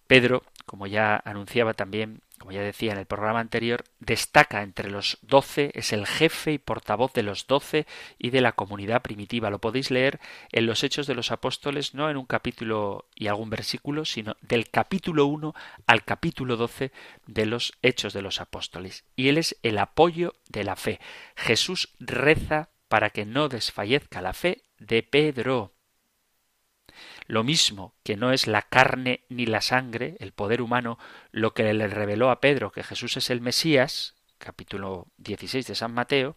Pedro, 0.06 0.42
como 0.64 0.86
ya 0.86 1.20
anunciaba 1.24 1.74
también 1.74 2.20
como 2.38 2.52
ya 2.52 2.60
decía 2.60 2.92
en 2.92 2.98
el 2.98 3.06
programa 3.06 3.40
anterior, 3.40 3.84
destaca 3.98 4.62
entre 4.62 4.90
los 4.90 5.18
doce, 5.22 5.70
es 5.74 5.92
el 5.92 6.06
jefe 6.06 6.52
y 6.52 6.58
portavoz 6.58 7.12
de 7.12 7.22
los 7.22 7.46
doce 7.46 7.86
y 8.18 8.30
de 8.30 8.40
la 8.40 8.52
comunidad 8.52 9.02
primitiva. 9.02 9.50
Lo 9.50 9.58
podéis 9.58 9.90
leer 9.90 10.20
en 10.52 10.66
los 10.66 10.84
Hechos 10.84 11.06
de 11.06 11.14
los 11.14 11.32
Apóstoles, 11.32 11.94
no 11.94 12.10
en 12.10 12.16
un 12.16 12.26
capítulo 12.26 13.06
y 13.14 13.28
algún 13.28 13.50
versículo, 13.50 14.04
sino 14.04 14.36
del 14.42 14.68
capítulo 14.68 15.26
1 15.26 15.54
al 15.86 16.04
capítulo 16.04 16.56
12 16.56 16.92
de 17.26 17.46
los 17.46 17.72
Hechos 17.82 18.12
de 18.12 18.22
los 18.22 18.40
Apóstoles. 18.40 19.04
Y 19.16 19.28
él 19.28 19.38
es 19.38 19.56
el 19.62 19.78
apoyo 19.78 20.34
de 20.48 20.64
la 20.64 20.76
fe. 20.76 21.00
Jesús 21.36 21.94
reza 21.98 22.68
para 22.88 23.10
que 23.10 23.24
no 23.24 23.48
desfallezca 23.48 24.20
la 24.20 24.34
fe 24.34 24.62
de 24.78 25.02
Pedro. 25.02 25.72
Lo 27.26 27.42
mismo 27.42 27.94
que 28.04 28.16
no 28.16 28.32
es 28.32 28.46
la 28.46 28.62
carne 28.62 29.24
ni 29.28 29.46
la 29.46 29.60
sangre, 29.60 30.16
el 30.20 30.32
poder 30.32 30.62
humano, 30.62 30.98
lo 31.32 31.54
que 31.54 31.72
le 31.72 31.88
reveló 31.88 32.30
a 32.30 32.40
Pedro 32.40 32.70
que 32.70 32.84
Jesús 32.84 33.16
es 33.16 33.30
el 33.30 33.40
Mesías, 33.40 34.14
capítulo 34.38 35.08
16 35.18 35.66
de 35.66 35.74
San 35.74 35.92
Mateo, 35.92 36.36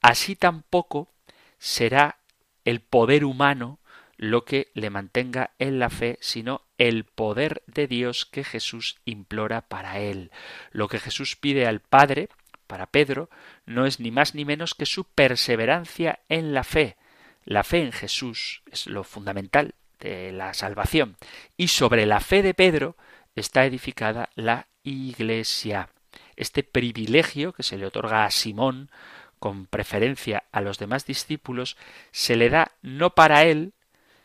así 0.00 0.36
tampoco 0.36 1.12
será 1.58 2.18
el 2.64 2.80
poder 2.80 3.24
humano 3.24 3.80
lo 4.16 4.44
que 4.44 4.70
le 4.74 4.90
mantenga 4.90 5.50
en 5.58 5.78
la 5.78 5.90
fe, 5.90 6.18
sino 6.20 6.62
el 6.78 7.04
poder 7.04 7.62
de 7.66 7.86
Dios 7.86 8.26
que 8.26 8.44
Jesús 8.44 8.98
implora 9.04 9.62
para 9.62 9.98
él. 9.98 10.30
Lo 10.72 10.88
que 10.88 10.98
Jesús 10.98 11.36
pide 11.36 11.66
al 11.66 11.80
Padre, 11.80 12.28
para 12.66 12.86
Pedro, 12.86 13.30
no 13.66 13.86
es 13.86 13.98
ni 13.98 14.10
más 14.10 14.34
ni 14.34 14.44
menos 14.44 14.74
que 14.74 14.86
su 14.86 15.04
perseverancia 15.04 16.20
en 16.28 16.52
la 16.52 16.64
fe. 16.64 16.96
La 17.44 17.64
fe 17.64 17.82
en 17.82 17.92
Jesús 17.92 18.62
es 18.70 18.86
lo 18.86 19.04
fundamental 19.04 19.74
de 20.00 20.32
la 20.32 20.54
salvación. 20.54 21.16
Y 21.56 21.68
sobre 21.68 22.06
la 22.06 22.20
fe 22.20 22.42
de 22.42 22.54
Pedro 22.54 22.96
está 23.34 23.64
edificada 23.64 24.30
la 24.34 24.66
Iglesia. 24.82 25.90
Este 26.36 26.62
privilegio 26.62 27.52
que 27.52 27.62
se 27.62 27.78
le 27.78 27.86
otorga 27.86 28.24
a 28.24 28.30
Simón 28.30 28.90
con 29.38 29.66
preferencia 29.66 30.44
a 30.52 30.60
los 30.60 30.78
demás 30.78 31.06
discípulos 31.06 31.76
se 32.12 32.36
le 32.36 32.50
da 32.50 32.72
no 32.82 33.10
para 33.10 33.44
él, 33.44 33.72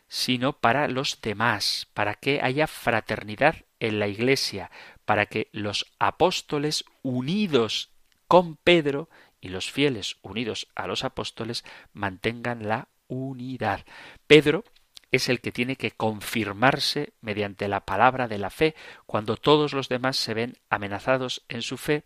sino 0.08 0.52
para 0.54 0.88
los 0.88 1.20
demás, 1.20 1.88
para 1.94 2.14
que 2.14 2.40
haya 2.42 2.66
fraternidad 2.66 3.56
en 3.80 3.98
la 3.98 4.08
Iglesia, 4.08 4.70
para 5.04 5.26
que 5.26 5.48
los 5.52 5.86
apóstoles 5.98 6.84
unidos 7.02 7.90
con 8.28 8.56
Pedro 8.56 9.08
y 9.40 9.48
los 9.48 9.70
fieles 9.70 10.16
unidos 10.22 10.68
a 10.74 10.86
los 10.86 11.04
apóstoles 11.04 11.64
mantengan 11.92 12.68
la 12.68 12.88
unidad. 13.08 13.84
Pedro 14.26 14.64
es 15.10 15.28
el 15.28 15.40
que 15.40 15.52
tiene 15.52 15.76
que 15.76 15.92
confirmarse 15.92 17.12
mediante 17.20 17.68
la 17.68 17.84
palabra 17.84 18.28
de 18.28 18.38
la 18.38 18.50
fe 18.50 18.74
cuando 19.06 19.36
todos 19.36 19.72
los 19.72 19.88
demás 19.88 20.16
se 20.16 20.34
ven 20.34 20.58
amenazados 20.68 21.44
en 21.48 21.62
su 21.62 21.76
fe 21.76 22.04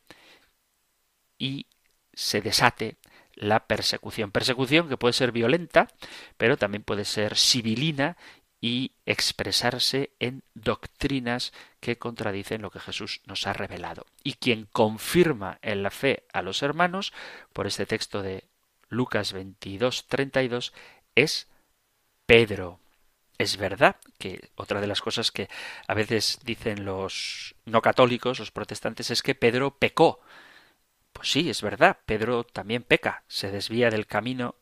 y 1.38 1.66
se 2.12 2.40
desate 2.40 2.96
la 3.34 3.66
persecución. 3.66 4.30
Persecución 4.30 4.88
que 4.88 4.96
puede 4.96 5.14
ser 5.14 5.32
violenta, 5.32 5.88
pero 6.36 6.56
también 6.56 6.82
puede 6.82 7.04
ser 7.04 7.36
civilina 7.36 8.16
y 8.60 8.92
expresarse 9.06 10.10
en 10.18 10.42
doctrinas 10.54 11.52
que 11.80 11.96
contradicen 11.96 12.60
lo 12.60 12.70
que 12.70 12.80
Jesús 12.80 13.22
nos 13.24 13.46
ha 13.46 13.54
revelado. 13.54 14.04
Y 14.22 14.34
quien 14.34 14.66
confirma 14.66 15.58
en 15.62 15.82
la 15.82 15.90
fe 15.90 16.24
a 16.32 16.42
los 16.42 16.62
hermanos, 16.62 17.14
por 17.54 17.66
este 17.66 17.86
texto 17.86 18.22
de 18.22 18.44
Lucas 18.90 19.32
22, 19.32 20.06
32, 20.08 20.74
es 21.14 21.48
Pedro. 22.26 22.80
Es 23.40 23.56
verdad 23.56 23.96
que 24.18 24.50
otra 24.54 24.82
de 24.82 24.86
las 24.86 25.00
cosas 25.00 25.30
que 25.30 25.48
a 25.86 25.94
veces 25.94 26.40
dicen 26.44 26.84
los 26.84 27.54
no 27.64 27.80
católicos, 27.80 28.38
los 28.38 28.50
protestantes, 28.50 29.10
es 29.10 29.22
que 29.22 29.34
Pedro 29.34 29.78
pecó. 29.78 30.20
Pues 31.14 31.30
sí, 31.30 31.48
es 31.48 31.62
verdad, 31.62 32.00
Pedro 32.04 32.44
también 32.44 32.82
peca, 32.82 33.24
se 33.28 33.50
desvía 33.50 33.88
del 33.88 34.06
camino 34.06 34.56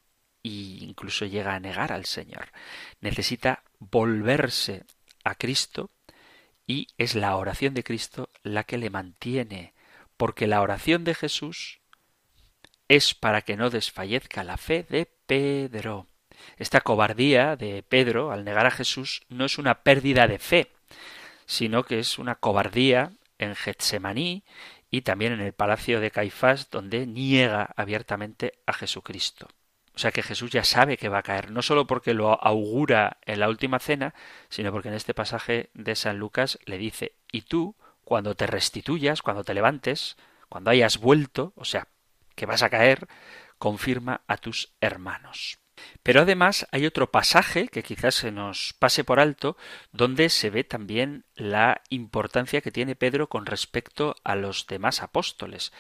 e 0.45 0.51
incluso 0.85 1.27
llega 1.27 1.57
a 1.57 1.59
negar 1.59 1.91
al 1.91 2.05
Señor. 2.05 2.53
Necesita 3.01 3.65
volverse 3.81 4.85
a 5.25 5.35
Cristo 5.35 5.91
y 6.65 6.87
es 6.99 7.17
la 7.17 7.35
oración 7.35 7.75
de 7.75 7.83
Cristo 7.83 8.29
la 8.45 8.63
que 8.63 8.79
le 8.79 8.91
mantiene, 8.91 9.75
porque 10.17 10.47
la 10.47 10.63
oración 10.63 11.03
de 11.03 11.17
Jesús 11.17 11.81
es 12.87 13.13
para 13.13 13.43
que 13.43 13.57
no 13.57 13.71
desfallezca 13.71 14.45
la 14.45 14.57
fe 14.57 14.87
de 14.89 15.07
Pedro. 15.27 16.07
Esta 16.57 16.81
cobardía 16.81 17.57
de 17.57 17.83
Pedro 17.83 18.33
al 18.33 18.45
negar 18.45 18.67
a 18.67 18.71
Jesús 18.71 19.23
no 19.29 19.45
es 19.45 19.59
una 19.59 19.83
pérdida 19.83 20.27
de 20.27 20.39
fe, 20.39 20.71
sino 21.47 21.85
que 21.85 21.99
es 21.99 22.19
una 22.19 22.35
cobardía 22.35 23.13
en 23.39 23.55
Getsemaní 23.55 24.45
y 24.91 25.03
también 25.03 25.33
en 25.33 25.41
el 25.41 25.53
palacio 25.53 26.01
de 26.01 26.11
Caifás, 26.11 26.71
donde 26.71 27.07
niega 27.07 27.71
abiertamente 27.77 28.55
a 28.67 28.73
Jesucristo. 28.73 29.49
O 29.95 29.99
sea 29.99 30.13
que 30.13 30.23
Jesús 30.23 30.51
ya 30.51 30.63
sabe 30.63 30.97
que 30.97 31.09
va 31.09 31.19
a 31.19 31.23
caer, 31.23 31.51
no 31.51 31.61
solo 31.61 31.87
porque 31.87 32.15
lo 32.15 32.41
augura 32.43 33.19
en 33.27 33.41
la 33.41 33.49
última 33.49 33.81
cena, 33.81 34.15
sino 34.49 34.71
porque 34.71 34.89
en 34.89 34.95
este 34.95 35.13
pasaje 35.13 35.71
de 35.75 35.97
San 35.97 36.19
Lucas 36.19 36.59
le 36.67 36.79
dice, 36.79 37.17
y 37.33 37.43
tú, 37.43 37.75
cuando 38.05 38.37
te 38.37 38.47
restituyas, 38.47 39.23
cuando 39.23 39.43
te 39.43 39.55
levantes, 39.55 40.17
cuando 40.49 40.71
hayas 40.71 40.99
vuelto, 40.99 41.53
o 41.57 41.65
sea, 41.65 41.89
que 42.37 42.47
vas 42.47 42.63
a 42.63 42.71
caer, 42.71 43.09
confirma 43.59 44.21
a 44.29 44.37
tus 44.37 44.73
hermanos. 44.81 45.59
Pero 46.03 46.23
además 46.23 46.67
hay 46.71 46.87
otro 46.87 47.11
pasaje 47.11 47.69
que 47.69 47.83
quizás 47.83 48.15
se 48.15 48.31
nos 48.31 48.75
pase 48.79 49.05
por 49.05 49.21
alto, 49.21 49.57
donde 49.93 50.29
se 50.29 50.51
ve 50.51 50.65
también 50.65 51.25
la 51.35 51.83
importancia 51.91 52.61
que 52.61 52.73
tiene 52.73 52.97
Pedro 52.97 53.29
con 53.29 53.47
respecto 53.47 54.17
a 54.25 54.35
los 54.35 54.67
demás 54.67 55.03
apóstoles. 55.03 55.73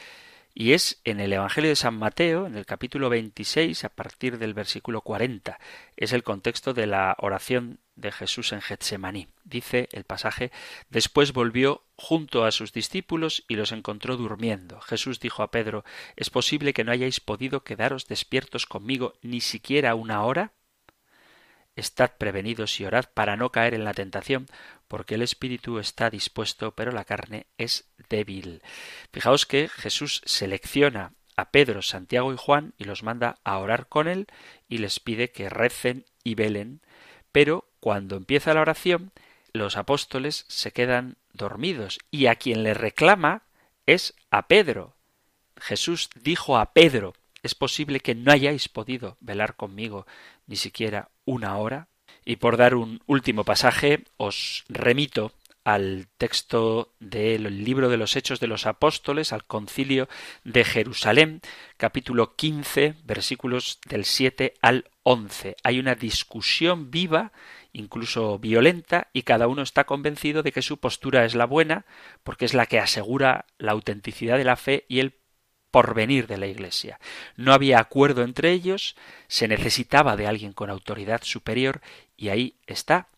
Y 0.60 0.72
es 0.72 1.00
en 1.04 1.20
el 1.20 1.32
Evangelio 1.32 1.70
de 1.70 1.76
San 1.76 1.96
Mateo, 1.96 2.44
en 2.44 2.56
el 2.56 2.66
capítulo 2.66 3.08
26, 3.08 3.84
a 3.84 3.90
partir 3.90 4.38
del 4.38 4.54
versículo 4.54 5.02
40. 5.02 5.56
Es 5.96 6.12
el 6.12 6.24
contexto 6.24 6.74
de 6.74 6.88
la 6.88 7.14
oración 7.20 7.78
de 7.94 8.10
Jesús 8.10 8.52
en 8.52 8.60
Getsemaní. 8.60 9.28
Dice 9.44 9.88
el 9.92 10.02
pasaje, 10.02 10.50
después 10.90 11.32
volvió 11.32 11.84
junto 11.94 12.44
a 12.44 12.50
sus 12.50 12.72
discípulos 12.72 13.44
y 13.46 13.54
los 13.54 13.70
encontró 13.70 14.16
durmiendo. 14.16 14.80
Jesús 14.80 15.20
dijo 15.20 15.44
a 15.44 15.52
Pedro, 15.52 15.84
¿es 16.16 16.28
posible 16.28 16.72
que 16.72 16.82
no 16.82 16.90
hayáis 16.90 17.20
podido 17.20 17.62
quedaros 17.62 18.08
despiertos 18.08 18.66
conmigo 18.66 19.14
ni 19.22 19.40
siquiera 19.40 19.94
una 19.94 20.24
hora? 20.24 20.54
Estad 21.78 22.10
prevenidos 22.18 22.80
y 22.80 22.86
orad 22.86 23.04
para 23.14 23.36
no 23.36 23.52
caer 23.52 23.72
en 23.72 23.84
la 23.84 23.94
tentación, 23.94 24.48
porque 24.88 25.14
el 25.14 25.22
espíritu 25.22 25.78
está 25.78 26.10
dispuesto, 26.10 26.72
pero 26.72 26.90
la 26.90 27.04
carne 27.04 27.46
es 27.56 27.88
débil. 28.08 28.62
Fijaos 29.12 29.46
que 29.46 29.68
Jesús 29.68 30.20
selecciona 30.24 31.12
a 31.36 31.52
Pedro, 31.52 31.82
Santiago 31.82 32.34
y 32.34 32.36
Juan 32.36 32.74
y 32.78 32.84
los 32.84 33.04
manda 33.04 33.38
a 33.44 33.58
orar 33.58 33.86
con 33.86 34.08
él 34.08 34.26
y 34.68 34.78
les 34.78 34.98
pide 34.98 35.30
que 35.30 35.48
recen 35.48 36.04
y 36.24 36.34
velen, 36.34 36.80
pero 37.30 37.70
cuando 37.78 38.16
empieza 38.16 38.54
la 38.54 38.62
oración, 38.62 39.12
los 39.52 39.76
apóstoles 39.76 40.46
se 40.48 40.72
quedan 40.72 41.16
dormidos 41.32 42.00
y 42.10 42.26
a 42.26 42.34
quien 42.34 42.64
le 42.64 42.74
reclama 42.74 43.44
es 43.86 44.14
a 44.32 44.48
Pedro. 44.48 44.96
Jesús 45.56 46.10
dijo 46.16 46.58
a 46.58 46.72
Pedro, 46.72 47.14
¿es 47.44 47.54
posible 47.54 48.00
que 48.00 48.16
no 48.16 48.32
hayáis 48.32 48.68
podido 48.68 49.16
velar 49.20 49.54
conmigo 49.54 50.08
ni 50.48 50.56
siquiera 50.56 51.10
una 51.28 51.56
hora? 51.58 51.88
Y 52.24 52.36
por 52.36 52.56
dar 52.56 52.74
un 52.74 53.00
último 53.06 53.44
pasaje, 53.44 54.04
os 54.16 54.64
remito 54.68 55.32
al 55.62 56.06
texto 56.16 56.94
del 56.98 57.64
libro 57.64 57.90
de 57.90 57.98
los 57.98 58.16
Hechos 58.16 58.40
de 58.40 58.46
los 58.46 58.66
Apóstoles, 58.66 59.34
al 59.34 59.44
concilio 59.44 60.08
de 60.42 60.64
Jerusalén, 60.64 61.42
capítulo 61.76 62.34
15, 62.34 62.94
versículos 63.04 63.78
del 63.86 64.06
7 64.06 64.54
al 64.62 64.90
11. 65.02 65.56
Hay 65.62 65.78
una 65.78 65.94
discusión 65.94 66.90
viva, 66.90 67.32
incluso 67.74 68.38
violenta, 68.38 69.08
y 69.12 69.22
cada 69.22 69.46
uno 69.46 69.60
está 69.60 69.84
convencido 69.84 70.42
de 70.42 70.52
que 70.52 70.62
su 70.62 70.78
postura 70.78 71.26
es 71.26 71.34
la 71.34 71.44
buena, 71.44 71.84
porque 72.24 72.46
es 72.46 72.54
la 72.54 72.64
que 72.64 72.78
asegura 72.78 73.44
la 73.58 73.72
autenticidad 73.72 74.38
de 74.38 74.44
la 74.44 74.56
fe 74.56 74.86
y 74.88 75.00
el 75.00 75.17
porvenir 75.70 76.26
de 76.26 76.38
la 76.38 76.46
Iglesia. 76.46 76.98
No 77.36 77.52
había 77.52 77.78
acuerdo 77.78 78.22
entre 78.22 78.52
ellos, 78.52 78.96
se 79.26 79.48
necesitaba 79.48 80.16
de 80.16 80.26
alguien 80.26 80.52
con 80.52 80.70
autoridad 80.70 81.22
superior, 81.22 81.80
y 82.16 82.30
ahí 82.30 82.56
está 82.66 83.08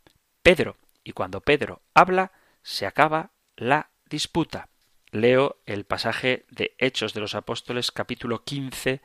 Pedro. 0.42 0.76
Y 1.04 1.12
cuando 1.12 1.40
Pedro 1.40 1.82
habla, 1.94 2.32
se 2.62 2.86
acaba 2.86 3.30
la 3.56 3.90
disputa. 4.08 4.68
Leo 5.10 5.60
el 5.66 5.84
pasaje 5.84 6.44
de 6.50 6.74
Hechos 6.78 7.14
de 7.14 7.20
los 7.20 7.34
Apóstoles 7.34 7.90
capítulo 7.90 8.44
15 8.44 9.00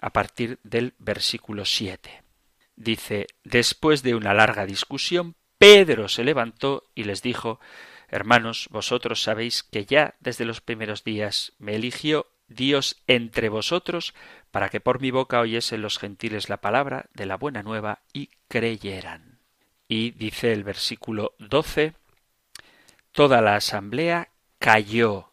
a 0.00 0.10
partir 0.10 0.58
del 0.62 0.94
versículo 0.98 1.64
7. 1.64 2.22
Dice, 2.74 3.26
después 3.44 4.02
de 4.02 4.14
una 4.14 4.32
larga 4.32 4.64
discusión, 4.64 5.36
Pedro 5.58 6.08
se 6.08 6.24
levantó 6.24 6.84
y 6.94 7.04
les 7.04 7.22
dijo, 7.22 7.60
Hermanos, 8.08 8.68
vosotros 8.70 9.22
sabéis 9.22 9.62
que 9.62 9.84
ya 9.84 10.16
desde 10.20 10.44
los 10.44 10.60
primeros 10.60 11.04
días 11.04 11.52
me 11.58 11.76
eligió 11.76 12.31
Dios 12.52 13.02
entre 13.06 13.48
vosotros 13.48 14.14
para 14.50 14.68
que 14.68 14.80
por 14.80 15.00
mi 15.00 15.10
boca 15.10 15.40
oyesen 15.40 15.82
los 15.82 15.98
gentiles 15.98 16.48
la 16.48 16.58
palabra 16.58 17.06
de 17.14 17.26
la 17.26 17.36
buena 17.36 17.62
nueva 17.62 18.00
y 18.12 18.30
creyeran. 18.48 19.38
Y 19.88 20.12
dice 20.12 20.52
el 20.52 20.64
versículo 20.64 21.34
12, 21.38 21.94
Toda 23.12 23.42
la 23.42 23.56
asamblea 23.56 24.30
cayó 24.58 25.32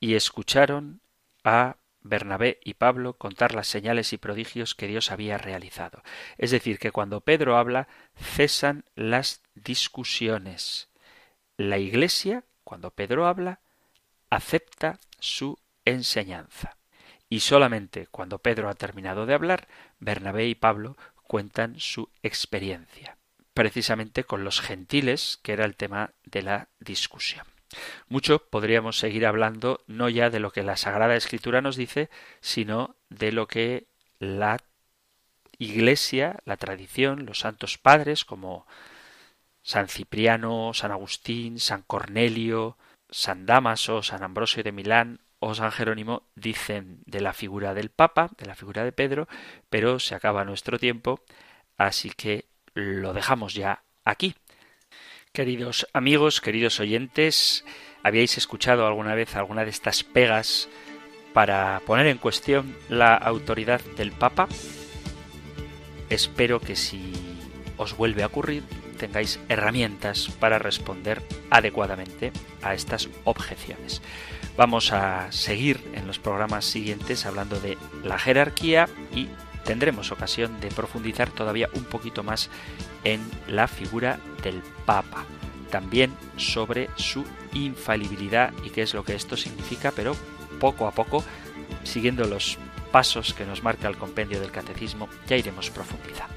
y 0.00 0.14
escucharon 0.14 1.00
a 1.44 1.76
Bernabé 2.00 2.58
y 2.64 2.74
Pablo 2.74 3.14
contar 3.14 3.54
las 3.54 3.68
señales 3.68 4.12
y 4.12 4.18
prodigios 4.18 4.74
que 4.74 4.86
Dios 4.86 5.10
había 5.10 5.38
realizado. 5.38 6.02
Es 6.36 6.50
decir, 6.50 6.78
que 6.78 6.90
cuando 6.90 7.20
Pedro 7.20 7.56
habla, 7.56 7.88
cesan 8.16 8.84
las 8.94 9.42
discusiones. 9.54 10.88
La 11.56 11.78
Iglesia, 11.78 12.44
cuando 12.64 12.90
Pedro 12.90 13.26
habla, 13.26 13.60
acepta 14.30 14.98
su 15.20 15.58
enseñanza. 15.90 16.76
Y 17.28 17.40
solamente 17.40 18.06
cuando 18.06 18.38
Pedro 18.38 18.68
ha 18.68 18.74
terminado 18.74 19.26
de 19.26 19.34
hablar, 19.34 19.68
Bernabé 19.98 20.46
y 20.48 20.54
Pablo 20.54 20.96
cuentan 21.22 21.78
su 21.78 22.08
experiencia, 22.22 23.18
precisamente 23.52 24.24
con 24.24 24.44
los 24.44 24.60
gentiles, 24.60 25.38
que 25.42 25.52
era 25.52 25.64
el 25.64 25.76
tema 25.76 26.12
de 26.24 26.42
la 26.42 26.68
discusión. 26.80 27.46
Mucho 28.08 28.38
podríamos 28.38 28.98
seguir 28.98 29.26
hablando 29.26 29.80
no 29.86 30.08
ya 30.08 30.30
de 30.30 30.40
lo 30.40 30.50
que 30.50 30.62
la 30.62 30.76
Sagrada 30.76 31.16
Escritura 31.16 31.60
nos 31.60 31.76
dice, 31.76 32.08
sino 32.40 32.96
de 33.10 33.32
lo 33.32 33.46
que 33.46 33.86
la 34.18 34.58
Iglesia, 35.58 36.38
la 36.44 36.56
tradición, 36.56 37.26
los 37.26 37.40
santos 37.40 37.78
padres 37.78 38.24
como 38.24 38.66
San 39.62 39.88
Cipriano, 39.88 40.72
San 40.72 40.92
Agustín, 40.92 41.58
San 41.58 41.82
Cornelio, 41.82 42.78
San 43.10 43.44
Damaso, 43.44 44.02
San 44.02 44.22
Ambrosio 44.22 44.62
de 44.62 44.72
Milán 44.72 45.20
o 45.40 45.54
San 45.54 45.70
Jerónimo 45.70 46.24
dicen 46.34 47.00
de 47.06 47.20
la 47.20 47.32
figura 47.32 47.74
del 47.74 47.90
Papa, 47.90 48.30
de 48.38 48.46
la 48.46 48.54
figura 48.54 48.84
de 48.84 48.92
Pedro, 48.92 49.28
pero 49.70 49.98
se 49.98 50.14
acaba 50.14 50.44
nuestro 50.44 50.78
tiempo, 50.78 51.20
así 51.76 52.10
que 52.10 52.46
lo 52.74 53.12
dejamos 53.12 53.54
ya 53.54 53.82
aquí. 54.04 54.34
Queridos 55.32 55.86
amigos, 55.92 56.40
queridos 56.40 56.80
oyentes, 56.80 57.64
¿habíais 58.02 58.38
escuchado 58.38 58.86
alguna 58.86 59.14
vez 59.14 59.36
alguna 59.36 59.64
de 59.64 59.70
estas 59.70 60.02
pegas 60.02 60.68
para 61.32 61.80
poner 61.86 62.06
en 62.06 62.18
cuestión 62.18 62.76
la 62.88 63.14
autoridad 63.14 63.80
del 63.96 64.12
Papa? 64.12 64.48
Espero 66.08 66.60
que 66.60 66.74
si 66.74 67.12
os 67.76 67.96
vuelve 67.96 68.22
a 68.22 68.26
ocurrir 68.26 68.64
tengáis 68.98 69.40
herramientas 69.48 70.28
para 70.40 70.58
responder 70.58 71.22
adecuadamente 71.50 72.32
a 72.62 72.74
estas 72.74 73.08
objeciones. 73.24 74.02
Vamos 74.58 74.92
a 74.92 75.30
seguir 75.30 75.88
en 75.94 76.08
los 76.08 76.18
programas 76.18 76.64
siguientes 76.64 77.26
hablando 77.26 77.60
de 77.60 77.78
la 78.02 78.18
jerarquía 78.18 78.88
y 79.14 79.28
tendremos 79.64 80.10
ocasión 80.10 80.58
de 80.58 80.66
profundizar 80.66 81.30
todavía 81.30 81.68
un 81.74 81.84
poquito 81.84 82.24
más 82.24 82.50
en 83.04 83.20
la 83.46 83.68
figura 83.68 84.18
del 84.42 84.60
Papa, 84.84 85.26
también 85.70 86.12
sobre 86.36 86.90
su 86.96 87.24
infalibilidad 87.52 88.52
y 88.64 88.70
qué 88.70 88.82
es 88.82 88.94
lo 88.94 89.04
que 89.04 89.14
esto 89.14 89.36
significa, 89.36 89.92
pero 89.92 90.16
poco 90.58 90.88
a 90.88 90.90
poco, 90.90 91.22
siguiendo 91.84 92.24
los 92.24 92.58
pasos 92.90 93.34
que 93.34 93.46
nos 93.46 93.62
marca 93.62 93.86
el 93.86 93.96
compendio 93.96 94.40
del 94.40 94.50
catecismo, 94.50 95.08
ya 95.28 95.36
iremos 95.36 95.70
profundizando. 95.70 96.34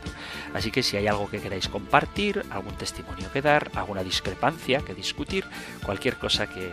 Así 0.53 0.69
que 0.69 0.84
si 0.84 0.95
hay 0.95 1.07
algo 1.07 1.28
que 1.28 1.41
queráis 1.41 1.67
compartir, 1.67 2.45
algún 2.51 2.76
testimonio 2.76 3.32
que 3.32 3.41
dar, 3.41 3.72
alguna 3.74 4.03
discrepancia 4.03 4.82
que 4.82 4.93
discutir, 4.93 5.43
cualquier 5.84 6.17
cosa 6.17 6.47
que 6.47 6.72